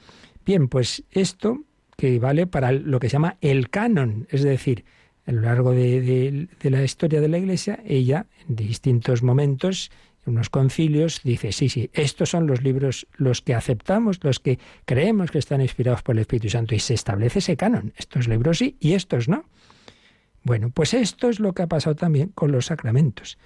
Bien, 0.45 0.67
pues 0.69 1.03
esto 1.11 1.63
que 1.97 2.19
vale 2.19 2.47
para 2.47 2.71
lo 2.71 2.99
que 2.99 3.09
se 3.09 3.13
llama 3.13 3.37
el 3.41 3.69
canon, 3.69 4.27
es 4.29 4.43
decir, 4.43 4.85
a 5.25 5.31
lo 5.31 5.41
largo 5.41 5.71
de, 5.71 6.47
de 6.61 6.69
la 6.69 6.83
historia 6.83 7.19
de 7.19 7.27
la 7.27 7.37
Iglesia, 7.37 7.79
ella 7.85 8.27
en 8.47 8.55
distintos 8.55 9.23
momentos 9.23 9.89
en 9.89 10.14
unos 10.25 10.49
concilios, 10.49 11.21
dice, 11.23 11.51
sí, 11.51 11.69
sí, 11.69 11.89
estos 11.93 12.29
son 12.29 12.47
los 12.47 12.63
libros, 12.63 13.07
los 13.15 13.41
que 13.41 13.53
aceptamos, 13.53 14.23
los 14.23 14.39
que 14.39 14.59
creemos 14.85 15.31
que 15.31 15.39
están 15.39 15.61
inspirados 15.61 16.01
por 16.01 16.15
el 16.15 16.21
Espíritu 16.21 16.49
Santo, 16.49 16.75
y 16.75 16.79
se 16.79 16.93
establece 16.93 17.39
ese 17.39 17.57
canon. 17.57 17.93
Estos 17.97 18.27
libros 18.27 18.57
sí 18.57 18.75
y 18.79 18.93
estos 18.93 19.27
no. 19.27 19.45
Bueno, 20.43 20.69
pues 20.69 20.93
esto 20.93 21.29
es 21.29 21.39
lo 21.39 21.53
que 21.53 21.63
ha 21.63 21.67
pasado 21.67 21.95
también 21.95 22.29
con 22.29 22.51
los 22.51 22.67
sacramentos. 22.67 23.37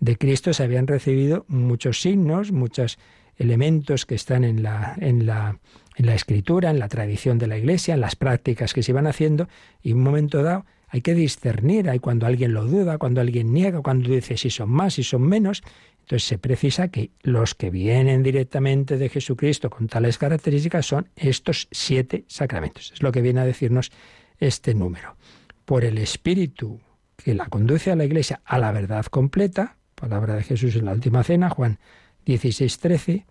De 0.00 0.16
Cristo 0.16 0.52
se 0.52 0.62
habían 0.62 0.86
recibido 0.86 1.44
muchos 1.48 2.00
signos, 2.00 2.52
muchos 2.52 2.98
elementos 3.36 4.06
que 4.06 4.14
están 4.14 4.44
en 4.44 4.62
la, 4.62 4.96
en 5.00 5.26
la, 5.26 5.58
en 5.96 6.06
la 6.06 6.14
escritura, 6.14 6.70
en 6.70 6.78
la 6.78 6.88
tradición 6.88 7.38
de 7.38 7.46
la 7.46 7.58
Iglesia, 7.58 7.94
en 7.94 8.00
las 8.00 8.16
prácticas 8.16 8.72
que 8.72 8.82
se 8.82 8.92
iban 8.92 9.06
haciendo, 9.06 9.48
y 9.82 9.90
en 9.90 9.98
un 9.98 10.04
momento 10.04 10.42
dado 10.42 10.64
hay 10.88 11.00
que 11.00 11.14
discernir, 11.14 11.90
hay 11.90 11.98
cuando 11.98 12.24
alguien 12.26 12.54
lo 12.54 12.64
duda, 12.64 12.98
cuando 12.98 13.20
alguien 13.20 13.52
niega, 13.52 13.80
cuando 13.80 14.10
dice 14.10 14.36
si 14.36 14.50
son 14.50 14.70
más, 14.70 14.94
si 14.94 15.02
son 15.02 15.22
menos. 15.22 15.62
Entonces 16.04 16.28
se 16.28 16.36
precisa 16.36 16.88
que 16.88 17.12
los 17.22 17.54
que 17.54 17.70
vienen 17.70 18.22
directamente 18.22 18.98
de 18.98 19.08
Jesucristo 19.08 19.70
con 19.70 19.88
tales 19.88 20.18
características 20.18 20.84
son 20.84 21.08
estos 21.16 21.66
siete 21.70 22.26
sacramentos. 22.28 22.92
Es 22.92 23.02
lo 23.02 23.10
que 23.10 23.22
viene 23.22 23.40
a 23.40 23.46
decirnos 23.46 23.90
este 24.38 24.74
número. 24.74 25.16
Por 25.64 25.82
el 25.82 25.96
Espíritu 25.96 26.78
que 27.16 27.32
la 27.32 27.46
conduce 27.46 27.90
a 27.90 27.96
la 27.96 28.04
Iglesia 28.04 28.42
a 28.44 28.58
la 28.58 28.70
verdad 28.70 29.06
completa, 29.06 29.78
palabra 29.94 30.34
de 30.34 30.42
Jesús 30.42 30.76
en 30.76 30.84
la 30.84 30.92
última 30.92 31.24
cena, 31.24 31.48
Juan 31.48 31.78
16, 32.26 32.78
13, 32.80 33.24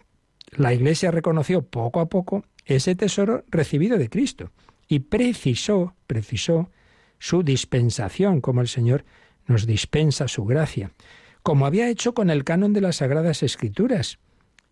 la 0.53 0.73
Iglesia 0.73 1.11
reconoció 1.11 1.61
poco 1.61 1.99
a 1.99 2.09
poco 2.09 2.43
ese 2.65 2.95
tesoro 2.95 3.45
recibido 3.49 3.99
de 3.99 4.09
Cristo 4.09 4.51
y 4.87 4.99
precisó, 4.99 5.93
precisó 6.07 6.71
su 7.19 7.43
dispensación, 7.43 8.41
como 8.41 8.61
el 8.61 8.67
Señor 8.67 9.05
nos 9.45 9.67
dispensa 9.67 10.27
su 10.27 10.45
gracia, 10.45 10.91
como 11.43 11.65
había 11.65 11.89
hecho 11.89 12.13
con 12.13 12.29
el 12.29 12.43
canon 12.43 12.73
de 12.73 12.81
las 12.81 12.97
Sagradas 12.97 13.43
Escrituras 13.43 14.17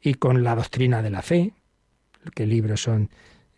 y 0.01 0.15
con 0.15 0.43
la 0.43 0.55
doctrina 0.55 1.01
de 1.01 1.09
la 1.09 1.21
fe, 1.21 1.53
qué 2.33 2.47
libros 2.47 2.81
son 2.81 3.09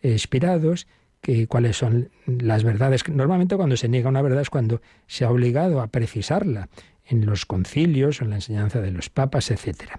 inspirados, 0.02 0.86
que, 1.20 1.46
cuáles 1.46 1.76
son 1.76 2.10
las 2.26 2.64
verdades. 2.64 3.08
Normalmente 3.08 3.56
cuando 3.56 3.76
se 3.76 3.88
niega 3.88 4.10
una 4.10 4.20
verdad 4.20 4.42
es 4.42 4.50
cuando 4.50 4.82
se 5.06 5.24
ha 5.24 5.30
obligado 5.30 5.80
a 5.80 5.86
precisarla 5.86 6.68
en 7.06 7.24
los 7.24 7.46
concilios, 7.46 8.20
en 8.20 8.30
la 8.30 8.36
enseñanza 8.36 8.80
de 8.80 8.90
los 8.90 9.10
papas, 9.10 9.50
etc. 9.50 9.92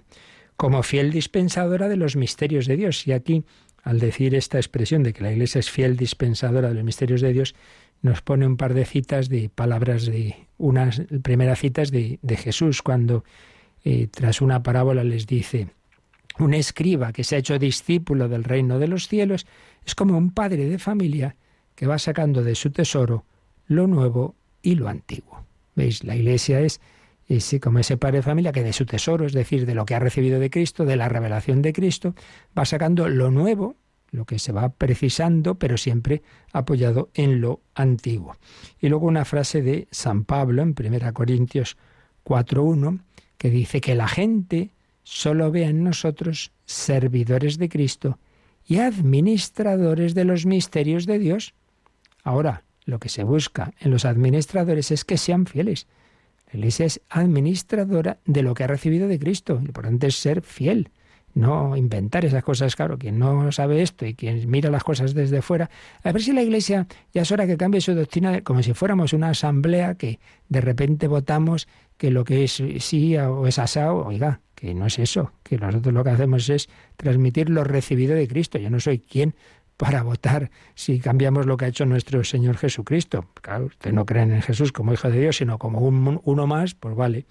Como 0.58 0.84
fiel 0.84 1.12
dispensadora 1.12 1.88
de 1.88 1.96
los 1.96 2.16
misterios 2.16 2.68
de 2.68 2.76
Dios. 2.76 3.08
Y 3.08 3.14
aquí 3.14 3.46
al 3.86 4.00
decir 4.00 4.34
esta 4.34 4.58
expresión 4.58 5.04
de 5.04 5.14
que 5.14 5.24
la 5.24 5.32
Iglesia 5.32 5.60
es 5.60 5.70
fiel 5.70 5.96
dispensadora 5.96 6.70
de 6.70 6.74
los 6.74 6.84
misterios 6.84 7.22
de 7.22 7.32
Dios, 7.32 7.56
nos 8.06 8.22
pone 8.22 8.46
un 8.46 8.56
par 8.56 8.74
de 8.74 8.86
citas 8.86 9.28
de 9.28 9.50
palabras 9.50 10.06
de 10.06 10.48
unas 10.58 11.02
primeras 11.24 11.60
citas 11.60 11.92
de, 11.92 12.20
de 12.22 12.38
Jesús 12.38 12.82
cuando 12.82 13.26
eh, 13.84 14.08
tras 14.08 14.42
una 14.42 14.64
parábola 14.64 15.04
les 15.04 15.28
dice 15.28 15.68
un 16.38 16.54
escriba 16.54 17.12
que 17.12 17.24
se 17.24 17.36
ha 17.36 17.40
hecho 17.40 17.58
discípulo 17.60 18.30
del 18.30 18.44
reino 18.44 18.80
de 18.80 18.88
los 18.88 19.08
cielos 19.08 19.48
es 19.86 19.96
como 19.96 20.18
un 20.18 20.32
padre 20.32 20.70
de 20.70 20.80
familia 20.80 21.36
que 21.76 21.88
va 21.88 21.98
sacando 21.98 22.44
de 22.44 22.56
su 22.56 22.72
tesoro 22.72 23.26
lo 23.68 23.88
nuevo 23.88 24.36
y 24.62 24.76
lo 24.76 24.88
antiguo. 24.88 25.44
¿Veis? 25.76 26.04
La 26.04 26.16
Iglesia 26.16 26.62
es 26.62 26.80
ese, 27.28 27.60
como 27.60 27.80
ese 27.80 27.98
padre 27.98 28.18
de 28.18 28.24
familia 28.24 28.52
que 28.52 28.64
de 28.64 28.74
su 28.74 28.86
tesoro, 28.86 29.26
es 29.26 29.34
decir, 29.34 29.66
de 29.66 29.76
lo 29.76 29.86
que 29.86 29.96
ha 29.96 30.00
recibido 30.00 30.40
de 30.40 30.50
Cristo, 30.50 30.86
de 30.86 30.96
la 30.96 31.10
revelación 31.10 31.62
de 31.62 31.74
Cristo, 31.74 32.14
va 32.58 32.66
sacando 32.66 33.10
lo 33.10 33.32
nuevo, 33.32 33.76
lo 34.12 34.26
que 34.26 34.40
se 34.40 34.52
va 34.52 34.70
precisando, 34.70 35.56
pero 35.56 35.78
siempre 35.78 36.22
apoyado 36.52 37.10
en 37.14 37.42
lo 37.42 37.62
antiguo. 37.74 38.38
Y 38.80 38.90
luego 38.90 39.08
una 39.08 39.26
frase 39.26 39.62
de 39.62 39.88
San 39.92 40.26
Pablo 40.26 40.62
en 40.62 40.76
1 40.78 41.14
Corintios 41.14 41.78
4.1, 42.26 43.02
que 43.38 43.50
dice 43.50 43.82
que 43.82 43.96
la 43.96 44.08
gente 44.08 44.72
solo 45.04 45.52
ve 45.52 45.66
en 45.66 45.84
nosotros 45.84 46.52
servidores 46.66 47.58
de 47.58 47.70
Cristo 47.70 48.18
y 48.66 48.78
administradores 48.78 50.16
de 50.16 50.26
los 50.26 50.46
misterios 50.46 51.06
de 51.06 51.20
Dios. 51.20 51.54
Ahora, 52.24 52.64
lo 52.86 53.00
que 53.00 53.10
se 53.10 53.24
busca 53.24 53.74
en 53.80 53.92
los 53.92 54.06
administradores 54.06 54.92
es 54.92 55.06
que 55.06 55.18
sean 55.18 55.46
fieles, 55.46 55.88
la 56.52 56.60
Iglesia 56.60 56.86
es 56.86 57.02
administradora 57.10 58.20
de 58.26 58.44
lo 58.44 58.54
que 58.54 58.64
ha 58.64 58.68
recibido 58.68 59.08
de 59.08 59.20
Cristo. 59.20 59.56
Lo 59.56 59.68
importante 59.68 60.08
es 60.08 60.16
ser 60.16 60.42
fiel, 60.42 60.90
no 61.36 61.78
inventar 61.78 62.26
esas 62.26 62.44
cosas. 62.44 62.76
Claro, 62.76 62.98
quien 62.98 63.20
no 63.20 63.52
sabe 63.52 63.84
esto 63.84 64.06
y 64.06 64.16
quien 64.16 64.50
mira 64.50 64.72
las 64.72 64.84
cosas 64.84 65.14
desde 65.14 65.44
fuera, 65.44 65.70
a 66.04 66.12
ver 66.12 66.24
si 66.24 66.34
la 66.34 66.42
Iglesia 66.42 66.88
ya 67.14 67.22
es 67.22 67.32
hora 67.32 67.46
que 67.46 67.58
cambie 67.58 67.82
su 67.82 67.94
doctrina, 67.94 68.42
como 68.42 68.64
si 68.64 68.74
fuéramos 68.74 69.14
una 69.14 69.30
asamblea 69.30 69.96
que 69.96 70.20
de 70.50 70.62
repente 70.62 71.08
votamos 71.08 71.68
que 71.98 72.10
lo 72.10 72.24
que 72.24 72.44
es 72.44 72.64
sí 72.80 73.16
o 73.18 73.48
es 73.48 73.60
asado, 73.60 74.06
oiga, 74.06 74.42
que 74.56 74.74
no 74.74 74.88
es 74.88 74.98
eso, 75.00 75.32
que 75.44 75.58
nosotros 75.58 75.94
lo 75.94 76.04
que 76.04 76.10
hacemos 76.10 76.50
es 76.50 76.70
transmitir 76.98 77.50
lo 77.50 77.64
recibido 77.64 78.16
de 78.16 78.28
Cristo. 78.28 78.58
Yo 78.58 78.70
no 78.70 78.80
soy 78.80 79.00
quien 79.00 79.36
para 79.78 80.04
votar 80.04 80.52
si 80.74 81.00
cambiamos 81.00 81.46
lo 81.46 81.58
que 81.58 81.66
ha 81.66 81.68
hecho 81.68 81.86
nuestro 81.86 82.24
Señor 82.24 82.58
Jesucristo. 82.58 83.26
Claro, 83.42 83.66
usted 83.66 83.92
no 83.92 84.06
creen 84.06 84.32
en 84.32 84.42
Jesús 84.42 84.72
como 84.72 84.94
Hijo 84.94 85.10
de 85.10 85.20
Dios, 85.20 85.38
sino 85.38 85.58
como 85.58 85.80
uno 85.80 86.48
más, 86.48 86.76
pues 86.76 86.96
vale. 86.96 87.26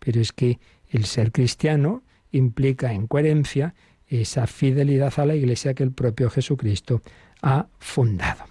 Pero 0.00 0.20
es 0.20 0.32
que 0.32 0.58
el 0.90 1.04
ser 1.04 1.32
cristiano 1.32 2.02
implica 2.36 2.92
en 2.92 3.06
coherencia 3.06 3.74
esa 4.08 4.46
fidelidad 4.46 5.12
a 5.18 5.26
la 5.26 5.34
Iglesia 5.34 5.74
que 5.74 5.82
el 5.82 5.92
propio 5.92 6.30
Jesucristo 6.30 7.02
ha 7.42 7.66
fundado. 7.78 8.44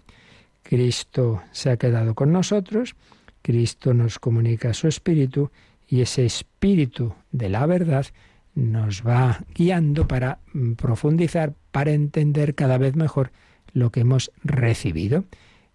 Cristo 0.64 1.42
se 1.52 1.70
ha 1.70 1.78
quedado 1.78 2.16
con 2.16 2.32
nosotros, 2.32 2.96
Cristo 3.42 3.94
nos 3.94 4.20
comunica 4.20 4.74
su 4.74 4.88
espíritu 4.88 5.52
y 5.88 6.02
ese 6.02 6.26
espíritu 6.26 7.14
de 7.32 7.50
la 7.50 7.66
verdad 7.66 8.06
nos 8.56 9.06
va 9.06 9.44
guiando 9.54 10.08
para 10.08 10.40
profundizar, 10.78 11.54
para 11.72 11.92
entender 11.92 12.56
cada 12.56 12.78
vez 12.78 12.96
mejor 12.96 13.32
lo 13.74 13.92
que 13.92 14.02
hemos 14.02 14.32
recibido. 14.44 15.26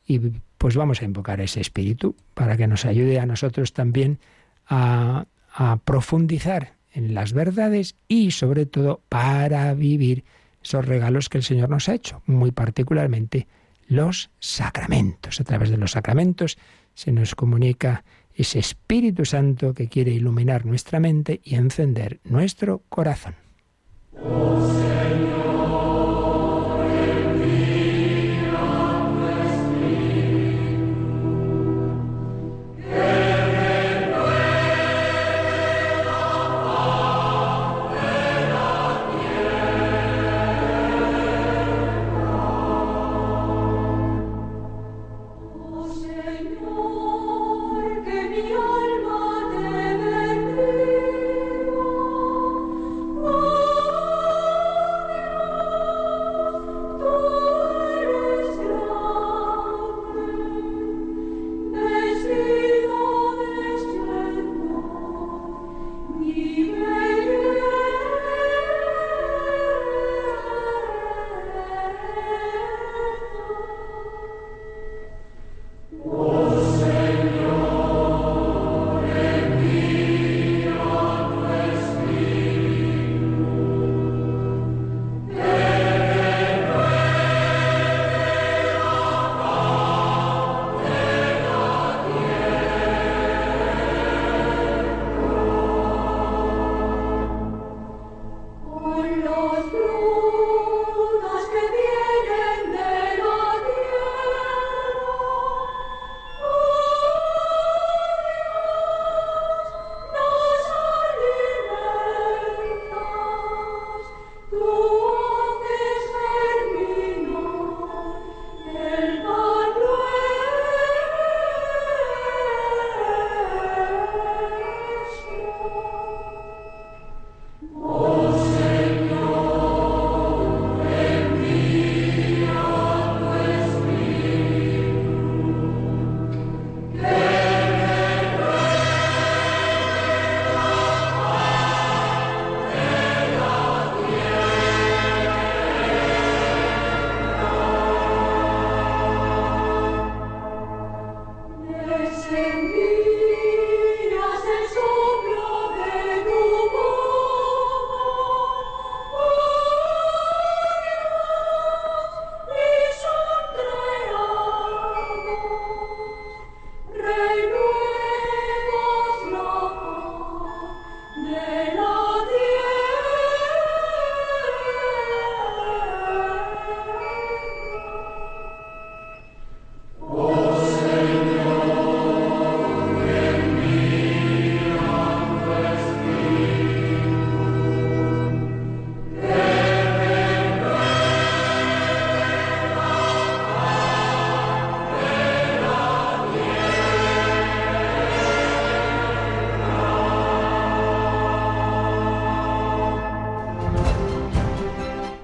Y 0.06 0.20
pues 0.56 0.76
vamos 0.76 1.02
a 1.02 1.04
invocar 1.04 1.40
ese 1.40 1.60
espíritu 1.60 2.16
para 2.34 2.56
que 2.56 2.66
nos 2.66 2.84
ayude 2.84 3.20
a 3.20 3.26
nosotros 3.26 3.72
también 3.72 4.18
a, 4.66 5.26
a 5.52 5.76
profundizar 5.84 6.77
en 6.92 7.14
las 7.14 7.32
verdades 7.32 7.94
y 8.08 8.30
sobre 8.30 8.66
todo 8.66 9.02
para 9.08 9.72
vivir 9.74 10.24
esos 10.62 10.84
regalos 10.84 11.28
que 11.28 11.38
el 11.38 11.44
Señor 11.44 11.70
nos 11.70 11.88
ha 11.88 11.94
hecho, 11.94 12.22
muy 12.26 12.50
particularmente 12.50 13.46
los 13.86 14.30
sacramentos. 14.38 15.40
A 15.40 15.44
través 15.44 15.70
de 15.70 15.78
los 15.78 15.92
sacramentos 15.92 16.58
se 16.94 17.12
nos 17.12 17.34
comunica 17.34 18.04
ese 18.34 18.58
Espíritu 18.58 19.24
Santo 19.24 19.74
que 19.74 19.88
quiere 19.88 20.12
iluminar 20.12 20.66
nuestra 20.66 21.00
mente 21.00 21.40
y 21.42 21.56
encender 21.56 22.20
nuestro 22.24 22.82
corazón. 22.88 23.34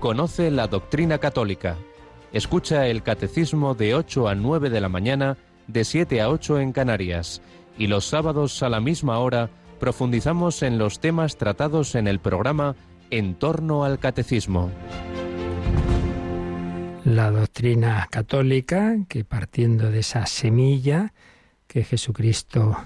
Conoce 0.05 0.51
la 0.51 0.67
doctrina 0.67 1.17
católica. 1.17 1.79
Escucha 2.31 2.89
el 2.89 3.03
catecismo 3.03 3.75
de 3.75 3.95
8 3.95 4.29
a 4.29 4.35
9 4.35 4.69
de 4.69 4.83
la 4.83 4.91
mañana, 4.91 5.39
de 5.67 5.83
7 5.83 6.21
a 6.21 6.29
8 6.29 6.61
en 6.61 6.73
Canarias. 6.73 7.41
Y 7.79 7.87
los 7.87 8.05
sábados 8.05 8.63
a 8.63 8.69
la 8.69 8.81
misma 8.81 9.19
hora 9.19 9.49
profundizamos 9.81 10.63
en 10.63 10.77
los 10.77 11.01
temas 11.01 11.39
tratados 11.39 11.95
en 11.95 12.07
el 12.07 12.19
programa 12.19 12.77
En 13.11 13.35
torno 13.35 13.83
al 13.83 13.99
catecismo. 13.99 14.71
La 17.07 17.31
doctrina 17.31 18.07
católica, 18.11 18.99
que 19.09 19.25
partiendo 19.25 19.91
de 19.91 20.01
esa 20.01 20.27
semilla 20.27 21.15
que 21.67 21.83
Jesucristo 21.83 22.77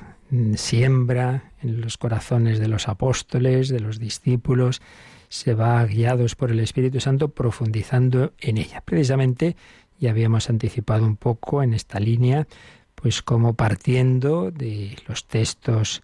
siembra 0.55 1.51
en 1.63 1.81
los 1.81 1.99
corazones 1.99 2.61
de 2.61 2.69
los 2.69 2.87
apóstoles, 2.87 3.71
de 3.71 3.81
los 3.81 3.99
discípulos, 3.99 4.81
se 5.29 5.55
va 5.55 5.85
guiados 5.85 6.35
por 6.35 6.51
el 6.51 6.61
Espíritu 6.61 7.01
Santo 7.01 7.29
profundizando 7.29 8.33
en 8.41 8.59
ella. 8.59 8.83
Precisamente 8.85 9.57
ya 9.99 10.11
habíamos 10.11 10.49
anticipado 10.49 11.05
un 11.05 11.17
poco 11.17 11.63
en 11.63 11.75
esta 11.75 12.01
línea, 12.01 12.47
pues 12.95 13.23
como 13.23 13.55
partiendo 13.55 14.51
de 14.51 14.97
los 15.07 15.27
textos 15.27 16.03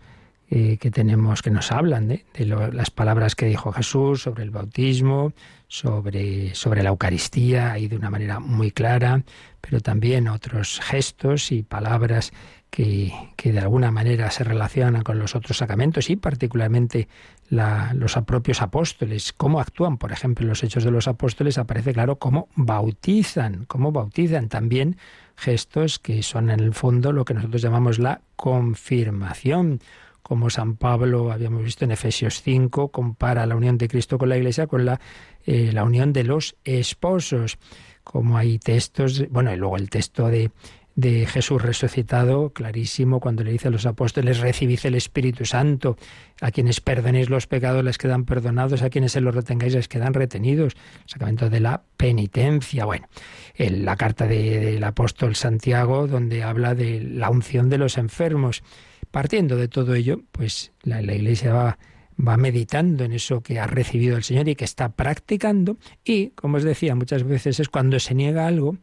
eh, 0.51 0.77
que 0.79 0.91
tenemos 0.91 1.43
que 1.43 1.51
nos 1.51 1.73
hablan 1.73 2.07
de, 2.07 2.25
las 2.73 2.91
palabras 2.91 3.35
que 3.35 3.47
dijo 3.47 3.73
Jesús 3.73 4.23
sobre 4.23 4.43
el 4.43 4.51
bautismo, 4.51 5.33
sobre, 5.69 6.55
sobre 6.55 6.83
la 6.83 6.91
Eucaristía, 6.91 7.79
y 7.79 7.89
de 7.89 7.97
una 7.97 8.11
manera 8.11 8.41
muy 8.41 8.71
clara, 8.71 9.23
pero 9.61 9.81
también 9.81 10.29
otros 10.29 10.81
gestos 10.81 11.51
y 11.51 11.63
palabras 11.63 12.33
que, 12.75 13.53
de 13.53 13.59
alguna 13.61 13.93
manera 13.93 14.33
se 14.33 14.43
relacionan 14.43 15.03
con 15.03 15.21
los 15.21 15.37
otros 15.37 15.59
sacramentos 15.59 16.11
y 16.11 16.17
particularmente 16.17 17.07
los 17.49 18.15
propios 18.27 18.63
apóstoles, 18.63 19.33
cómo 19.33 19.61
actúan, 19.61 19.97
por 19.97 20.11
ejemplo, 20.11 20.43
en 20.43 20.49
los 20.49 20.65
hechos 20.65 20.83
de 20.83 20.91
los 20.91 21.07
apóstoles 21.07 21.57
aparece 21.57 21.93
claro 21.93 22.19
cómo 22.19 22.49
bautizan, 22.57 23.65
cómo 23.67 23.93
bautizan 23.93 24.49
también 24.49 24.97
gestos 25.37 26.01
que 26.01 26.25
son 26.25 26.51
en 26.51 26.59
el 26.59 26.75
fondo 26.75 27.13
lo 27.13 27.25
que 27.25 27.35
nosotros 27.35 27.63
llamamos 27.63 28.01
la 28.01 28.23
confirmación. 28.35 29.79
Como 30.25 30.51
San 30.51 30.77
Pablo, 30.77 31.31
habíamos 31.31 31.63
visto 31.63 31.85
en 31.85 31.93
Efesios 31.93 32.43
5, 32.43 32.89
compara 32.89 33.47
la 33.47 33.55
unión 33.55 33.79
de 33.79 33.87
Cristo 33.87 34.19
con 34.19 34.31
la 34.31 34.37
Iglesia 34.37 34.67
con 34.67 34.85
la, 34.85 34.99
eh, 35.47 35.71
la 35.73 35.85
unión 35.85 36.13
de 36.13 36.25
los 36.25 36.57
esposos. 36.65 37.59
Como 38.03 38.37
hay 38.37 38.59
textos, 38.59 39.29
bueno, 39.31 39.53
y 39.53 39.57
luego 39.57 39.77
el 39.77 39.91
texto 39.91 40.29
de 40.29 40.51
de 40.97 41.27
Jesús 41.27 41.61
resucitado, 41.61 42.51
clarísimo, 42.51 43.19
cuando 43.19 43.43
le 43.43 43.51
dice 43.53 43.69
a 43.69 43.71
los 43.71 43.85
apóstoles, 43.85 44.39
recibid 44.39 44.79
el 44.85 44.95
Espíritu 44.95 45.45
Santo, 45.45 45.97
a 46.41 46.51
quienes 46.51 46.81
perdonéis 46.81 47.31
los 47.31 47.47
pecados 47.47 47.83
les 47.85 47.99
quedan 47.99 48.25
perdonados, 48.25 48.83
a 48.83 48.91
quienes 48.91 49.13
se 49.13 49.21
los 49.21 49.35
retengáis 49.35 49.75
les 49.75 49.89
quedan 49.89 50.15
retenidos, 50.15 50.75
el 50.75 51.09
sacramento 51.09 51.51
de 51.51 51.61
la 51.61 51.83
penitencia. 51.97 52.85
Bueno, 52.85 53.09
en 53.55 53.85
la 53.85 53.97
carta 53.97 54.27
del 54.27 54.83
apóstol 54.85 55.35
Santiago, 55.35 56.07
donde 56.07 56.45
habla 56.45 56.75
de 56.75 57.01
la 57.01 57.31
unción 57.31 57.69
de 57.69 57.79
los 57.79 57.99
enfermos. 57.99 58.63
Partiendo 59.11 59.57
de 59.57 59.69
todo 59.69 59.95
ello, 59.95 60.23
pues 60.33 60.73
la, 60.83 61.01
la 61.03 61.15
Iglesia 61.15 61.53
va 61.53 61.79
va 62.17 62.37
meditando 62.37 63.05
en 63.05 63.13
eso 63.13 63.43
que 63.43 63.59
ha 63.59 63.67
recibido 63.67 64.17
el 64.17 64.23
Señor 64.23 64.49
y 64.49 64.55
que 64.55 64.65
está 64.65 64.91
practicando 64.91 65.77
y, 66.05 66.31
como 66.31 66.59
os 66.59 66.63
decía, 66.63 66.95
muchas 66.95 67.25
veces 67.25 67.61
es 67.61 67.69
cuando 67.69 67.99
se 67.99 68.15
niega 68.15 68.47
algo, 68.47 68.77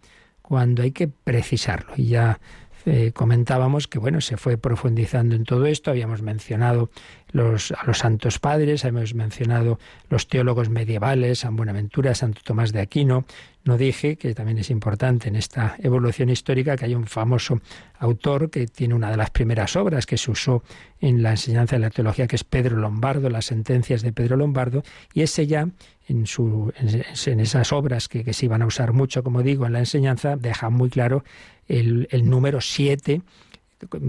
cuando 0.51 0.83
hay 0.83 0.91
que 0.91 1.07
precisarlo. 1.07 1.93
Y 1.95 2.07
ya 2.07 2.41
eh, 2.85 3.13
comentábamos 3.13 3.87
que 3.87 3.99
bueno, 3.99 4.19
se 4.19 4.35
fue 4.35 4.57
profundizando 4.57 5.33
en 5.33 5.45
todo 5.45 5.65
esto, 5.65 5.91
habíamos 5.91 6.21
mencionado 6.21 6.89
los, 7.31 7.71
a 7.71 7.85
los 7.85 7.99
santos 7.99 8.37
padres, 8.37 8.83
hemos 8.83 9.13
mencionado 9.13 9.79
los 10.09 10.27
teólogos 10.27 10.69
medievales, 10.69 11.39
San 11.39 11.55
Buenaventura, 11.55 12.15
Santo 12.15 12.41
Tomás 12.43 12.73
de 12.73 12.81
Aquino. 12.81 13.23
No 13.63 13.77
dije, 13.77 14.17
que 14.17 14.35
también 14.35 14.57
es 14.57 14.69
importante 14.69 15.29
en 15.29 15.37
esta 15.37 15.77
evolución 15.79 16.29
histórica, 16.29 16.75
que 16.75 16.83
hay 16.83 16.95
un 16.95 17.07
famoso 17.07 17.61
autor 17.97 18.49
que 18.49 18.67
tiene 18.67 18.93
una 18.93 19.09
de 19.09 19.15
las 19.15 19.29
primeras 19.29 19.77
obras 19.77 20.05
que 20.05 20.17
se 20.17 20.31
usó 20.31 20.63
en 20.99 21.23
la 21.23 21.31
enseñanza 21.31 21.77
de 21.77 21.81
la 21.81 21.91
teología, 21.91 22.27
que 22.27 22.35
es 22.35 22.43
Pedro 22.43 22.75
Lombardo, 22.75 23.29
las 23.29 23.45
sentencias 23.45 24.01
de 24.01 24.11
Pedro 24.11 24.35
Lombardo, 24.35 24.83
y 25.13 25.21
ese 25.21 25.47
ya 25.47 25.69
en, 26.11 27.39
esas 27.39 27.73
obras 27.73 28.07
que, 28.07 28.33
se 28.33 28.45
iban 28.45 28.61
a 28.61 28.65
usar 28.65 28.93
mucho, 28.93 29.23
como 29.23 29.41
digo, 29.41 29.65
en 29.65 29.73
la 29.73 29.79
enseñanza, 29.79 30.35
deja 30.35 30.69
muy 30.69 30.89
claro 30.89 31.23
el, 31.67 32.07
número 32.23 32.61
siete 32.61 33.21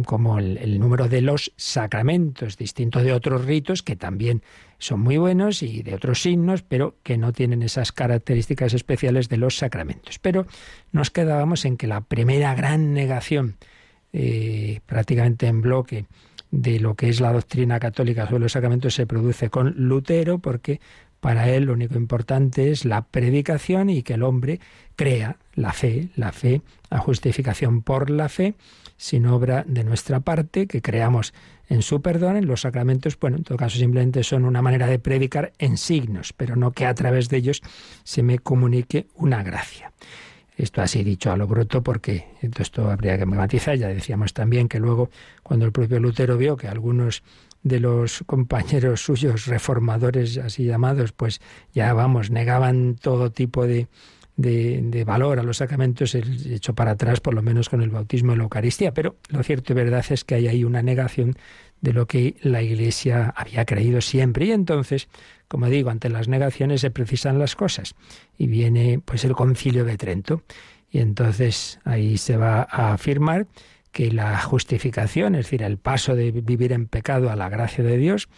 como 0.05 0.39
el, 0.39 0.79
número 0.79 1.09
de 1.09 1.23
los 1.23 1.53
sacramentos, 1.57 2.59
distinto 2.59 3.03
de 3.03 3.15
otros 3.15 3.47
ritos 3.47 3.83
que 3.83 3.97
también 3.97 4.43
son 4.79 5.01
muy 5.01 5.17
buenos 5.17 5.63
y 5.63 5.83
de 5.83 5.95
otros 5.95 6.21
signos, 6.21 6.63
pero 6.63 6.97
que 7.03 7.17
no 7.17 7.33
tienen 7.33 7.63
esas 7.63 7.91
características 7.91 8.75
especiales 8.75 9.31
de 9.31 9.39
los 9.39 9.57
sacramentos. 9.57 10.19
Pero 10.19 10.47
nos 10.91 11.11
quedábamos 11.11 11.65
en 11.65 11.79
que 11.79 11.87
la 11.87 12.03
primera 12.03 12.55
gran 12.55 12.93
negación, 12.93 13.57
eh, 14.13 14.81
prácticamente 14.85 15.47
en 15.47 15.63
bloque, 15.63 16.05
de 16.53 16.79
lo 16.79 16.95
que 16.95 17.09
es 17.09 17.21
la 17.21 17.33
doctrina 17.33 17.81
católica 17.81 18.27
sobre 18.27 18.41
los 18.41 18.53
sacramentos 18.53 18.95
se 18.95 19.07
produce 19.07 19.49
con 19.49 19.75
Lutero, 19.77 20.39
porque 20.39 20.81
para 21.23 21.49
él 21.49 21.67
lo 21.67 21.75
único 21.75 21.95
importante 21.95 22.73
es 22.73 22.85
la 22.85 23.03
predicación 23.03 23.91
y 23.91 24.03
que 24.03 24.15
el 24.15 24.25
hombre 24.25 24.59
crea 24.97 25.37
la 25.55 25.73
fe, 25.73 26.09
la 26.17 26.33
fe, 26.33 26.63
la 26.91 26.99
justificación 26.99 27.83
por 27.83 28.11
la 28.11 28.29
fe, 28.29 28.55
sin 28.97 29.27
obra 29.27 29.65
de 29.69 29.85
nuestra 29.85 30.19
parte, 30.19 30.67
que 30.67 30.83
creamos 30.83 31.33
en 31.69 31.83
su 31.83 32.03
perdón, 32.03 32.39
en 32.39 32.47
los 32.47 32.63
sacramentos, 32.63 33.17
bueno, 33.21 33.37
en 33.37 33.45
todo 33.45 33.57
caso 33.57 33.79
simplemente 33.79 34.25
son 34.25 34.45
una 34.45 34.63
manera 34.63 34.89
de 34.89 34.99
predicar 34.99 35.53
en 35.61 35.77
signos, 35.77 36.33
pero 36.33 36.57
no 36.57 36.73
que 36.73 36.87
a 36.87 36.95
través 36.95 37.29
de 37.29 37.37
ellos 37.37 37.63
se 38.03 38.25
me 38.25 38.41
comunique 38.41 39.07
una 39.15 39.45
gracia. 39.45 39.93
Esto 40.57 40.83
así 40.83 41.03
dicho 41.03 41.33
a 41.33 41.37
lo 41.37 41.47
bruto 41.47 41.83
porque 41.83 42.27
esto 42.41 42.91
habría 42.91 43.17
que 43.17 43.27
matizar. 43.27 43.77
Ya 43.77 43.89
decíamos 43.89 44.35
también 44.35 44.69
que 44.69 44.79
luego 44.79 45.11
cuando 45.43 45.65
el 45.65 45.73
propio 45.73 45.99
Lutero 45.99 46.37
vio 46.37 46.57
que 46.57 46.69
algunos 46.69 47.23
de 47.63 47.81
los 47.81 48.23
compañeros 48.27 49.01
suyos 49.05 49.47
reformadores 49.47 50.37
así 50.39 50.65
llamados, 50.65 51.13
pues 51.13 51.41
ya 51.73 51.93
vamos, 51.95 52.31
negaban 52.31 52.97
todo 52.97 53.31
tipo 53.31 53.67
de, 53.67 53.89
de, 54.37 55.05
valor 55.05 55.39
a 55.39 55.43
los 55.43 55.59
sacramentos 55.59 56.15
hecho 56.15 56.75
para 56.75 56.93
atrás, 56.93 57.21
por 57.21 57.35
lo 57.35 57.43
menos 57.43 57.69
con 57.69 57.83
el 57.83 57.91
bautismo 57.91 58.33
y 58.33 58.37
la 58.37 58.45
Eucaristía. 58.45 58.93
Pero 58.93 59.17
lo 59.29 59.43
cierto 59.43 59.73
y 59.73 59.77
verdad 59.77 60.05
es 60.11 60.25
que 60.25 60.35
hay 60.35 60.49
ahí 60.49 60.65
una 60.65 60.83
negación 60.83 61.37
de 61.81 61.93
lo 61.93 62.07
que 62.07 62.37
la 62.43 62.63
Iglesia 62.63 63.33
había 63.37 63.65
creído 63.65 64.01
siempre. 64.01 64.47
Y 64.47 64.53
entonces, 64.53 65.09
como 65.53 65.69
digo, 65.69 65.91
ante 65.91 66.09
las 66.09 66.29
negaciones 66.29 66.81
se 66.81 66.91
precisan 66.91 67.39
las 67.39 67.57
cosas. 67.57 67.95
Y 68.39 68.47
viene 68.47 69.03
pues 69.05 69.23
el 69.27 69.35
concilio 69.35 69.85
de 69.85 69.99
Trento. 69.99 70.45
Y 70.91 71.01
entonces 71.01 71.79
ahí 71.85 72.17
se 72.17 72.39
va 72.39 72.67
a 72.71 72.95
afirmar 72.95 73.49
que 73.91 74.11
la 74.11 74.41
justificación, 74.41 75.35
es 75.35 75.45
decir, 75.45 75.63
el 75.63 75.77
paso 75.77 76.17
de 76.17 76.31
vivir 76.31 76.73
en 76.73 76.87
pecado 76.87 77.31
a 77.31 77.37
la 77.37 77.51
gracia 77.51 77.85
de 77.85 77.99
Dios, 77.99 78.31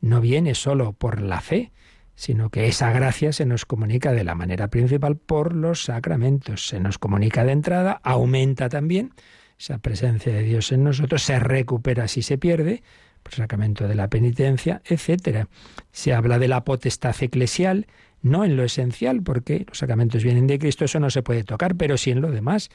no 0.00 0.22
viene 0.22 0.54
solo 0.54 0.94
por 0.94 1.20
la 1.20 1.42
fe, 1.42 1.72
sino 2.14 2.48
que 2.48 2.68
esa 2.68 2.90
gracia 2.90 3.34
se 3.34 3.44
nos 3.44 3.66
comunica 3.66 4.12
de 4.12 4.24
la 4.24 4.34
manera 4.34 4.68
principal 4.68 5.18
por 5.18 5.54
los 5.54 5.84
sacramentos. 5.84 6.68
Se 6.68 6.80
nos 6.80 6.96
comunica 6.96 7.44
de 7.44 7.52
entrada, 7.52 8.00
aumenta 8.02 8.70
también 8.70 9.12
esa 9.58 9.76
presencia 9.76 10.32
de 10.32 10.42
Dios 10.42 10.72
en 10.72 10.84
nosotros, 10.84 11.22
se 11.22 11.38
recupera 11.38 12.08
si 12.08 12.22
se 12.22 12.38
pierde, 12.38 12.82
el 13.26 13.32
sacramento 13.32 13.88
de 13.88 13.94
la 13.94 14.08
penitencia, 14.08 14.82
etcétera. 14.84 15.48
Se 15.92 16.12
habla 16.12 16.38
de 16.38 16.48
la 16.48 16.64
potestad 16.64 17.14
eclesial, 17.20 17.86
no 18.22 18.44
en 18.44 18.56
lo 18.56 18.64
esencial, 18.64 19.22
porque 19.22 19.64
los 19.68 19.78
sacramentos 19.78 20.22
vienen 20.22 20.46
de 20.46 20.58
Cristo, 20.58 20.84
eso 20.84 21.00
no 21.00 21.10
se 21.10 21.22
puede 21.22 21.44
tocar, 21.44 21.74
pero 21.76 21.96
sí 21.96 22.10
en 22.10 22.20
lo 22.20 22.30
demás, 22.30 22.70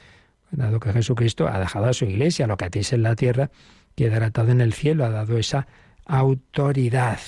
dado 0.50 0.80
que 0.80 0.92
Jesucristo 0.92 1.48
ha 1.48 1.58
dejado 1.58 1.86
a 1.86 1.92
su 1.92 2.04
iglesia, 2.04 2.46
lo 2.46 2.56
que 2.56 2.66
atéis 2.66 2.92
en 2.92 3.02
la 3.02 3.16
tierra 3.16 3.50
quedará 3.94 4.26
atado 4.26 4.52
en 4.52 4.60
el 4.60 4.72
cielo, 4.72 5.04
ha 5.04 5.10
dado 5.10 5.38
esa 5.38 5.66
autoridad. 6.04 7.18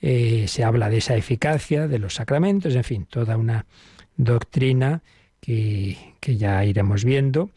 Eh, 0.00 0.46
se 0.46 0.62
habla 0.62 0.90
de 0.90 0.98
esa 0.98 1.16
eficacia 1.16 1.88
de 1.88 1.98
los 1.98 2.14
sacramentos, 2.14 2.74
en 2.74 2.84
fin, 2.84 3.06
toda 3.06 3.36
una 3.36 3.66
doctrina 4.16 5.02
que, 5.40 5.96
ya 6.20 6.64
iremos 6.64 7.04
viendo, 7.04 7.50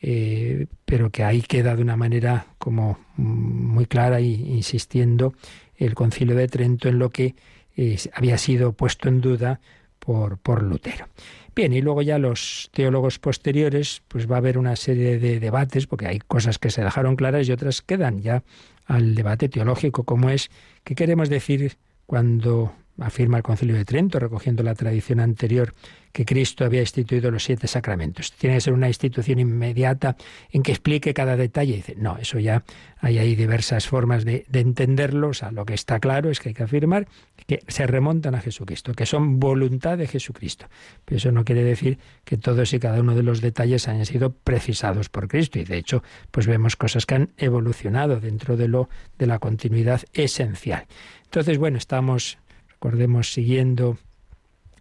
eh, 0.00 0.66
pero 0.90 1.10
que 1.10 1.22
ahí 1.22 1.40
queda 1.40 1.76
de 1.76 1.82
una 1.82 1.96
manera 1.96 2.46
como 2.58 2.98
muy 3.16 3.86
clara 3.86 4.20
y 4.20 4.34
insistiendo 4.56 5.34
el 5.76 5.94
concilio 5.94 6.34
de 6.34 6.48
Trento 6.48 6.88
en 6.88 6.98
lo 6.98 7.10
que 7.10 7.36
eh, 7.76 7.96
había 8.12 8.36
sido 8.38 8.72
puesto 8.72 9.08
en 9.08 9.20
duda 9.20 9.60
por, 10.00 10.38
por 10.38 10.64
Lutero. 10.64 11.06
Bien, 11.54 11.72
y 11.72 11.80
luego 11.80 12.02
ya 12.02 12.18
los 12.18 12.70
teólogos 12.72 13.20
posteriores, 13.20 14.02
pues 14.08 14.28
va 14.28 14.34
a 14.34 14.38
haber 14.38 14.58
una 14.58 14.74
serie 14.74 15.20
de 15.20 15.38
debates, 15.38 15.86
porque 15.86 16.08
hay 16.08 16.18
cosas 16.18 16.58
que 16.58 16.70
se 16.70 16.82
dejaron 16.82 17.14
claras 17.14 17.48
y 17.48 17.52
otras 17.52 17.82
quedan 17.82 18.20
ya 18.20 18.42
al 18.84 19.14
debate 19.14 19.48
teológico, 19.48 20.02
como 20.02 20.28
es 20.28 20.50
qué 20.82 20.96
queremos 20.96 21.28
decir 21.28 21.76
cuando 22.06 22.72
afirma 23.00 23.36
el 23.38 23.42
Concilio 23.42 23.76
de 23.76 23.84
Trento, 23.84 24.18
recogiendo 24.18 24.62
la 24.62 24.74
tradición 24.74 25.20
anterior 25.20 25.74
que 26.12 26.24
Cristo 26.24 26.64
había 26.64 26.80
instituido 26.80 27.30
los 27.30 27.44
siete 27.44 27.68
sacramentos. 27.68 28.32
Tiene 28.32 28.56
que 28.56 28.60
ser 28.60 28.72
una 28.72 28.88
institución 28.88 29.38
inmediata 29.38 30.16
en 30.50 30.62
que 30.62 30.72
explique 30.72 31.14
cada 31.14 31.36
detalle. 31.36 31.76
dice, 31.76 31.94
no, 31.96 32.18
eso 32.18 32.38
ya 32.38 32.64
hay 33.00 33.18
ahí 33.18 33.36
diversas 33.36 33.86
formas 33.86 34.24
de, 34.24 34.44
de 34.48 34.60
entenderlo. 34.60 35.28
O 35.28 35.34
sea, 35.34 35.52
lo 35.52 35.64
que 35.64 35.74
está 35.74 36.00
claro 36.00 36.30
es 36.30 36.40
que 36.40 36.50
hay 36.50 36.54
que 36.54 36.64
afirmar 36.64 37.06
que 37.46 37.60
se 37.68 37.86
remontan 37.86 38.34
a 38.34 38.40
Jesucristo, 38.40 38.92
que 38.94 39.06
son 39.06 39.38
voluntad 39.38 39.98
de 39.98 40.06
Jesucristo. 40.06 40.66
Pero 41.04 41.18
eso 41.18 41.32
no 41.32 41.44
quiere 41.44 41.62
decir 41.62 41.98
que 42.24 42.36
todos 42.36 42.72
y 42.72 42.80
cada 42.80 43.00
uno 43.00 43.14
de 43.14 43.22
los 43.22 43.40
detalles 43.40 43.86
hayan 43.88 44.06
sido 44.06 44.32
precisados 44.32 45.08
por 45.08 45.28
Cristo. 45.28 45.58
Y 45.58 45.64
de 45.64 45.78
hecho, 45.78 46.02
pues 46.30 46.46
vemos 46.46 46.76
cosas 46.76 47.06
que 47.06 47.14
han 47.14 47.30
evolucionado 47.36 48.20
dentro 48.20 48.56
de 48.56 48.68
lo 48.68 48.88
de 49.18 49.26
la 49.26 49.38
continuidad 49.38 50.02
esencial. 50.12 50.86
Entonces, 51.24 51.58
bueno, 51.58 51.78
estamos, 51.78 52.38
recordemos, 52.80 53.34
siguiendo 53.34 53.98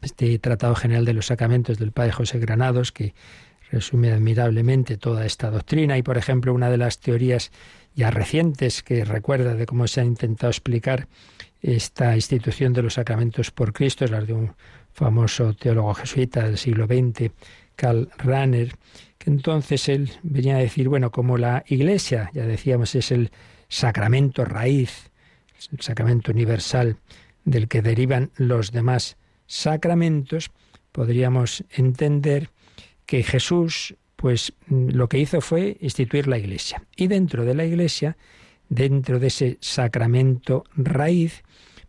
este 0.01 0.39
Tratado 0.39 0.73
General 0.73 1.03
de 1.03 1.11
los 1.11 1.25
Sacramentos 1.25 1.77
del 1.79 1.91
Padre 1.91 2.13
José 2.13 2.39
Granados, 2.39 2.93
que 2.93 3.13
resume 3.71 4.13
admirablemente 4.13 4.95
toda 4.95 5.25
esta 5.25 5.51
doctrina. 5.51 5.97
Y, 5.97 6.01
por 6.01 6.17
ejemplo, 6.17 6.53
una 6.53 6.69
de 6.69 6.77
las 6.77 6.99
teorías 7.01 7.51
ya 7.95 8.09
recientes 8.09 8.83
que 8.83 9.03
recuerda 9.03 9.53
de 9.53 9.65
cómo 9.65 9.85
se 9.85 9.99
ha 9.99 10.05
intentado 10.05 10.49
explicar 10.49 11.09
esta 11.61 12.15
institución 12.15 12.71
de 12.71 12.83
los 12.83 12.93
sacramentos 12.93 13.51
por 13.51 13.73
Cristo, 13.73 14.05
es 14.05 14.11
la 14.11 14.21
de 14.21 14.31
un 14.31 14.53
famoso 14.93 15.53
teólogo 15.53 15.93
jesuita 15.93 16.45
del 16.45 16.57
siglo 16.57 16.85
XX, 16.85 17.33
Karl 17.75 18.09
Rahner, 18.17 18.75
que 19.17 19.29
entonces 19.29 19.89
él 19.89 20.09
venía 20.23 20.55
a 20.55 20.59
decir, 20.59 20.87
bueno, 20.87 21.11
como 21.11 21.37
la 21.37 21.65
Iglesia, 21.67 22.31
ya 22.33 22.45
decíamos, 22.45 22.95
es 22.95 23.11
el 23.11 23.31
sacramento 23.67 24.45
raíz, 24.45 25.11
el 25.73 25.81
sacramento 25.81 26.31
universal 26.31 26.95
del 27.45 27.67
que 27.67 27.81
derivan 27.81 28.31
los 28.35 28.71
demás 28.71 29.17
sacramentos, 29.47 30.51
podríamos 30.91 31.63
entender 31.71 32.49
que 33.05 33.23
Jesús, 33.23 33.95
pues 34.15 34.53
lo 34.67 35.09
que 35.09 35.19
hizo 35.19 35.41
fue 35.41 35.77
instituir 35.81 36.27
la 36.27 36.37
Iglesia. 36.37 36.83
Y 36.95 37.07
dentro 37.07 37.45
de 37.45 37.55
la 37.55 37.65
Iglesia, 37.65 38.17
dentro 38.69 39.19
de 39.19 39.27
ese 39.27 39.57
sacramento 39.61 40.63
raíz, 40.75 41.43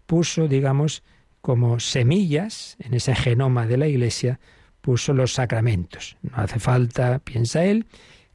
puso, 0.06 0.48
digamos, 0.48 1.02
como 1.40 1.80
semillas 1.80 2.76
en 2.80 2.94
ese 2.94 3.14
genoma 3.14 3.66
de 3.66 3.76
la 3.76 3.88
Iglesia, 3.88 4.40
puso 4.80 5.12
los 5.12 5.34
sacramentos. 5.34 6.16
No 6.22 6.36
hace 6.36 6.58
falta, 6.58 7.18
piensa 7.18 7.64
él, 7.64 7.86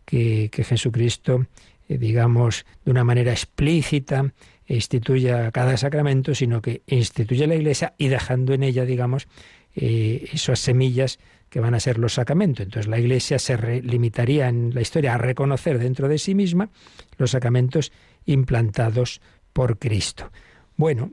que, 0.05 0.49
Jesucristo, 0.53 1.47
eh, 1.89 1.97
digamos, 1.97 2.65
de 2.83 2.91
una 2.91 3.03
manera 3.03 3.31
explícita, 3.31 4.31
instituya 4.67 5.51
cada 5.51 5.77
sacramento, 5.77 6.33
sino 6.33 6.61
que 6.61 6.81
instituye 6.87 7.47
la 7.47 7.55
Iglesia 7.55 7.93
y 7.97 8.07
dejando 8.07 8.53
en 8.53 8.63
ella, 8.63 8.85
digamos, 8.85 9.27
eh, 9.75 10.29
esas 10.33 10.59
semillas 10.59 11.19
que 11.49 11.59
van 11.59 11.75
a 11.75 11.79
ser 11.79 11.99
los 11.99 12.13
sacramentos. 12.13 12.65
Entonces 12.65 12.87
la 12.87 12.99
Iglesia 12.99 13.39
se 13.39 13.81
limitaría 13.81 14.49
en 14.49 14.73
la 14.73 14.81
historia 14.81 15.13
a 15.13 15.17
reconocer 15.17 15.79
dentro 15.79 16.07
de 16.07 16.17
sí 16.17 16.33
misma 16.33 16.69
los 17.17 17.31
sacramentos 17.31 17.91
implantados 18.25 19.21
por 19.53 19.77
Cristo. 19.77 20.31
Bueno, 20.75 21.11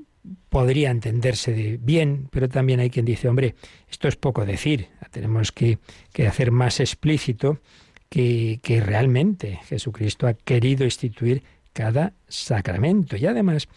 podría 0.49 0.91
entenderse 0.91 1.79
bien, 1.81 2.29
pero 2.31 2.49
también 2.49 2.81
hay 2.81 2.91
quien 2.91 3.05
dice, 3.05 3.29
hombre, 3.29 3.55
esto 3.91 4.09
es 4.09 4.17
poco 4.17 4.47
decir, 4.47 4.89
tenemos 5.11 5.53
que, 5.53 5.79
hacer 6.27 6.51
más 6.51 6.81
explícito 6.81 7.61
que 8.09 8.83
realmente 8.85 9.61
Jesucristo 9.69 10.27
ha 10.27 10.35
querido 10.35 10.85
instituir 10.85 11.43
cada 11.73 12.13
sacramento. 12.29 13.17
Y 13.17 13.27
además, 13.27 13.69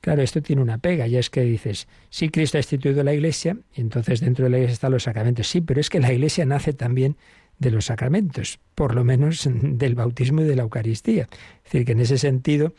claro, 0.00 0.22
esto 0.22 0.42
tiene 0.42 0.62
una 0.62 0.78
pega, 0.78 1.06
y 1.06 1.16
es 1.16 1.30
que 1.30 1.42
dices, 1.42 1.88
sí, 2.10 2.28
Cristo 2.28 2.58
ha 2.58 2.60
instituido 2.60 3.02
la 3.02 3.14
Iglesia, 3.14 3.56
y 3.74 3.80
entonces 3.80 4.20
dentro 4.20 4.44
de 4.44 4.50
la 4.50 4.58
Iglesia 4.58 4.74
están 4.74 4.92
los 4.92 5.04
sacramentos. 5.04 5.48
Sí, 5.48 5.60
pero 5.60 5.80
es 5.80 5.90
que 5.90 6.00
la 6.00 6.12
Iglesia 6.12 6.44
nace 6.46 6.72
también 6.72 7.16
de 7.58 7.70
los 7.70 7.86
sacramentos, 7.86 8.58
por 8.74 8.94
lo 8.94 9.04
menos 9.04 9.48
del 9.52 9.94
bautismo 9.94 10.42
y 10.42 10.44
de 10.44 10.56
la 10.56 10.62
Eucaristía. 10.62 11.28
Es 11.58 11.64
decir, 11.64 11.84
que 11.84 11.92
en 11.92 12.00
ese 12.00 12.18
sentido 12.18 12.74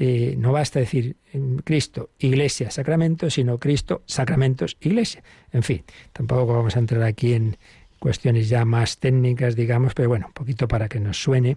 eh, 0.00 0.36
no 0.38 0.52
basta 0.52 0.78
decir 0.78 1.16
Cristo, 1.64 2.10
Iglesia, 2.20 2.70
sacramentos, 2.70 3.34
sino 3.34 3.58
Cristo, 3.58 4.02
sacramentos, 4.06 4.76
Iglesia. 4.80 5.24
En 5.50 5.64
fin, 5.64 5.82
tampoco 6.12 6.54
vamos 6.54 6.76
a 6.76 6.78
entrar 6.78 7.02
aquí 7.02 7.32
en 7.32 7.56
cuestiones 7.98 8.48
ya 8.48 8.64
más 8.64 8.98
técnicas, 8.98 9.56
digamos, 9.56 9.94
pero 9.94 10.08
bueno, 10.08 10.26
un 10.28 10.32
poquito 10.32 10.68
para 10.68 10.88
que 10.88 11.00
nos 11.00 11.20
suene 11.20 11.56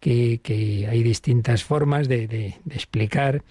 que, 0.00 0.86
hay 0.90 1.02
distintas 1.02 1.64
formas 1.64 2.08
de, 2.08 2.54
explicar 2.70 3.42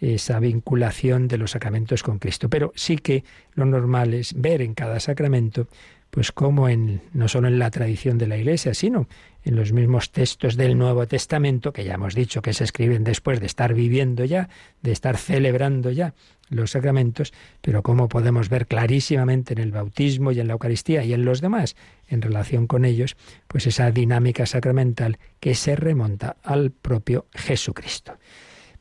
esa 0.00 0.38
vinculación 0.40 1.26
de 1.26 1.38
los 1.38 1.52
sacramentos 1.52 2.02
con 2.02 2.18
Cristo. 2.18 2.50
Pero 2.50 2.72
sí 2.76 2.96
que 2.96 3.24
lo 3.54 3.64
normal 3.64 4.14
es 4.14 4.34
ver 4.38 4.60
en 4.62 4.74
cada 4.74 5.00
sacramento, 5.00 5.68
pues 6.10 6.32
como 6.32 6.68
en, 6.68 7.02
no 7.12 7.28
solo 7.28 7.48
en 7.48 7.58
la 7.58 7.70
tradición 7.70 8.18
de 8.18 8.26
la 8.26 8.36
Iglesia, 8.36 8.74
sino 8.74 9.08
en 9.46 9.54
los 9.54 9.72
mismos 9.72 10.10
textos 10.10 10.56
del 10.56 10.76
Nuevo 10.76 11.06
Testamento, 11.06 11.72
que 11.72 11.84
ya 11.84 11.94
hemos 11.94 12.16
dicho 12.16 12.42
que 12.42 12.52
se 12.52 12.64
escriben 12.64 13.04
después 13.04 13.38
de 13.38 13.46
estar 13.46 13.74
viviendo 13.74 14.24
ya, 14.24 14.48
de 14.82 14.90
estar 14.90 15.16
celebrando 15.16 15.92
ya 15.92 16.14
los 16.48 16.72
sacramentos, 16.72 17.32
pero 17.60 17.84
cómo 17.84 18.08
podemos 18.08 18.48
ver 18.48 18.66
clarísimamente 18.66 19.52
en 19.52 19.60
el 19.60 19.70
bautismo 19.70 20.32
y 20.32 20.40
en 20.40 20.48
la 20.48 20.54
Eucaristía 20.54 21.04
y 21.04 21.12
en 21.12 21.24
los 21.24 21.40
demás, 21.40 21.76
en 22.08 22.22
relación 22.22 22.66
con 22.66 22.84
ellos, 22.84 23.16
pues 23.46 23.68
esa 23.68 23.92
dinámica 23.92 24.46
sacramental 24.46 25.18
que 25.38 25.54
se 25.54 25.76
remonta 25.76 26.36
al 26.42 26.72
propio 26.72 27.26
Jesucristo. 27.32 28.18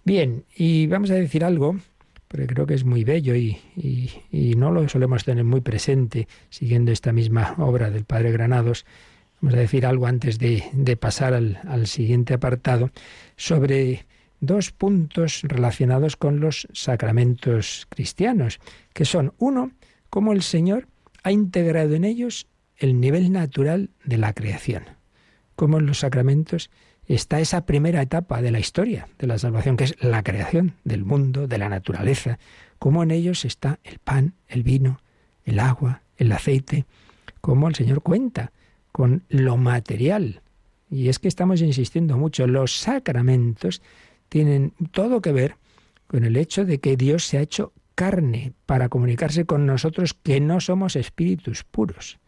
Bien, 0.04 0.46
y 0.56 0.88
vamos 0.88 1.12
a 1.12 1.16
decir 1.16 1.44
algo, 1.44 1.78
porque 2.28 2.48
creo 2.48 2.66
que 2.66 2.74
es 2.74 2.86
muy 2.86 3.04
bello 3.04 3.36
y, 3.36 3.60
no 4.58 4.72
lo 4.72 4.90
solemos 4.90 5.26
tener 5.26 5.44
muy 5.44 5.62
presente 5.62 6.28
siguiendo 6.50 6.92
esta 6.92 7.12
misma 7.12 7.54
obra 7.60 7.92
del 7.92 8.06
Padre 8.06 8.32
Granados. 8.32 8.84
Vamos 9.46 9.60
a 9.60 9.62
decir 9.62 9.86
algo 9.86 10.08
antes 10.08 10.40
de, 10.40 10.98
pasar 11.00 11.36
al 11.36 11.86
siguiente 11.86 12.34
apartado 12.34 12.90
sobre 13.36 14.08
dos 14.40 14.72
puntos 14.72 15.42
relacionados 15.44 16.16
con 16.16 16.40
los 16.40 16.68
sacramentos 16.74 17.86
cristianos, 17.90 18.60
que 18.92 19.06
son, 19.06 19.36
uno, 19.38 19.70
cómo 20.10 20.34
el 20.34 20.42
Señor 20.42 20.88
ha 21.22 21.32
integrado 21.32 21.94
en 21.94 22.06
ellos 22.06 22.48
el 22.78 23.00
nivel 23.00 23.32
natural 23.32 23.92
de 24.04 24.18
la 24.18 24.34
creación, 24.34 24.86
cómo 25.56 25.78
en 25.78 25.86
los 25.86 26.00
sacramentos 26.00 26.72
está 27.06 27.40
esa 27.40 27.68
primera 27.68 28.02
etapa 28.02 28.42
de 28.42 28.50
la 28.50 28.58
historia 28.58 29.10
de 29.20 29.28
la 29.28 29.38
salvación, 29.38 29.78
que 29.78 29.84
es 29.84 29.96
la 30.04 30.24
creación 30.24 30.74
del 30.86 31.06
mundo, 31.06 31.48
de 31.48 31.60
la 31.60 31.70
naturaleza, 31.70 32.40
cómo 32.80 33.04
en 33.04 33.12
ellos 33.12 33.46
está 33.46 33.78
el 33.84 34.00
pan, 34.00 34.34
el 34.48 34.64
vino, 34.64 35.02
el 35.44 35.60
agua, 35.60 36.02
el 36.18 36.32
aceite, 36.32 36.88
cómo 37.42 37.68
el 37.68 37.76
Señor 37.76 38.02
cuenta 38.02 38.52
con 38.96 39.26
lo 39.28 39.58
material. 39.58 40.42
Y 40.90 41.10
es 41.10 41.20
que 41.20 41.28
estamos 41.28 41.62
insistiendo 41.62 42.18
mucho, 42.18 42.48
los 42.48 42.80
sacramentos 42.80 43.82
tienen 44.30 44.72
todo 44.94 45.22
que 45.22 45.34
ver 45.34 45.58
con 46.08 46.24
el 46.24 46.38
hecho 46.38 46.64
de 46.64 46.80
que 46.80 46.96
Dios 46.96 47.26
se 47.26 47.38
ha 47.38 47.42
hecho 47.42 47.74
carne 47.94 48.54
para 48.66 48.88
comunicarse 48.88 49.44
con 49.44 49.66
nosotros 49.66 50.14
que 50.14 50.40
no 50.40 50.62
somos 50.62 50.96
espíritus 50.96 51.66
puros. 51.66 52.20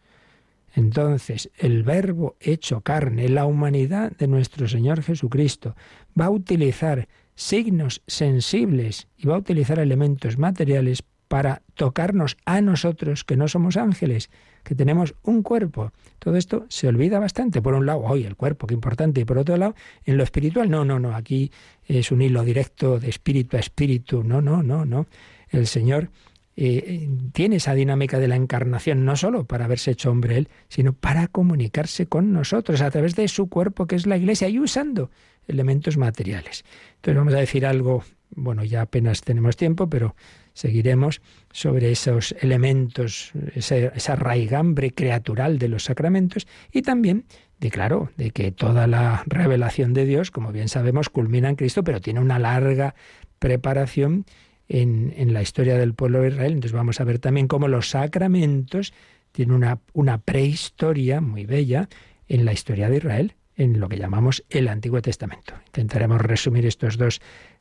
Entonces, 0.74 1.50
el 1.56 1.84
verbo 1.84 2.36
hecho 2.38 2.82
carne, 2.82 3.30
la 3.30 3.46
humanidad 3.46 4.12
de 4.18 4.28
nuestro 4.28 4.68
Señor 4.68 5.02
Jesucristo, 5.02 5.74
va 6.20 6.26
a 6.26 6.30
utilizar 6.30 7.08
signos 7.34 8.02
sensibles 8.06 9.08
y 9.16 9.26
va 9.26 9.36
a 9.36 9.38
utilizar 9.38 9.78
elementos 9.78 10.36
materiales 10.36 11.00
para 11.28 11.62
tocarnos 11.74 12.36
a 12.44 12.60
nosotros 12.60 13.24
que 13.24 13.36
no 13.36 13.48
somos 13.48 13.76
ángeles, 13.76 14.30
que 14.64 14.74
tenemos 14.74 15.14
un 15.22 15.42
cuerpo. 15.42 15.92
Todo 16.18 16.36
esto 16.36 16.66
se 16.68 16.88
olvida 16.88 17.18
bastante. 17.18 17.62
Por 17.62 17.74
un 17.74 17.86
lado, 17.86 18.00
hoy 18.00 18.24
el 18.24 18.36
cuerpo, 18.36 18.66
qué 18.66 18.74
importante. 18.74 19.20
Y 19.20 19.24
por 19.24 19.38
otro 19.38 19.56
lado, 19.56 19.74
en 20.04 20.16
lo 20.16 20.24
espiritual, 20.24 20.68
no, 20.70 20.84
no, 20.84 20.98
no. 20.98 21.14
Aquí 21.14 21.52
es 21.86 22.10
un 22.10 22.22
hilo 22.22 22.42
directo 22.42 22.98
de 22.98 23.08
espíritu 23.08 23.56
a 23.56 23.60
espíritu. 23.60 24.24
No, 24.24 24.40
no, 24.40 24.62
no, 24.62 24.84
no. 24.84 25.06
El 25.50 25.66
Señor 25.66 26.10
eh, 26.56 27.08
tiene 27.32 27.56
esa 27.56 27.74
dinámica 27.74 28.18
de 28.18 28.26
la 28.26 28.34
encarnación, 28.34 29.04
no 29.04 29.14
solo 29.14 29.44
para 29.44 29.66
haberse 29.66 29.92
hecho 29.92 30.10
hombre 30.10 30.38
él, 30.38 30.48
sino 30.68 30.92
para 30.92 31.28
comunicarse 31.28 32.06
con 32.06 32.32
nosotros 32.32 32.80
a 32.80 32.90
través 32.90 33.14
de 33.14 33.28
su 33.28 33.48
cuerpo, 33.48 33.86
que 33.86 33.94
es 33.94 34.06
la 34.06 34.16
iglesia, 34.16 34.48
y 34.48 34.58
usando 34.58 35.10
elementos 35.46 35.96
materiales. 35.96 36.64
Entonces 36.96 37.16
vamos 37.16 37.34
a 37.34 37.38
decir 37.38 37.64
algo, 37.64 38.02
bueno, 38.30 38.64
ya 38.64 38.82
apenas 38.82 39.20
tenemos 39.20 39.56
tiempo, 39.56 39.88
pero 39.88 40.16
seguiremos 40.58 41.22
sobre 41.52 41.92
esos 41.92 42.34
elementos, 42.40 43.30
esa, 43.54 44.16
raigambre 44.16 44.90
creatural 44.90 45.58
de 45.58 45.68
los 45.68 45.84
sacramentos 45.84 46.48
y 46.72 46.82
también 46.82 47.24
de 47.60 47.70
claro, 47.70 48.10
de 48.16 48.30
que 48.30 48.50
toda 48.50 48.86
la 48.86 49.22
revelación 49.26 49.92
de 49.92 50.04
Dios, 50.04 50.30
como 50.30 50.52
bien 50.52 50.68
sabemos, 50.68 51.10
culmina 51.10 51.48
en 51.48 51.56
Cristo, 51.56 51.82
pero 51.84 52.00
tiene 52.00 52.20
una 52.20 52.38
larga 52.38 52.94
preparación 53.38 54.26
en, 54.68 55.12
en, 55.16 55.32
la 55.32 55.42
historia 55.42 55.76
del 55.76 55.94
pueblo 55.94 56.22
de 56.22 56.28
Israel. 56.28 56.52
Entonces 56.52 56.72
vamos 56.72 57.00
a 57.00 57.04
ver 57.04 57.18
también 57.18 57.48
cómo 57.48 57.66
los 57.66 57.90
sacramentos 57.90 58.92
tienen 59.32 59.54
una, 59.54 59.80
una 59.92 60.18
prehistoria 60.18 61.20
muy 61.20 61.46
bella 61.46 61.88
en 62.28 62.44
la 62.44 62.52
historia 62.52 62.88
de 62.88 62.98
Israel, 62.98 63.34
en 63.56 63.80
lo 63.80 63.88
que 63.88 63.98
llamamos 63.98 64.44
el 64.50 64.68
Antiguo 64.68 65.02
Testamento. 65.02 65.54
Intentaremos 65.66 66.20
resumir 66.20 66.64
estos 66.66 66.96
dos 66.96 67.20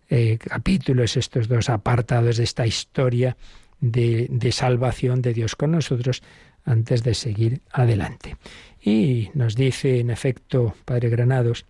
eh, 0.10 0.38
capítulos, 0.38 1.18
estos 1.18 1.48
dos 1.48 1.70
apartados 1.70 2.38
de 2.38 2.44
esta 2.44 2.66
historia 2.66 3.38
de, 3.80 4.28
de 4.30 4.52
salvación 4.52 5.22
de 5.22 5.34
Dios 5.34 5.56
con 5.56 5.72
nosotros 5.72 6.24
antes 6.66 7.04
de 7.04 7.14
seguir 7.14 7.62
adelante. 7.72 8.38
Y 8.82 9.30
nos 9.34 9.56
dice, 9.56 10.00
en 10.00 10.10
efecto, 10.10 10.76
Padre 10.86 11.10
Granados, 11.10 11.66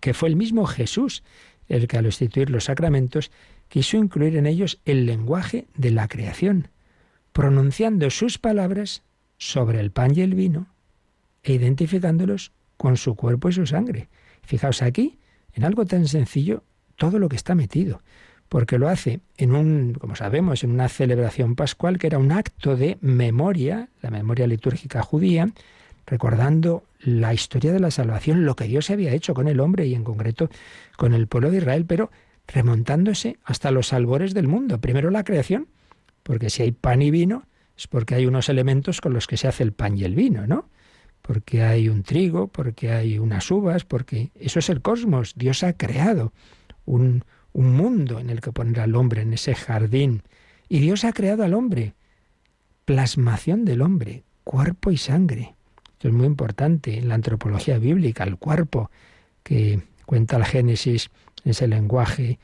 que 0.00 0.14
fue 0.14 0.28
el 0.28 0.36
mismo 0.36 0.66
Jesús 0.66 1.22
el 1.68 1.86
que 1.86 1.96
al 1.96 2.06
instituir 2.06 2.50
los 2.50 2.64
sacramentos 2.64 3.30
quiso 3.68 3.96
incluir 3.96 4.36
en 4.36 4.46
ellos 4.46 4.80
el 4.84 5.06
lenguaje 5.06 5.66
de 5.76 5.92
la 5.92 6.08
creación, 6.08 6.68
pronunciando 7.32 8.10
sus 8.10 8.38
palabras 8.38 9.02
sobre 9.38 9.80
el 9.80 9.90
pan 9.92 10.12
y 10.14 10.20
el 10.20 10.34
vino 10.34 10.66
e 11.42 11.54
identificándolos 11.54 12.52
con 12.76 12.96
su 12.96 13.14
cuerpo 13.14 13.48
y 13.48 13.52
su 13.52 13.66
sangre. 13.66 14.08
Fijaos 14.42 14.82
aquí, 14.82 15.18
en 15.54 15.64
algo 15.64 15.86
tan 15.86 16.08
sencillo, 16.08 16.64
todo 17.00 17.18
lo 17.18 17.30
que 17.30 17.36
está 17.36 17.54
metido, 17.54 18.02
porque 18.50 18.76
lo 18.76 18.90
hace 18.90 19.20
en 19.38 19.54
un, 19.54 19.94
como 19.94 20.16
sabemos, 20.16 20.62
en 20.64 20.70
una 20.70 20.90
celebración 20.90 21.56
pascual 21.56 21.98
que 21.98 22.08
era 22.08 22.18
un 22.18 22.30
acto 22.30 22.76
de 22.76 22.98
memoria, 23.00 23.88
la 24.02 24.10
memoria 24.10 24.46
litúrgica 24.46 25.00
judía, 25.00 25.48
recordando 26.06 26.84
la 26.98 27.32
historia 27.32 27.72
de 27.72 27.80
la 27.80 27.90
salvación, 27.90 28.44
lo 28.44 28.54
que 28.54 28.64
Dios 28.64 28.90
había 28.90 29.14
hecho 29.14 29.32
con 29.32 29.48
el 29.48 29.60
hombre 29.60 29.86
y 29.86 29.94
en 29.94 30.04
concreto 30.04 30.50
con 30.98 31.14
el 31.14 31.26
pueblo 31.26 31.50
de 31.50 31.56
Israel, 31.58 31.86
pero 31.86 32.10
remontándose 32.46 33.38
hasta 33.44 33.70
los 33.70 33.94
albores 33.94 34.34
del 34.34 34.46
mundo. 34.46 34.78
Primero 34.78 35.10
la 35.10 35.24
creación, 35.24 35.68
porque 36.22 36.50
si 36.50 36.64
hay 36.64 36.72
pan 36.72 37.00
y 37.00 37.10
vino, 37.10 37.44
es 37.78 37.86
porque 37.86 38.14
hay 38.14 38.26
unos 38.26 38.50
elementos 38.50 39.00
con 39.00 39.14
los 39.14 39.26
que 39.26 39.38
se 39.38 39.48
hace 39.48 39.62
el 39.62 39.72
pan 39.72 39.96
y 39.96 40.04
el 40.04 40.14
vino, 40.14 40.46
¿no? 40.46 40.68
Porque 41.22 41.62
hay 41.62 41.88
un 41.88 42.02
trigo, 42.02 42.48
porque 42.48 42.92
hay 42.92 43.18
unas 43.18 43.50
uvas, 43.50 43.86
porque 43.86 44.32
eso 44.34 44.58
es 44.58 44.68
el 44.68 44.82
cosmos. 44.82 45.32
Dios 45.34 45.62
ha 45.62 45.72
creado 45.72 46.34
un, 46.90 47.24
un 47.52 47.72
mundo 47.72 48.18
en 48.18 48.30
el 48.30 48.40
que 48.40 48.52
poner 48.52 48.80
al 48.80 48.94
hombre, 48.94 49.22
en 49.22 49.32
ese 49.32 49.54
jardín. 49.54 50.22
Y 50.68 50.80
Dios 50.80 51.04
ha 51.04 51.12
creado 51.12 51.42
al 51.44 51.54
hombre, 51.54 51.94
plasmación 52.84 53.64
del 53.64 53.82
hombre, 53.82 54.24
cuerpo 54.44 54.90
y 54.90 54.96
sangre. 54.96 55.54
Esto 55.92 56.08
es 56.08 56.14
muy 56.14 56.26
importante 56.26 56.98
en 56.98 57.08
la 57.08 57.14
antropología 57.14 57.78
bíblica, 57.78 58.24
el 58.24 58.36
cuerpo 58.36 58.90
que 59.42 59.82
cuenta 60.06 60.36
el 60.36 60.44
Génesis, 60.44 61.10
ese 61.44 61.68
lenguaje 61.68 62.38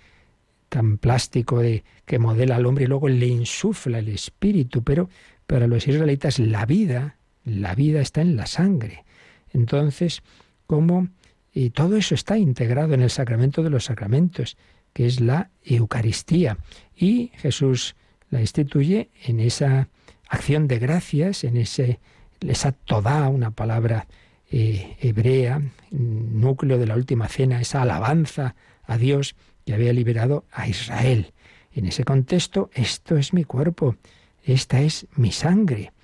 tan 0.69 0.99
plástico 0.99 1.61
de 1.61 1.85
que 2.05 2.19
modela 2.19 2.57
al 2.57 2.67
hombre 2.67 2.85
y 2.85 2.89
luego 2.89 3.09
le 3.09 3.27
insufla 3.27 3.99
el 3.99 4.09
espíritu, 4.09 4.83
pero 4.83 5.09
para 5.47 5.67
los 5.67 5.87
israelitas 5.87 6.39
la 6.39 6.67
vida, 6.67 7.17
la 7.45 7.75
vida 7.75 8.01
está 8.01 8.21
en 8.21 8.37
la 8.37 8.47
sangre. 8.47 9.05
Entonces, 9.53 10.23
¿cómo? 10.67 11.09
Y 11.57 11.71
todo 11.71 11.97
eso 11.97 12.15
está 12.15 12.37
integrado 12.37 12.93
en 12.93 13.01
el 13.01 13.09
sacramento 13.09 13.63
de 13.63 13.71
los 13.71 13.87
sacramentos, 13.87 14.59
que 14.93 15.07
es 15.07 15.23
la 15.23 15.49
Eucaristía. 15.65 16.59
Y 16.95 17.33
Jesús 17.37 17.97
la 18.29 18.43
instituye 18.43 19.09
en 19.25 19.41
esa 19.41 19.89
acción 20.29 20.69
de 20.69 20.79
gracias, 20.79 21.45
en 21.45 21.57
ese 21.57 21.99
esa 22.41 22.73
toda, 22.73 23.31
una 23.31 23.53
palabra 23.53 24.07
eh, 24.51 24.99
hebrea, 25.01 25.63
núcleo 25.91 26.77
de 26.77 26.89
la 26.89 26.95
última 26.95 27.27
cena, 27.27 27.59
esa 27.59 27.81
alabanza 27.81 28.55
a 28.85 28.99
Dios 28.99 29.35
que 29.65 29.73
había 29.73 29.95
liberado 29.95 30.45
a 30.53 30.69
Israel. 30.69 31.33
En 31.73 31.87
ese 31.87 32.05
contexto, 32.05 32.69
esto 32.75 33.17
es 33.17 33.33
mi 33.33 33.45
cuerpo, 33.45 33.97
esta 34.45 34.83
es 34.83 35.07
mi 35.17 35.33
sangre. 35.33 35.95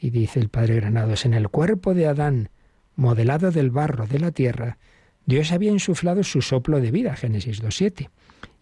Y 0.00 0.10
dice 0.10 0.38
el 0.38 0.50
Padre 0.50 0.76
Granados, 0.76 1.24
en 1.24 1.34
el 1.34 1.48
cuerpo 1.48 1.94
de 1.94 2.06
Adán, 2.06 2.50
modelado 2.96 3.50
del 3.50 3.70
barro 3.70 4.06
de 4.06 4.18
la 4.18 4.30
tierra, 4.30 4.78
Dios 5.26 5.52
había 5.52 5.70
insuflado 5.70 6.22
su 6.22 6.42
soplo 6.42 6.80
de 6.80 6.90
vida, 6.90 7.16
Génesis 7.16 7.62
2.7. 7.62 8.10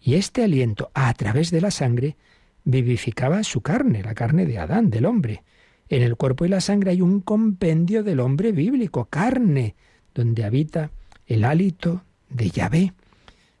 Y 0.01 0.15
este 0.15 0.43
aliento, 0.43 0.91
a 0.93 1.13
través 1.13 1.51
de 1.51 1.61
la 1.61 1.71
sangre, 1.71 2.17
vivificaba 2.63 3.43
su 3.43 3.61
carne, 3.61 4.03
la 4.03 4.13
carne 4.13 4.45
de 4.45 4.59
Adán, 4.59 4.89
del 4.89 5.05
hombre. 5.05 5.43
En 5.89 6.01
el 6.01 6.15
cuerpo 6.15 6.45
y 6.45 6.49
la 6.49 6.61
sangre 6.61 6.91
hay 6.91 7.01
un 7.01 7.21
compendio 7.21 8.03
del 8.03 8.19
hombre 8.19 8.51
bíblico, 8.51 9.05
carne, 9.05 9.75
donde 10.13 10.43
habita 10.43 10.91
el 11.27 11.43
hálito 11.43 12.03
de 12.29 12.49
Yahvé. 12.49 12.93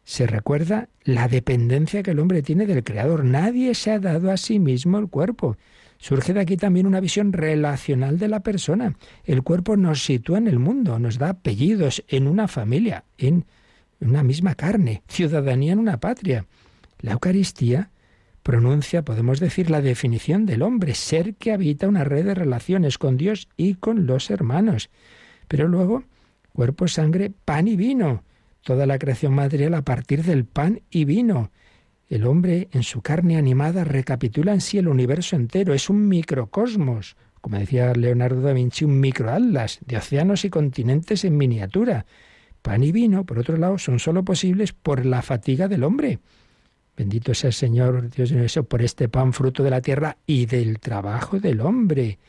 Se 0.03 0.27
recuerda 0.27 0.89
la 1.03 1.27
dependencia 1.27 2.03
que 2.03 2.11
el 2.11 2.19
hombre 2.19 2.41
tiene 2.41 2.65
del 2.65 2.83
Creador. 2.83 3.23
Nadie 3.23 3.73
se 3.73 3.91
ha 3.91 3.99
dado 3.99 4.31
a 4.31 4.37
sí 4.37 4.59
mismo 4.59 4.97
el 4.99 5.07
cuerpo. 5.07 5.57
Surge 6.03 6.33
de 6.33 6.41
aquí 6.41 6.57
también 6.57 6.85
una 6.85 6.99
visión 6.99 7.31
relacional 7.31 8.19
de 8.19 8.27
la 8.27 8.41
persona. 8.41 8.97
El 9.23 9.41
cuerpo 9.41 9.77
nos 9.77 10.03
sitúa 10.03 10.37
en 10.37 10.49
el 10.49 10.59
mundo, 10.59 10.99
nos 10.99 11.17
da 11.17 11.29
apellidos 11.29 12.03
en 12.09 12.27
una 12.27 12.49
familia, 12.49 13.05
en 13.17 13.45
una 14.01 14.21
misma 14.21 14.53
carne, 14.53 15.01
ciudadanía 15.07 15.71
en 15.71 15.79
una 15.79 16.01
patria. 16.01 16.45
La 16.99 17.13
Eucaristía 17.13 17.89
pronuncia, 18.43 19.05
podemos 19.05 19.39
decir, 19.39 19.71
la 19.71 19.79
definición 19.79 20.45
del 20.45 20.63
hombre, 20.63 20.93
ser 20.93 21.35
que 21.35 21.53
habita 21.53 21.87
una 21.87 22.03
red 22.03 22.25
de 22.25 22.35
relaciones 22.35 22.97
con 22.97 23.15
Dios 23.15 23.47
y 23.55 23.75
con 23.75 24.05
los 24.05 24.29
hermanos. 24.29 24.89
Pero 25.47 25.69
luego, 25.69 26.03
cuerpo, 26.51 26.89
sangre, 26.89 27.31
pan 27.45 27.69
y 27.69 27.77
vino, 27.77 28.25
toda 28.61 28.85
la 28.85 28.99
creación 28.99 29.35
material 29.35 29.73
a 29.73 29.83
partir 29.83 30.23
del 30.23 30.43
pan 30.43 30.81
y 30.89 31.05
vino. 31.05 31.49
El 32.13 32.27
hombre 32.27 32.67
en 32.71 32.83
su 32.83 33.01
carne 33.01 33.37
animada 33.37 33.83
recapitula 33.83 34.53
en 34.53 34.61
sí 34.61 34.77
el 34.77 34.87
universo 34.87 35.35
entero, 35.35 35.73
es 35.73 35.89
un 35.89 36.07
microcosmos, 36.07 37.15
como 37.41 37.57
decía 37.57 37.91
Leonardo 37.95 38.41
da 38.41 38.53
Vinci, 38.53 38.85
un 38.85 38.99
microatlas 38.99 39.79
de 39.83 39.97
océanos 39.97 40.45
y 40.45 40.51
continentes 40.51 41.25
en 41.25 41.35
miniatura. 41.37 42.05
Pan 42.61 42.83
y 42.83 42.91
vino, 42.91 43.25
por 43.25 43.39
otro 43.39 43.57
lado, 43.57 43.79
son 43.79 43.97
sólo 43.97 44.23
posibles 44.23 44.73
por 44.73 45.07
la 45.07 45.23
fatiga 45.23 45.67
del 45.67 45.83
hombre. 45.83 46.19
Bendito 46.95 47.33
sea 47.33 47.47
el 47.47 47.55
Señor, 47.55 48.11
Dios 48.11 48.31
mío, 48.31 48.63
por 48.65 48.83
este 48.83 49.09
pan 49.09 49.33
fruto 49.33 49.63
de 49.63 49.71
la 49.71 49.81
tierra 49.81 50.17
y 50.27 50.45
del 50.45 50.79
trabajo 50.79 51.39
del 51.39 51.61
hombre. 51.61 52.19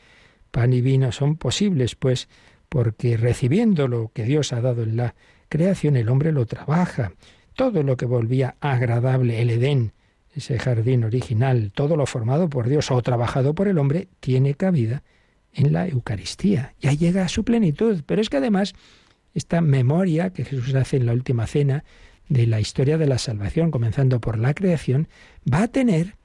Pan 0.49 0.73
y 0.73 0.81
vino 0.81 1.11
son 1.11 1.35
posibles, 1.35 1.93
pues, 1.93 2.27
porque 2.69 3.17
recibiendo 3.17 3.87
lo 3.87 4.09
que 4.11 4.23
Dios 4.23 4.51
ha 4.51 4.61
dado 4.61 4.81
en 4.81 4.97
la 4.97 5.13
creación, 5.47 5.95
el 5.95 6.09
hombre 6.09 6.31
lo 6.31 6.47
trabaja. 6.47 7.11
Todo 7.55 7.83
lo 7.83 7.97
que 7.97 8.05
volvía 8.05 8.55
agradable 8.59 9.41
el 9.41 9.49
Edén, 9.49 9.93
ese 10.33 10.59
jardín 10.59 11.03
original, 11.03 11.71
todo 11.73 11.95
lo 11.95 12.05
formado 12.05 12.49
por 12.49 12.67
Dios 12.67 12.91
o 12.91 13.01
trabajado 13.01 13.55
por 13.55 13.67
el 13.67 13.77
hombre, 13.77 14.09
tiene 14.19 14.55
cabida 14.55 15.03
en 15.53 15.71
la 15.71 15.87
Eucaristía. 15.87 16.73
Ya 16.81 16.91
llega 16.91 17.23
a 17.23 17.29
su 17.29 17.43
plenitud. 17.43 18.01
Pero 18.05 18.21
es 18.21 18.29
que 18.29 18.37
además, 18.37 18.73
esta 19.33 19.61
memoria 19.61 20.31
que 20.31 20.43
Jesús 20.43 20.75
hace 20.75 20.97
en 20.97 21.05
la 21.05 21.13
última 21.13 21.47
cena, 21.47 21.83
de 22.27 22.47
la 22.47 22.59
historia 22.59 22.97
de 22.97 23.07
la 23.07 23.17
salvación, 23.17 23.71
comenzando 23.71 24.19
por 24.19 24.37
la 24.37 24.53
creación, 24.53 25.07
va 25.51 25.63
a 25.63 25.67
tener 25.67 26.15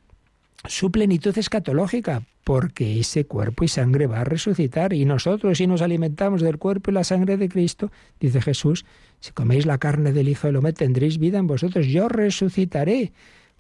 su 0.67 0.91
plenitud 0.91 1.37
escatológica, 1.37 2.23
porque 2.51 2.99
ese 2.99 3.27
cuerpo 3.27 3.63
y 3.63 3.69
sangre 3.69 4.09
va 4.09 4.23
a 4.23 4.25
resucitar. 4.25 4.93
Y 4.93 5.05
nosotros, 5.05 5.59
si 5.59 5.69
nos 5.69 5.83
alimentamos 5.83 6.43
del 6.43 6.59
cuerpo 6.59 6.91
y 6.91 6.95
la 6.95 7.05
sangre 7.05 7.37
de 7.37 7.49
Cristo, 7.49 7.93
dice 8.19 8.43
Jesús, 8.43 8.85
si 9.21 9.31
coméis 9.31 9.67
la 9.67 9.79
carne 9.79 10.13
del 10.13 10.29
Hijo 10.29 10.49
del 10.49 10.57
Hombre, 10.57 10.73
tendréis 10.73 11.19
vida 11.19 11.39
en 11.39 11.47
vosotros, 11.47 11.87
yo 11.87 12.09
resucitaré. 12.09 13.13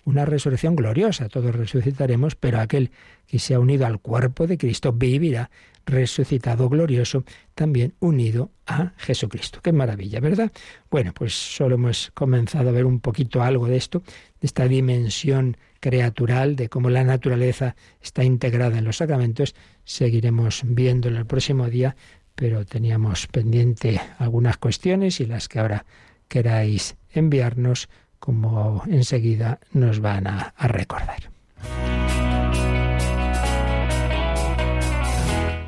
Una 0.05 0.25
resurrección 0.25 0.75
gloriosa, 0.75 1.29
todos 1.29 1.55
resucitaremos, 1.55 2.35
pero 2.35 2.59
aquel 2.59 2.91
que 3.29 3.39
se 3.39 3.55
ha 3.55 3.61
unido 3.61 3.87
al 3.87 4.01
cuerpo 4.01 4.49
de 4.49 4.59
Cristo 4.59 4.93
vivirá 4.93 5.53
resucitado 5.87 6.69
glorioso, 6.69 7.25
también 7.55 7.95
unido 8.01 8.51
a 8.67 8.93
Jesucristo. 8.97 9.61
Qué 9.63 9.73
maravilla, 9.73 10.21
¿verdad? 10.21 10.53
Bueno, 10.91 11.13
pues 11.13 11.35
solo 11.35 11.75
hemos 11.75 12.11
comenzado 12.15 12.69
a 12.69 12.73
ver 12.73 12.85
un 12.85 13.01
poquito 13.01 13.43
algo 13.43 13.67
de 13.67 13.77
esto, 13.77 14.03
de 14.41 14.47
esta 14.47 14.69
dimensión 14.69 15.57
creatural, 15.81 16.57
de 16.57 16.69
cómo 16.69 16.91
la 16.91 17.05
naturaleza 17.05 17.77
está 18.01 18.25
integrada 18.25 18.79
en 18.79 18.85
los 18.85 18.99
sacramentos. 18.99 19.55
Seguiremos 19.85 20.63
viendo 20.65 21.09
en 21.09 21.17
el 21.17 21.27
próximo 21.27 21.69
día, 21.69 21.97
pero 22.35 22.65
teníamos 22.65 23.27
pendiente 23.27 24.01
algunas 24.19 24.57
cuestiones 24.59 25.21
y 25.21 25.27
las 25.27 25.49
que 25.49 25.59
ahora 25.59 25.85
queráis 26.29 26.97
enviarnos, 27.11 27.89
como 28.19 28.83
enseguida 28.87 29.59
nos 29.73 30.01
van 30.01 30.27
a, 30.27 30.55
a 30.57 30.69
recordar. 30.69 31.31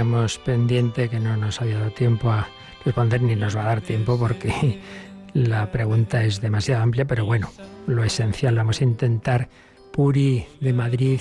Teníamos 0.00 0.38
pendiente 0.38 1.10
que 1.10 1.20
no 1.20 1.36
nos 1.36 1.60
había 1.60 1.78
dado 1.78 1.90
tiempo 1.90 2.30
a 2.30 2.48
responder 2.86 3.20
ni 3.20 3.36
nos 3.36 3.54
va 3.54 3.64
a 3.64 3.66
dar 3.66 3.80
tiempo 3.82 4.18
porque 4.18 4.80
la 5.34 5.70
pregunta 5.70 6.24
es 6.24 6.40
demasiado 6.40 6.82
amplia, 6.82 7.04
pero 7.04 7.26
bueno, 7.26 7.50
lo 7.86 8.02
esencial 8.02 8.56
vamos 8.56 8.80
a 8.80 8.84
intentar. 8.84 9.50
Puri 9.92 10.46
de 10.58 10.72
Madrid 10.72 11.20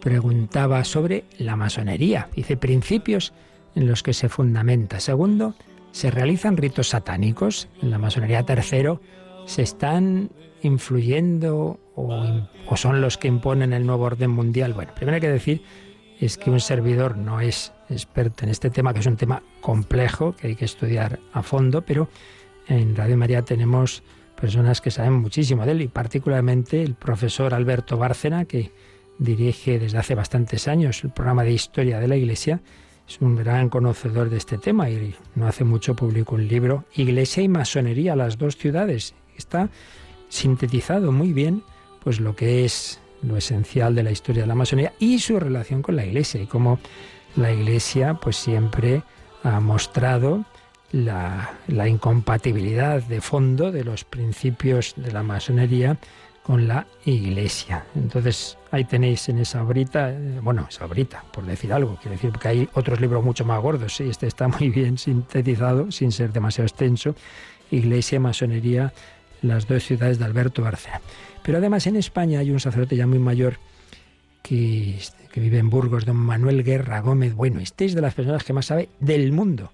preguntaba 0.00 0.82
sobre 0.82 1.26
la 1.38 1.54
masonería. 1.54 2.28
Dice 2.34 2.56
principios 2.56 3.32
en 3.76 3.86
los 3.86 4.02
que 4.02 4.12
se 4.12 4.28
fundamenta. 4.28 4.98
Segundo, 4.98 5.54
se 5.92 6.10
realizan 6.10 6.56
ritos 6.56 6.88
satánicos. 6.88 7.68
En 7.82 7.92
la 7.92 7.98
masonería 7.98 8.42
tercero, 8.42 9.00
se 9.46 9.62
están 9.62 10.32
influyendo 10.62 11.78
o, 11.94 12.24
o 12.66 12.76
son 12.76 13.00
los 13.00 13.16
que 13.16 13.28
imponen 13.28 13.72
el 13.72 13.86
nuevo 13.86 14.06
orden 14.06 14.32
mundial. 14.32 14.74
Bueno, 14.74 14.90
primero 14.96 15.14
hay 15.14 15.20
que 15.20 15.30
decir 15.30 15.62
es 16.18 16.36
que 16.36 16.50
un 16.50 16.58
servidor 16.58 17.16
no 17.16 17.40
es 17.40 17.72
experto 17.90 18.44
en 18.44 18.50
este 18.50 18.70
tema, 18.70 18.92
que 18.92 19.00
es 19.00 19.06
un 19.06 19.16
tema 19.16 19.42
complejo, 19.60 20.34
que 20.34 20.48
hay 20.48 20.56
que 20.56 20.64
estudiar 20.64 21.18
a 21.32 21.42
fondo, 21.42 21.82
pero 21.82 22.08
en 22.66 22.94
Radio 22.96 23.16
María 23.16 23.42
tenemos 23.42 24.02
personas 24.40 24.80
que 24.80 24.90
saben 24.90 25.14
muchísimo 25.14 25.64
de 25.64 25.72
él, 25.72 25.82
y 25.82 25.88
particularmente 25.88 26.82
el 26.82 26.94
profesor 26.94 27.54
Alberto 27.54 27.96
Bárcena, 27.96 28.44
que 28.44 28.72
dirige 29.18 29.78
desde 29.78 29.98
hace 29.98 30.14
bastantes 30.14 30.68
años 30.68 31.02
el 31.02 31.10
programa 31.10 31.44
de 31.44 31.52
historia 31.52 31.98
de 31.98 32.08
la 32.08 32.16
Iglesia, 32.16 32.60
es 33.08 33.20
un 33.20 33.36
gran 33.36 33.70
conocedor 33.70 34.28
de 34.28 34.36
este 34.36 34.58
tema 34.58 34.90
y 34.90 35.14
no 35.34 35.46
hace 35.46 35.64
mucho 35.64 35.96
publicó 35.96 36.34
un 36.34 36.46
libro, 36.46 36.84
Iglesia 36.94 37.42
y 37.42 37.48
Masonería, 37.48 38.14
las 38.14 38.36
dos 38.36 38.58
ciudades. 38.58 39.14
Está 39.36 39.70
sintetizado 40.28 41.10
muy 41.10 41.32
bien 41.32 41.62
pues 42.04 42.20
lo 42.20 42.36
que 42.36 42.66
es 42.66 43.00
lo 43.22 43.36
esencial 43.36 43.94
de 43.94 44.02
la 44.02 44.10
historia 44.10 44.42
de 44.42 44.48
la 44.48 44.54
masonería 44.54 44.92
y 44.98 45.18
su 45.20 45.40
relación 45.40 45.80
con 45.80 45.96
la 45.96 46.04
Iglesia 46.04 46.40
y 46.40 46.46
cómo 46.46 46.78
la 47.36 47.52
Iglesia 47.52 48.14
pues 48.14 48.36
siempre 48.36 49.02
ha 49.42 49.60
mostrado 49.60 50.44
la, 50.92 51.88
incompatibilidad 51.88 53.02
de 53.02 53.20
fondo 53.20 53.70
de 53.70 53.84
los 53.84 54.04
principios 54.04 54.94
de 54.96 55.12
la 55.12 55.22
masonería 55.22 55.98
con 56.42 56.66
la 56.66 56.86
Iglesia. 57.04 57.84
Entonces, 57.94 58.56
ahí 58.70 58.84
tenéis 58.84 59.28
en 59.28 59.38
esa 59.38 59.62
obrita, 59.62 60.10
eh, 60.10 60.40
bueno, 60.42 60.66
esa 60.68 60.86
obrita, 60.86 61.22
por 61.30 61.44
decir 61.44 61.72
algo, 61.72 61.96
quiere 61.96 62.16
decir 62.16 62.32
que 62.32 62.48
hay 62.48 62.68
otros 62.72 63.00
libros 63.00 63.22
mucho 63.22 63.44
más 63.44 63.60
gordos, 63.60 63.96
sí, 63.96 64.08
este 64.08 64.26
está 64.26 64.48
muy 64.48 64.70
bien 64.70 64.96
sintetizado, 64.96 65.90
sin 65.92 66.10
ser 66.10 66.32
demasiado 66.32 66.66
extenso, 66.66 67.14
Iglesia 67.70 68.18
Masonería, 68.18 68.94
las 69.42 69.66
dos 69.66 69.84
ciudades 69.84 70.18
de 70.18 70.24
Alberto 70.24 70.62
Barcena. 70.62 71.02
Pero 71.42 71.58
además 71.58 71.86
en 71.86 71.96
España 71.96 72.40
hay 72.40 72.50
un 72.50 72.60
sacerdote 72.60 72.96
ya 72.96 73.06
muy 73.06 73.18
mayor 73.18 73.58
que, 74.42 74.98
que 75.28 75.40
vive 75.40 75.58
en 75.58 75.70
Burgos, 75.70 76.04
don 76.04 76.16
Manuel 76.16 76.64
Guerra 76.64 77.00
Gómez. 77.00 77.34
Bueno, 77.34 77.60
este 77.60 77.84
es 77.84 77.94
de 77.94 78.00
las 78.00 78.14
personas 78.14 78.44
que 78.44 78.52
más 78.52 78.66
sabe 78.66 78.88
del 79.00 79.32
mundo, 79.32 79.72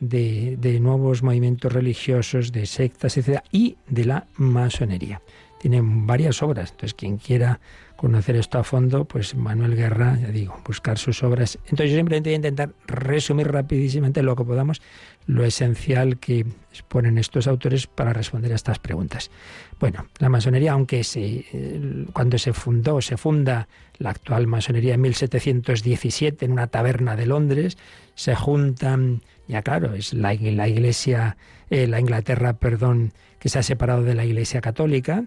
de, 0.00 0.56
de 0.60 0.80
nuevos 0.80 1.22
movimientos 1.22 1.72
religiosos, 1.72 2.52
de 2.52 2.66
sectas, 2.66 3.16
etc. 3.16 3.40
y 3.52 3.76
de 3.88 4.04
la 4.04 4.26
masonería. 4.36 5.20
Tiene 5.60 5.80
varias 5.82 6.42
obras, 6.42 6.70
entonces 6.70 6.94
quien 6.94 7.16
quiera 7.18 7.60
conocer 7.96 8.36
esto 8.36 8.58
a 8.58 8.64
fondo, 8.64 9.04
pues 9.04 9.34
Manuel 9.34 9.76
Guerra, 9.76 10.18
ya 10.20 10.28
digo, 10.28 10.60
buscar 10.66 10.98
sus 10.98 11.22
obras. 11.22 11.58
Entonces 11.64 11.90
yo 11.90 11.96
simplemente 11.96 12.30
voy 12.30 12.34
a 12.34 12.36
intentar 12.36 12.72
resumir 12.86 13.50
rapidísimamente 13.50 14.22
lo 14.22 14.36
que 14.36 14.44
podamos, 14.44 14.82
lo 15.26 15.44
esencial 15.44 16.18
que 16.18 16.44
exponen 16.70 17.18
estos 17.18 17.46
autores 17.46 17.86
para 17.86 18.12
responder 18.12 18.52
a 18.52 18.56
estas 18.56 18.78
preguntas. 18.78 19.30
Bueno, 19.78 20.06
la 20.18 20.28
masonería, 20.28 20.72
aunque 20.72 21.04
se, 21.04 21.44
eh, 21.52 22.06
cuando 22.12 22.38
se 22.38 22.52
fundó, 22.52 23.00
se 23.00 23.16
funda 23.16 23.68
la 23.98 24.10
actual 24.10 24.46
masonería 24.46 24.94
en 24.94 25.00
1717 25.00 26.44
en 26.44 26.52
una 26.52 26.66
taberna 26.66 27.16
de 27.16 27.26
Londres, 27.26 27.78
se 28.14 28.34
juntan, 28.34 29.22
ya 29.46 29.62
claro, 29.62 29.94
es 29.94 30.12
la, 30.12 30.34
la 30.34 30.68
iglesia, 30.68 31.36
eh, 31.70 31.86
la 31.86 32.00
Inglaterra, 32.00 32.54
perdón, 32.54 33.12
que 33.38 33.48
se 33.48 33.58
ha 33.58 33.62
separado 33.62 34.02
de 34.02 34.14
la 34.14 34.24
iglesia 34.24 34.60
católica, 34.60 35.24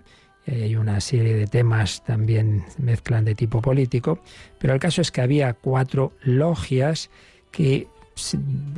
eh, 0.48 0.64
hay 0.64 0.76
una 0.76 1.00
serie 1.02 1.36
de 1.36 1.46
temas 1.46 2.04
también 2.06 2.64
mezclan 2.78 3.26
de 3.26 3.36
tipo 3.36 3.62
político, 3.62 4.20
pero 4.58 4.74
el 4.74 4.80
caso 4.80 5.02
es 5.02 5.12
que 5.12 5.22
había 5.22 5.54
cuatro 5.54 6.14
logias 6.24 7.10
que 7.52 7.88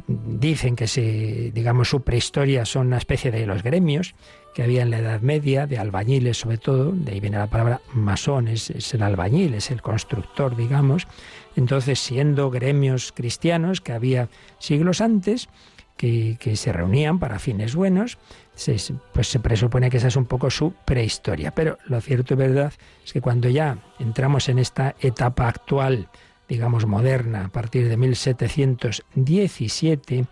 dicen 0.07 0.75
que 0.75 0.87
se, 0.87 1.51
digamos, 1.53 1.89
su 1.89 2.01
prehistoria 2.01 2.65
son 2.65 2.87
una 2.87 2.97
especie 2.97 3.31
de 3.31 3.45
los 3.45 3.63
gremios 3.63 4.15
que 4.53 4.63
había 4.63 4.81
en 4.81 4.89
la 4.89 4.97
Edad 4.97 5.21
Media, 5.21 5.67
de 5.67 5.77
albañiles 5.77 6.37
sobre 6.37 6.57
todo, 6.57 6.91
de 6.91 7.13
ahí 7.13 7.19
viene 7.19 7.37
la 7.37 7.47
palabra 7.47 7.81
masón, 7.93 8.47
es, 8.47 8.93
el 8.93 9.03
albañil, 9.03 9.53
es 9.53 9.71
el 9.71 9.81
constructor, 9.81 10.57
digamos. 10.57 11.07
Entonces, 11.55 11.99
siendo 11.99 12.49
gremios 12.49 13.13
cristianos 13.13 13.79
que 13.79 13.93
había 13.93 14.27
siglos 14.57 15.01
antes, 15.01 15.47
que 15.95 16.37
se 16.55 16.71
reunían 16.71 17.19
para 17.19 17.39
fines 17.39 17.75
buenos, 17.75 18.17
se, 18.59 18.77
pues 19.13 19.27
se 19.27 19.39
presupone 19.39 19.89
que 19.89 19.97
esa 19.97 20.09
es 20.09 20.15
un 20.17 20.25
poco 20.25 20.49
su 20.49 20.73
prehistoria. 20.85 21.51
Pero 21.51 21.77
lo 21.87 22.01
cierto 22.01 22.33
y 22.33 22.37
verdad 22.37 22.73
es 23.05 23.13
que 23.13 23.21
cuando 23.21 23.47
ya 23.47 23.77
entramos 23.99 24.49
en 24.49 24.59
esta 24.59 24.97
etapa 24.99 25.47
actual, 25.47 26.09
digamos 26.49 26.85
moderna, 26.85 27.45
a 27.45 27.47
partir 27.47 27.87
de 27.87 27.95
1717, 27.95 30.25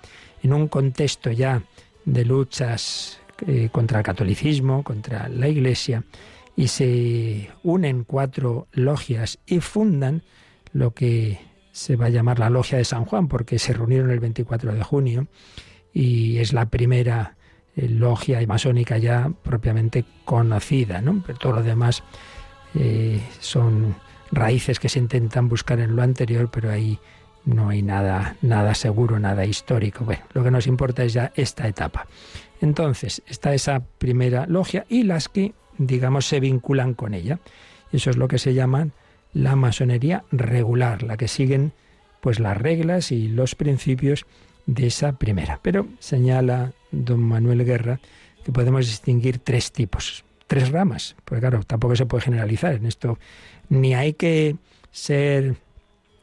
en 0.44 0.54
un 0.54 0.68
contexto 0.68 1.32
ya 1.32 1.64
de 2.04 2.26
luchas 2.26 3.22
eh, 3.48 3.70
contra 3.72 4.00
el 4.00 4.04
catolicismo, 4.04 4.84
contra 4.84 5.30
la 5.30 5.48
Iglesia, 5.48 6.04
y 6.56 6.68
se 6.68 7.50
unen 7.64 8.04
cuatro 8.04 8.68
logias 8.74 9.40
y 9.46 9.62
fundan 9.62 10.24
lo 10.74 10.94
que 10.94 11.40
se 11.72 11.96
va 11.96 12.08
a 12.08 12.10
llamar 12.10 12.40
la 12.40 12.50
logia 12.50 12.78
de 12.78 12.84
San 12.84 13.06
Juan, 13.06 13.30
porque 13.30 13.58
se 13.58 13.72
reunieron 13.72 14.12
el 14.12 14.20
24 14.20 14.74
de 14.74 14.84
junio 14.84 15.28
y 15.94 16.40
es 16.40 16.52
la 16.52 16.66
primera 16.66 17.37
eh, 17.78 17.88
logia 17.90 18.46
masónica 18.48 18.98
ya 18.98 19.32
propiamente 19.44 20.04
conocida, 20.26 21.02
¿no? 21.02 21.24
Pero 21.26 21.38
todo 21.38 21.54
lo 21.54 21.64
demás 21.64 22.04
eh, 22.76 23.22
son 23.40 23.96
raíces 24.32 24.80
que 24.80 24.90
se 24.90 25.00
intentan 25.00 25.48
buscar 25.48 25.80
en 25.80 25.96
lo 25.96 26.02
anterior, 26.02 26.50
pero 26.52 26.72
ahí 26.72 27.00
no 27.46 27.70
hay 27.70 27.82
nada, 27.82 28.36
nada 28.42 28.76
seguro, 28.76 29.20
nada 29.20 29.46
histórico. 29.46 30.04
Bueno, 30.04 30.24
lo 30.34 30.44
que 30.44 30.52
nos 30.52 30.68
importa 30.68 31.04
es 31.04 31.14
ya 31.14 31.32
esta 31.36 31.68
etapa. 31.68 32.08
Entonces, 32.62 33.22
está 33.28 33.54
esa 33.54 33.84
primera 34.00 34.48
logia 34.48 34.86
y 34.90 35.04
las 35.04 35.30
que, 35.30 35.54
digamos, 35.78 36.26
se 36.26 36.40
vinculan 36.40 36.94
con 36.94 37.14
ella. 37.14 37.40
Eso 37.92 38.10
es 38.10 38.18
lo 38.18 38.28
que 38.28 38.40
se 38.40 38.54
llama 38.54 38.90
la 39.34 39.56
masonería 39.56 40.24
regular, 40.32 41.04
la 41.04 41.16
que 41.16 41.28
siguen 41.28 41.74
pues 42.22 42.40
las 42.40 42.58
reglas 42.58 43.12
y 43.12 43.28
los 43.28 43.56
principios 43.56 44.26
de 44.68 44.88
esa 44.88 45.14
primera. 45.14 45.60
Pero 45.64 45.88
señala 45.98 46.74
don 46.92 47.22
Manuel 47.24 47.66
Guerra 47.66 48.00
que 48.44 48.52
podemos 48.52 48.86
distinguir 48.86 49.40
tres 49.40 49.72
tipos, 49.72 50.24
tres 50.46 50.70
ramas, 50.70 51.16
porque 51.26 51.42
claro, 51.42 51.64
tampoco 51.64 51.96
se 51.96 52.06
puede 52.06 52.24
generalizar 52.24 52.76
en 52.76 52.86
esto, 52.86 53.18
ni 53.70 53.96
hay 53.96 54.14
que 54.14 54.56
ser 54.92 55.56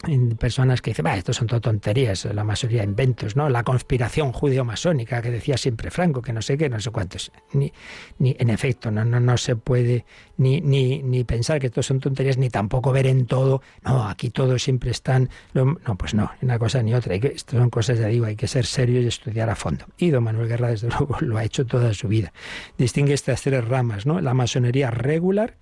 en 0.06 0.36
personas 0.36 0.80
que 0.82 0.90
dicen, 0.90 1.06
va, 1.06 1.16
esto 1.16 1.32
son 1.32 1.46
todo 1.46 1.60
tonterías, 1.60 2.24
la 2.26 2.44
de 2.44 2.82
inventos, 2.84 3.36
¿no? 3.36 3.48
La 3.48 3.62
conspiración 3.62 4.32
judeo-masónica 4.32 5.20
que 5.22 5.30
decía 5.30 5.56
siempre 5.56 5.90
Franco, 5.90 6.22
que 6.22 6.32
no 6.32 6.42
sé 6.42 6.56
qué, 6.56 6.68
no 6.68 6.80
sé 6.80 6.90
cuántos. 6.90 7.32
Ni, 7.52 7.72
ni 8.18 8.36
en 8.38 8.50
efecto, 8.50 8.90
no, 8.90 9.04
no, 9.04 9.20
no 9.20 9.36
se 9.36 9.56
puede 9.56 10.04
ni, 10.36 10.60
ni, 10.60 11.02
ni 11.02 11.24
pensar 11.24 11.60
que 11.60 11.66
esto 11.66 11.82
son 11.82 12.00
tonterías, 12.00 12.38
ni 12.38 12.50
tampoco 12.50 12.92
ver 12.92 13.06
en 13.06 13.26
todo, 13.26 13.62
no, 13.84 14.08
aquí 14.08 14.30
todos 14.30 14.62
siempre 14.62 14.90
están. 14.90 15.28
lo- 15.52 15.64
no, 15.86 15.96
pues 15.96 16.14
no, 16.14 16.30
una 16.42 16.58
cosa 16.58 16.82
ni 16.82 16.94
otra. 16.94 17.18
Que, 17.18 17.28
esto 17.28 17.56
son 17.58 17.70
cosas, 17.70 17.98
ya 17.98 18.06
digo, 18.08 18.26
hay 18.26 18.36
que 18.36 18.46
ser 18.48 18.66
serios 18.66 19.04
y 19.04 19.08
estudiar 19.08 19.50
a 19.50 19.56
fondo. 19.56 19.84
Y 19.98 20.10
don 20.10 20.24
Manuel 20.24 20.48
Guerra, 20.48 20.68
desde 20.68 20.88
luego, 20.98 21.16
lo 21.20 21.38
ha 21.38 21.44
hecho 21.44 21.66
toda 21.66 21.94
su 21.94 22.08
vida. 22.08 22.32
Distingue 22.78 23.14
estas 23.14 23.42
tres 23.42 23.64
ramas, 23.66 24.06
¿no? 24.06 24.20
La 24.20 24.34
masonería 24.34 24.90
regular, 24.90 25.56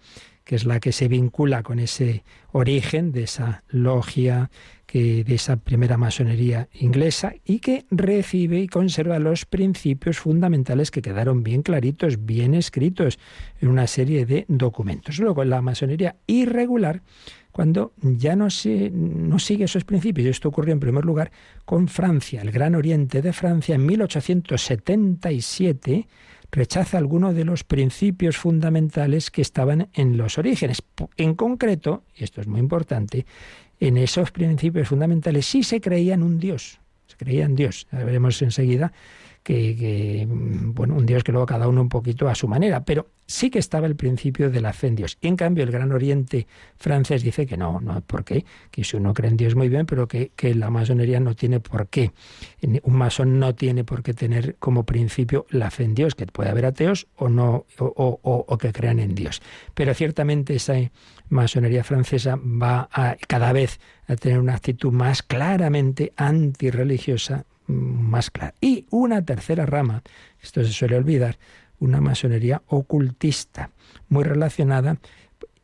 que 0.44 0.56
es 0.56 0.64
la 0.64 0.80
que 0.80 0.92
se 0.92 1.08
vincula 1.08 1.62
con 1.62 1.78
ese 1.78 2.24
origen 2.52 3.12
de 3.12 3.24
esa 3.24 3.62
logia, 3.68 4.50
que, 4.86 5.24
de 5.24 5.34
esa 5.34 5.56
primera 5.56 5.96
masonería 5.96 6.68
inglesa, 6.74 7.34
y 7.44 7.60
que 7.60 7.86
recibe 7.90 8.60
y 8.60 8.68
conserva 8.68 9.18
los 9.18 9.46
principios 9.46 10.18
fundamentales 10.18 10.90
que 10.90 11.02
quedaron 11.02 11.42
bien 11.42 11.62
claritos, 11.62 12.24
bien 12.24 12.54
escritos 12.54 13.18
en 13.60 13.68
una 13.68 13.86
serie 13.86 14.26
de 14.26 14.44
documentos. 14.48 15.18
Luego, 15.18 15.44
la 15.44 15.62
masonería 15.62 16.16
irregular, 16.26 17.02
cuando 17.52 17.92
ya 18.00 18.36
no, 18.36 18.50
se, 18.50 18.90
no 18.90 19.38
sigue 19.38 19.64
esos 19.64 19.84
principios. 19.84 20.26
Esto 20.26 20.48
ocurrió 20.48 20.72
en 20.72 20.80
primer 20.80 21.04
lugar 21.04 21.30
con 21.64 21.88
Francia, 21.88 22.42
el 22.42 22.50
Gran 22.50 22.74
Oriente 22.74 23.22
de 23.22 23.32
Francia, 23.32 23.76
en 23.76 23.86
1877 23.86 26.08
rechaza 26.52 26.98
algunos 26.98 27.34
de 27.34 27.44
los 27.44 27.64
principios 27.64 28.36
fundamentales 28.36 29.30
que 29.30 29.42
estaban 29.42 29.88
en 29.94 30.16
los 30.18 30.38
orígenes. 30.38 30.82
En 31.16 31.34
concreto, 31.34 32.04
y 32.14 32.24
esto 32.24 32.42
es 32.42 32.46
muy 32.46 32.60
importante, 32.60 33.26
en 33.80 33.96
esos 33.96 34.30
principios 34.30 34.88
fundamentales 34.88 35.46
sí 35.46 35.62
se 35.62 35.80
creía 35.80 36.14
en 36.14 36.22
un 36.22 36.38
Dios, 36.38 36.78
se 37.06 37.16
creía 37.16 37.46
en 37.46 37.56
Dios. 37.56 37.88
Ya 37.90 38.04
veremos 38.04 38.40
enseguida 38.42 38.92
que, 39.42 39.74
que, 39.74 40.26
bueno, 40.28 40.94
un 40.94 41.06
Dios 41.06 41.24
que 41.24 41.32
luego 41.32 41.46
cada 41.46 41.66
uno 41.66 41.80
un 41.80 41.88
poquito 41.88 42.28
a 42.28 42.34
su 42.34 42.46
manera, 42.46 42.84
pero 42.84 43.08
sí 43.32 43.50
que 43.50 43.58
estaba 43.58 43.86
el 43.86 43.96
principio 43.96 44.50
de 44.50 44.60
la 44.60 44.72
fe 44.72 44.88
en 44.88 44.96
Dios. 44.96 45.16
Y 45.20 45.28
en 45.28 45.36
cambio 45.36 45.64
el 45.64 45.70
Gran 45.70 45.90
Oriente 45.92 46.46
francés 46.76 47.22
dice 47.22 47.46
que 47.46 47.56
no, 47.56 47.80
no, 47.80 48.00
¿por 48.02 48.24
qué? 48.24 48.44
Que 48.70 48.84
si 48.84 48.96
uno 48.96 49.14
cree 49.14 49.30
en 49.30 49.36
Dios 49.36 49.54
muy 49.54 49.68
bien, 49.68 49.86
pero 49.86 50.06
que, 50.06 50.30
la 50.54 50.70
masonería 50.70 51.18
no 51.18 51.34
tiene 51.34 51.60
por 51.60 51.88
qué. 51.88 52.12
Un 52.82 52.94
masón 52.94 53.38
no 53.38 53.54
tiene 53.54 53.84
por 53.84 54.02
qué 54.02 54.12
tener 54.12 54.56
como 54.56 54.84
principio 54.84 55.46
la 55.48 55.70
fe 55.70 55.84
en 55.84 55.94
Dios, 55.94 56.14
que 56.14 56.26
puede 56.26 56.50
haber 56.50 56.66
ateos 56.66 57.06
o 57.16 57.28
no, 57.28 57.64
o, 57.78 58.20
o, 58.22 58.58
que 58.58 58.72
crean 58.72 58.98
en 58.98 59.14
Dios. 59.14 59.40
Pero 59.74 59.94
ciertamente 59.94 60.54
esa 60.54 60.74
masonería 61.30 61.84
francesa 61.84 62.36
va 62.36 62.88
a 62.92 63.16
cada 63.26 63.52
vez 63.52 63.80
a 64.08 64.16
tener 64.16 64.38
una 64.38 64.54
actitud 64.54 64.92
más 64.92 65.22
claramente 65.22 66.12
antirreligiosa, 66.16 67.46
más 67.66 68.30
clara. 68.30 68.54
Y 68.60 68.86
una 68.90 69.24
tercera 69.24 69.64
rama, 69.64 70.02
esto 70.42 70.62
se 70.64 70.72
suele 70.72 70.96
olvidar, 70.96 71.38
una 71.84 72.00
masonería 72.00 72.62
ocultista, 72.66 73.70
muy 74.08 74.24
relacionada, 74.24 74.98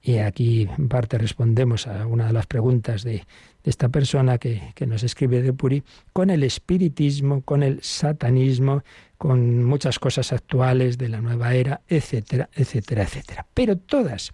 y 0.03 0.19
aquí 0.19 0.69
en 0.77 0.89
parte 0.89 1.19
respondemos 1.19 1.87
a 1.87 2.07
una 2.07 2.27
de 2.27 2.33
las 2.33 2.47
preguntas 2.47 3.03
de, 3.03 3.25
esta 3.65 3.91
persona 3.91 4.39
que, 4.39 4.73
que, 4.75 4.87
nos 4.87 5.03
escribe 5.03 5.43
de 5.43 5.53
Puri, 5.53 5.83
con 6.15 6.31
el 6.31 6.43
espiritismo, 6.43 7.43
con 7.43 7.63
el 7.63 7.83
satanismo, 7.83 8.83
con 9.19 9.63
muchas 9.65 9.99
cosas 9.99 10.33
actuales 10.33 10.97
de 10.97 11.11
la 11.11 11.21
nueva 11.21 11.53
era, 11.53 11.83
etcétera, 11.87 12.49
etcétera, 12.55 13.03
etcétera. 13.03 13.47
Pero 13.53 13.77
todas, 13.77 14.33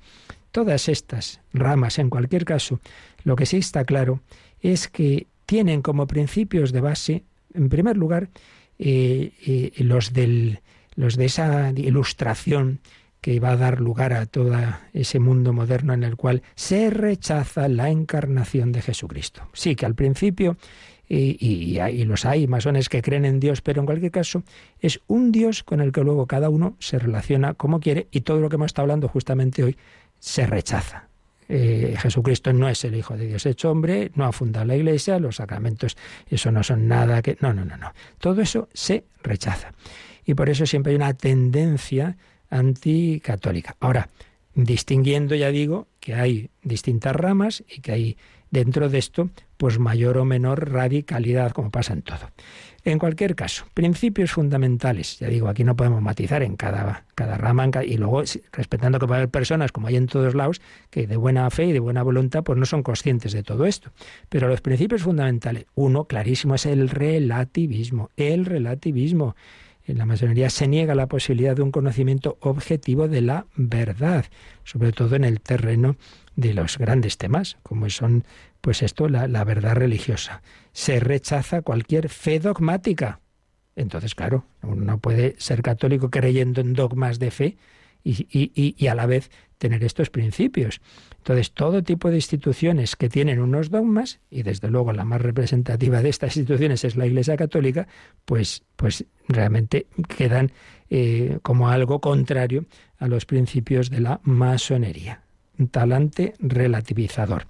todas 0.52 0.88
estas 0.88 1.40
ramas, 1.52 1.98
en 1.98 2.10
cualquier 2.10 2.44
caso, 2.44 2.78
lo 3.24 3.34
que 3.34 3.46
sí 3.46 3.56
está 3.56 3.84
claro 3.84 4.20
es 4.60 4.86
que 4.86 5.26
tienen 5.46 5.82
como 5.82 6.06
principios 6.06 6.70
de 6.70 6.80
base 6.80 7.24
en 7.54 7.68
primer 7.68 7.96
lugar, 7.96 8.28
eh, 8.78 9.32
eh, 9.46 9.72
los, 9.84 10.12
del, 10.12 10.60
los 10.96 11.16
de 11.16 11.26
esa 11.26 11.70
ilustración 11.70 12.80
que 13.20 13.40
va 13.40 13.52
a 13.52 13.56
dar 13.56 13.80
lugar 13.80 14.12
a 14.12 14.26
todo 14.26 14.54
ese 14.92 15.18
mundo 15.18 15.54
moderno 15.54 15.94
en 15.94 16.04
el 16.04 16.14
cual 16.14 16.42
se 16.56 16.90
rechaza 16.90 17.68
la 17.68 17.88
encarnación 17.88 18.70
de 18.70 18.82
Jesucristo. 18.82 19.48
Sí, 19.54 19.76
que 19.76 19.86
al 19.86 19.94
principio, 19.94 20.58
y, 21.08 21.38
y, 21.40 22.04
los 22.04 22.26
hay 22.26 22.46
masones 22.46 22.90
que 22.90 23.00
creen 23.00 23.24
en 23.24 23.40
Dios, 23.40 23.62
pero 23.62 23.80
en 23.80 23.86
cualquier 23.86 24.12
caso 24.12 24.42
es 24.80 25.00
un 25.06 25.32
Dios 25.32 25.62
con 25.62 25.80
el 25.80 25.90
que 25.90 26.02
luego 26.02 26.26
cada 26.26 26.50
uno 26.50 26.76
se 26.80 26.98
relaciona 26.98 27.54
como 27.54 27.80
quiere 27.80 28.08
y 28.10 28.20
todo 28.20 28.40
lo 28.40 28.50
que 28.50 28.56
hemos 28.56 28.66
estado 28.66 28.84
hablando 28.84 29.08
justamente 29.08 29.64
hoy 29.64 29.76
se 30.18 30.46
rechaza. 30.46 31.08
Eh, 31.48 31.96
Jesucristo 31.98 32.52
no 32.52 32.68
es 32.68 32.84
el 32.84 32.94
Hijo 32.94 33.16
de 33.16 33.26
Dios 33.26 33.44
hecho 33.46 33.70
hombre, 33.70 34.10
no 34.14 34.24
ha 34.24 34.32
fundado 34.32 34.66
la 34.66 34.76
Iglesia, 34.76 35.18
los 35.18 35.36
sacramentos, 35.36 35.96
eso 36.28 36.50
no 36.50 36.62
son 36.62 36.88
nada 36.88 37.20
que... 37.22 37.36
No, 37.40 37.52
no, 37.52 37.64
no, 37.64 37.76
no. 37.76 37.92
Todo 38.18 38.40
eso 38.40 38.68
se 38.72 39.04
rechaza. 39.22 39.72
Y 40.24 40.34
por 40.34 40.48
eso 40.48 40.66
siempre 40.66 40.90
hay 40.90 40.96
una 40.96 41.14
tendencia 41.14 42.16
anticatólica. 42.50 43.76
Ahora, 43.80 44.08
distinguiendo, 44.54 45.34
ya 45.34 45.50
digo, 45.50 45.88
que 46.00 46.14
hay 46.14 46.50
distintas 46.62 47.14
ramas 47.14 47.64
y 47.68 47.80
que 47.80 47.92
hay 47.92 48.16
dentro 48.50 48.88
de 48.88 48.98
esto, 48.98 49.30
pues 49.56 49.78
mayor 49.78 50.16
o 50.18 50.24
menor 50.24 50.70
radicalidad, 50.70 51.50
como 51.50 51.70
pasa 51.70 51.92
en 51.92 52.02
todo. 52.02 52.30
En 52.84 52.98
cualquier 52.98 53.34
caso, 53.34 53.64
principios 53.72 54.32
fundamentales. 54.32 55.18
Ya 55.18 55.28
digo, 55.28 55.48
aquí 55.48 55.64
no 55.64 55.74
podemos 55.74 56.02
matizar 56.02 56.42
en 56.42 56.54
cada, 56.54 57.04
cada 57.14 57.36
rama 57.36 57.64
en 57.64 57.70
cada, 57.70 57.84
y 57.84 57.96
luego 57.96 58.22
respetando 58.52 58.98
que 58.98 59.06
puede 59.06 59.20
haber 59.20 59.30
personas, 59.30 59.72
como 59.72 59.88
hay 59.88 59.96
en 59.96 60.06
todos 60.06 60.34
lados, 60.34 60.60
que 60.90 61.06
de 61.06 61.16
buena 61.16 61.48
fe 61.50 61.64
y 61.66 61.72
de 61.72 61.80
buena 61.80 62.02
voluntad 62.02 62.44
pues 62.44 62.58
no 62.58 62.66
son 62.66 62.82
conscientes 62.82 63.32
de 63.32 63.42
todo 63.42 63.66
esto. 63.66 63.90
Pero 64.28 64.48
los 64.48 64.60
principios 64.60 65.02
fundamentales, 65.02 65.64
uno 65.74 66.04
clarísimo 66.04 66.54
es 66.54 66.66
el 66.66 66.90
relativismo. 66.90 68.10
El 68.16 68.44
relativismo. 68.44 69.34
En 69.86 69.98
la 69.98 70.06
masonería 70.06 70.48
se 70.48 70.66
niega 70.66 70.94
la 70.94 71.08
posibilidad 71.08 71.54
de 71.54 71.62
un 71.62 71.70
conocimiento 71.70 72.38
objetivo 72.40 73.06
de 73.06 73.20
la 73.20 73.46
verdad, 73.54 74.24
sobre 74.64 74.92
todo 74.92 75.14
en 75.14 75.24
el 75.24 75.40
terreno 75.40 75.96
de 76.36 76.54
los 76.54 76.78
grandes 76.78 77.18
temas, 77.18 77.58
como 77.62 77.88
son, 77.90 78.24
pues 78.60 78.82
esto, 78.82 79.08
la, 79.08 79.28
la 79.28 79.44
verdad 79.44 79.74
religiosa. 79.74 80.42
Se 80.72 81.00
rechaza 81.00 81.60
cualquier 81.60 82.08
fe 82.08 82.40
dogmática. 82.40 83.20
Entonces, 83.76 84.14
claro, 84.14 84.46
uno 84.62 84.84
no 84.84 84.98
puede 84.98 85.34
ser 85.38 85.60
católico 85.60 86.10
creyendo 86.10 86.62
en 86.62 86.72
dogmas 86.72 87.18
de 87.18 87.30
fe 87.30 87.56
y, 88.02 88.26
y, 88.30 88.74
y, 88.76 88.86
a 88.86 88.94
la 88.94 89.06
vez 89.06 89.30
tener 89.64 89.82
estos 89.82 90.10
principios. 90.10 90.82
Entonces, 91.16 91.52
todo 91.52 91.82
tipo 91.82 92.10
de 92.10 92.16
instituciones 92.16 92.96
que 92.96 93.08
tienen 93.08 93.40
unos 93.40 93.70
dogmas, 93.70 94.20
y 94.30 94.42
desde 94.42 94.68
luego 94.68 94.92
la 94.92 95.06
más 95.06 95.22
representativa 95.22 96.02
de 96.02 96.10
estas 96.10 96.36
instituciones 96.36 96.84
es 96.84 96.96
la 96.96 97.06
Iglesia 97.06 97.38
Católica, 97.38 97.88
pues, 98.26 98.62
pues 98.76 99.06
realmente 99.26 99.86
quedan 100.18 100.52
eh, 100.90 101.38
como 101.40 101.70
algo 101.70 102.02
contrario 102.02 102.66
a 102.98 103.08
los 103.08 103.24
principios 103.24 103.88
de 103.88 104.00
la 104.00 104.20
masonería. 104.22 105.22
Un 105.58 105.68
talante 105.68 106.34
relativizador. 106.40 107.46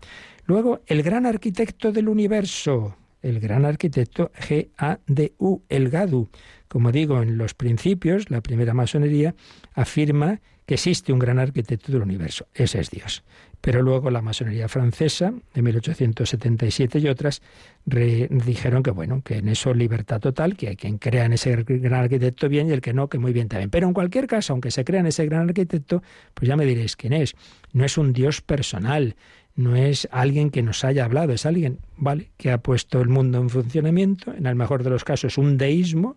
Luego, 0.47 0.83
el 0.87 1.03
gran 1.03 1.27
arquitecto 1.27 1.91
del 1.91 2.09
universo, 2.09 2.97
el 3.23 3.41
gran 3.41 3.65
arquitecto 3.65 4.31
G-A-D-U, 4.39 5.63
el 5.69 5.91
Gadu. 5.91 6.29
Como 6.69 6.93
digo, 6.93 7.23
en 7.23 7.39
los 7.39 7.55
principios, 7.55 8.31
la 8.31 8.41
primera 8.41 8.73
masonería 8.73 9.35
afirma 9.75 10.41
que 10.67 10.75
existe 10.75 11.13
un 11.13 11.19
gran 11.19 11.39
arquitecto 11.39 11.93
del 11.93 12.03
universo. 12.03 12.47
Ese 12.55 12.81
es 12.81 12.91
Dios. 12.91 13.23
Pero 13.61 13.81
luego 13.81 14.11
la 14.11 14.21
masonería 14.21 14.69
francesa, 14.69 15.33
de 15.55 15.63
1877 15.63 16.99
y 16.99 17.09
otras, 17.09 17.41
re, 17.87 18.29
dijeron 18.31 18.83
que, 18.83 18.91
bueno, 18.91 19.23
que 19.25 19.39
en 19.39 19.49
eso 19.49 19.73
libertad 19.73 20.21
total, 20.21 20.55
que 20.55 20.69
hay 20.69 20.77
quien 20.77 20.99
crea 20.99 21.25
en 21.25 21.33
ese 21.33 21.57
gran 21.65 22.03
arquitecto 22.03 22.49
bien 22.49 22.69
y 22.69 22.73
el 22.73 22.83
que 22.83 22.93
no, 22.93 23.09
que 23.09 23.19
muy 23.19 23.33
bien 23.33 23.49
también. 23.49 23.71
Pero 23.71 23.87
en 23.87 23.95
cualquier 23.95 24.27
caso, 24.27 24.53
aunque 24.53 24.71
se 24.71 24.85
crea 24.85 25.01
en 25.01 25.07
ese 25.07 25.25
gran 25.25 25.49
arquitecto, 25.49 26.03
pues 26.35 26.47
ya 26.47 26.57
me 26.57 26.67
diréis 26.67 26.95
quién 26.95 27.15
es. 27.15 27.35
No 27.73 27.87
es 27.87 27.97
un 27.97 28.13
Dios 28.13 28.43
personal, 28.43 29.17
no 29.57 29.77
es 29.77 30.09
alguien 30.11 30.51
que 30.51 30.63
nos 30.63 30.85
haya 30.85 31.05
hablado, 31.05 31.33
es 31.33 31.47
alguien, 31.47 31.79
¿vale?, 31.97 32.33
que 32.37 32.51
ha 32.51 32.59
puesto 32.59 33.01
el 33.01 33.09
mundo 33.09 33.39
en 33.39 33.49
funcionamiento, 33.49 34.35
en 34.35 34.47
el 34.47 34.57
mejor 34.57 34.83
de 34.83 34.91
los 34.91 35.05
casos 35.05 35.39
un 35.39 35.57
deísmo, 35.57 36.17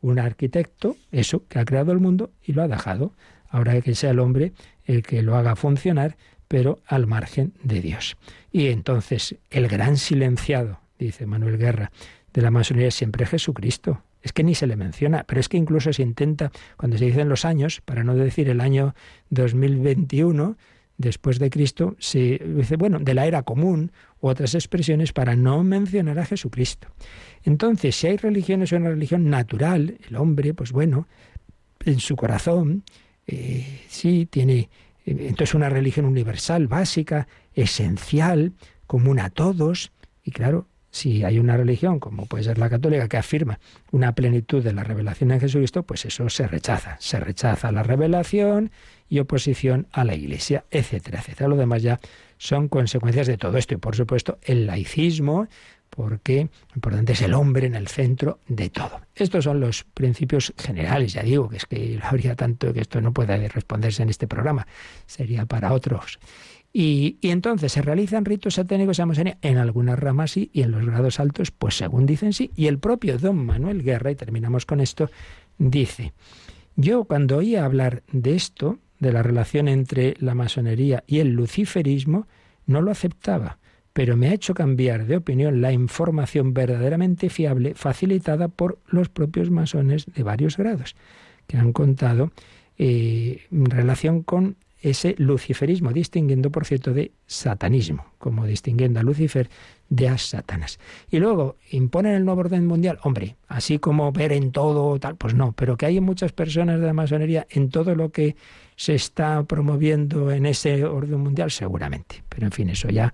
un 0.00 0.18
arquitecto, 0.18 0.96
eso, 1.12 1.44
que 1.48 1.58
ha 1.58 1.64
creado 1.64 1.92
el 1.92 2.00
mundo 2.00 2.30
y 2.42 2.52
lo 2.52 2.62
ha 2.62 2.68
dejado. 2.68 3.12
Ahora 3.48 3.80
que 3.80 3.94
sea 3.94 4.10
el 4.10 4.18
hombre 4.18 4.52
el 4.84 5.02
que 5.02 5.22
lo 5.22 5.36
haga 5.36 5.56
funcionar, 5.56 6.16
pero 6.48 6.80
al 6.86 7.06
margen 7.06 7.52
de 7.62 7.80
Dios. 7.80 8.16
Y 8.50 8.68
entonces 8.68 9.36
el 9.50 9.68
gran 9.68 9.96
silenciado 9.96 10.80
dice 10.98 11.26
Manuel 11.26 11.58
Guerra, 11.58 11.92
de 12.32 12.42
la 12.42 12.50
masonería 12.50 12.88
es 12.88 12.94
siempre 12.94 13.26
Jesucristo. 13.26 14.02
Es 14.22 14.32
que 14.32 14.42
ni 14.42 14.54
se 14.54 14.66
le 14.66 14.76
menciona, 14.76 15.24
pero 15.24 15.40
es 15.40 15.48
que 15.48 15.56
incluso 15.56 15.92
se 15.92 16.02
intenta, 16.02 16.50
cuando 16.76 16.98
se 16.98 17.04
dicen 17.04 17.28
los 17.28 17.44
años, 17.44 17.80
para 17.84 18.02
no 18.02 18.14
decir 18.14 18.48
el 18.48 18.60
año 18.60 18.94
2021, 19.30 20.56
después 20.96 21.38
de 21.38 21.50
Cristo, 21.50 21.96
se 22.00 22.38
dice, 22.44 22.76
bueno, 22.76 22.98
de 22.98 23.14
la 23.14 23.26
era 23.26 23.42
común 23.42 23.92
u 24.20 24.28
otras 24.28 24.54
expresiones 24.54 25.12
para 25.12 25.36
no 25.36 25.62
mencionar 25.62 26.18
a 26.18 26.26
Jesucristo. 26.26 26.88
Entonces, 27.44 27.94
si 27.94 28.08
hay 28.08 28.16
religión, 28.16 28.62
es 28.62 28.72
una 28.72 28.90
religión 28.90 29.30
natural, 29.30 29.96
el 30.08 30.16
hombre, 30.16 30.52
pues 30.52 30.72
bueno, 30.72 31.06
en 31.84 32.00
su 32.00 32.16
corazón, 32.16 32.82
eh, 33.28 33.82
sí, 33.88 34.26
tiene 34.26 34.68
eh, 35.04 35.16
entonces 35.28 35.54
una 35.54 35.68
religión 35.68 36.06
universal, 36.06 36.66
básica, 36.66 37.28
esencial, 37.54 38.52
común 38.86 39.20
a 39.20 39.30
todos, 39.30 39.92
y 40.24 40.30
claro, 40.30 40.66
si 40.90 41.22
hay 41.22 41.38
una 41.38 41.56
religión, 41.56 42.00
como 42.00 42.26
puede 42.26 42.44
ser 42.44 42.58
la 42.58 42.70
católica, 42.70 43.08
que 43.08 43.18
afirma 43.18 43.60
una 43.92 44.14
plenitud 44.14 44.64
de 44.64 44.72
la 44.72 44.82
revelación 44.82 45.30
en 45.30 45.40
Jesucristo, 45.40 45.82
pues 45.82 46.06
eso 46.06 46.28
se 46.30 46.48
rechaza. 46.48 46.96
Se 46.98 47.20
rechaza 47.20 47.70
la 47.70 47.82
revelación 47.82 48.70
y 49.08 49.18
oposición 49.18 49.86
a 49.92 50.04
la 50.04 50.14
Iglesia, 50.14 50.64
etcétera, 50.70 51.20
etcétera. 51.20 51.48
Lo 51.48 51.56
demás 51.56 51.82
ya 51.82 52.00
son 52.38 52.68
consecuencias 52.68 53.26
de 53.26 53.36
todo 53.36 53.58
esto. 53.58 53.74
Y 53.74 53.76
por 53.76 53.96
supuesto, 53.96 54.38
el 54.42 54.66
laicismo, 54.66 55.48
porque 55.98 56.48
lo 56.68 56.76
importante 56.76 57.12
es 57.12 57.22
el 57.22 57.34
hombre 57.34 57.66
en 57.66 57.74
el 57.74 57.88
centro 57.88 58.38
de 58.46 58.70
todo. 58.70 59.00
Estos 59.16 59.42
son 59.42 59.58
los 59.58 59.82
principios 59.82 60.54
generales, 60.56 61.14
ya 61.14 61.24
digo, 61.24 61.48
que 61.48 61.56
es 61.56 61.66
que 61.66 61.98
habría 62.00 62.36
tanto 62.36 62.72
que 62.72 62.82
esto 62.82 63.00
no 63.00 63.12
puede 63.12 63.48
responderse 63.48 64.04
en 64.04 64.08
este 64.08 64.28
programa, 64.28 64.64
sería 65.06 65.44
para 65.46 65.72
otros. 65.72 66.20
Y, 66.72 67.18
entonces 67.20 67.72
se 67.72 67.82
realizan 67.82 68.24
ritos 68.24 68.54
satánicos 68.54 69.00
en 69.00 69.58
algunas 69.58 69.98
ramas 69.98 70.30
sí 70.30 70.52
y 70.52 70.62
en 70.62 70.70
los 70.70 70.86
grados 70.86 71.18
altos, 71.18 71.50
pues 71.50 71.76
según 71.76 72.06
dicen 72.06 72.32
sí. 72.32 72.52
Y 72.54 72.68
el 72.68 72.78
propio 72.78 73.18
don 73.18 73.44
Manuel 73.44 73.82
Guerra, 73.82 74.12
y 74.12 74.14
terminamos 74.14 74.66
con 74.66 74.80
esto, 74.80 75.10
dice, 75.58 76.12
yo 76.76 77.06
cuando 77.06 77.38
oía 77.38 77.64
hablar 77.64 78.04
de 78.12 78.36
esto, 78.36 78.78
de 79.00 79.12
la 79.12 79.24
relación 79.24 79.66
entre 79.66 80.14
la 80.20 80.36
masonería 80.36 81.02
y 81.08 81.18
el 81.18 81.30
luciferismo, 81.30 82.28
no 82.66 82.82
lo 82.82 82.92
aceptaba, 82.92 83.58
pero 83.98 84.16
me 84.16 84.28
ha 84.28 84.32
hecho 84.32 84.54
cambiar 84.54 85.06
de 85.06 85.16
opinión 85.16 85.60
la 85.60 85.72
información 85.72 86.54
verdaderamente 86.54 87.30
fiable 87.30 87.74
facilitada 87.74 88.46
por 88.46 88.78
los 88.86 89.08
propios 89.08 89.50
masones 89.50 90.06
de 90.06 90.22
varios 90.22 90.56
grados, 90.56 90.94
que 91.48 91.56
han 91.56 91.72
contado 91.72 92.30
eh, 92.78 93.40
en 93.50 93.66
relación 93.66 94.22
con 94.22 94.54
ese 94.80 95.16
luciferismo, 95.18 95.92
distinguiendo, 95.92 96.52
por 96.52 96.64
cierto, 96.64 96.92
de 96.92 97.10
satanismo, 97.26 98.04
como 98.18 98.46
distinguiendo 98.46 99.00
a 99.00 99.02
Lucifer 99.02 99.50
de 99.88 100.08
a 100.08 100.16
Satanás. 100.16 100.78
Y 101.10 101.18
luego, 101.18 101.56
imponen 101.72 102.14
el 102.14 102.24
nuevo 102.24 102.42
orden 102.42 102.68
mundial. 102.68 103.00
Hombre, 103.02 103.34
así 103.48 103.80
como 103.80 104.12
ver 104.12 104.30
en 104.30 104.52
todo, 104.52 104.96
tal, 105.00 105.16
pues 105.16 105.34
no, 105.34 105.50
pero 105.54 105.76
que 105.76 105.86
hay 105.86 106.00
muchas 106.00 106.30
personas 106.30 106.78
de 106.78 106.86
la 106.86 106.92
masonería 106.92 107.48
en 107.50 107.68
todo 107.68 107.96
lo 107.96 108.12
que 108.12 108.36
se 108.76 108.94
está 108.94 109.42
promoviendo 109.42 110.30
en 110.30 110.46
ese 110.46 110.84
orden 110.84 111.18
mundial, 111.18 111.50
seguramente. 111.50 112.22
Pero 112.28 112.46
en 112.46 112.52
fin, 112.52 112.70
eso 112.70 112.88
ya 112.90 113.12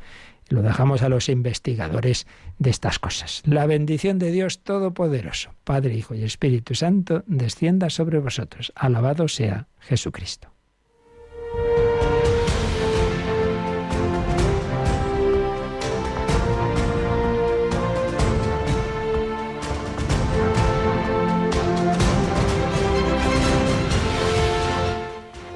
lo 0.48 0.62
dejamos 0.62 1.02
a 1.02 1.08
los 1.08 1.28
investigadores 1.28 2.26
de 2.58 2.70
estas 2.70 2.98
cosas. 2.98 3.42
La 3.44 3.66
bendición 3.66 4.18
de 4.18 4.30
Dios 4.30 4.62
Todopoderoso, 4.62 5.54
Padre, 5.64 5.94
Hijo 5.94 6.14
y 6.14 6.24
Espíritu 6.24 6.74
Santo, 6.74 7.24
descienda 7.26 7.90
sobre 7.90 8.18
vosotros. 8.18 8.72
Alabado 8.74 9.28
sea 9.28 9.68
Jesucristo. 9.80 10.54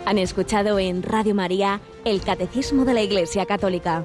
Han 0.09 0.16
escuchado 0.16 0.78
en 0.78 1.03
Radio 1.03 1.34
María 1.34 1.82
el 2.07 2.22
Catecismo 2.22 2.86
de 2.86 2.95
la 2.95 3.03
Iglesia 3.03 3.45
Católica, 3.45 4.05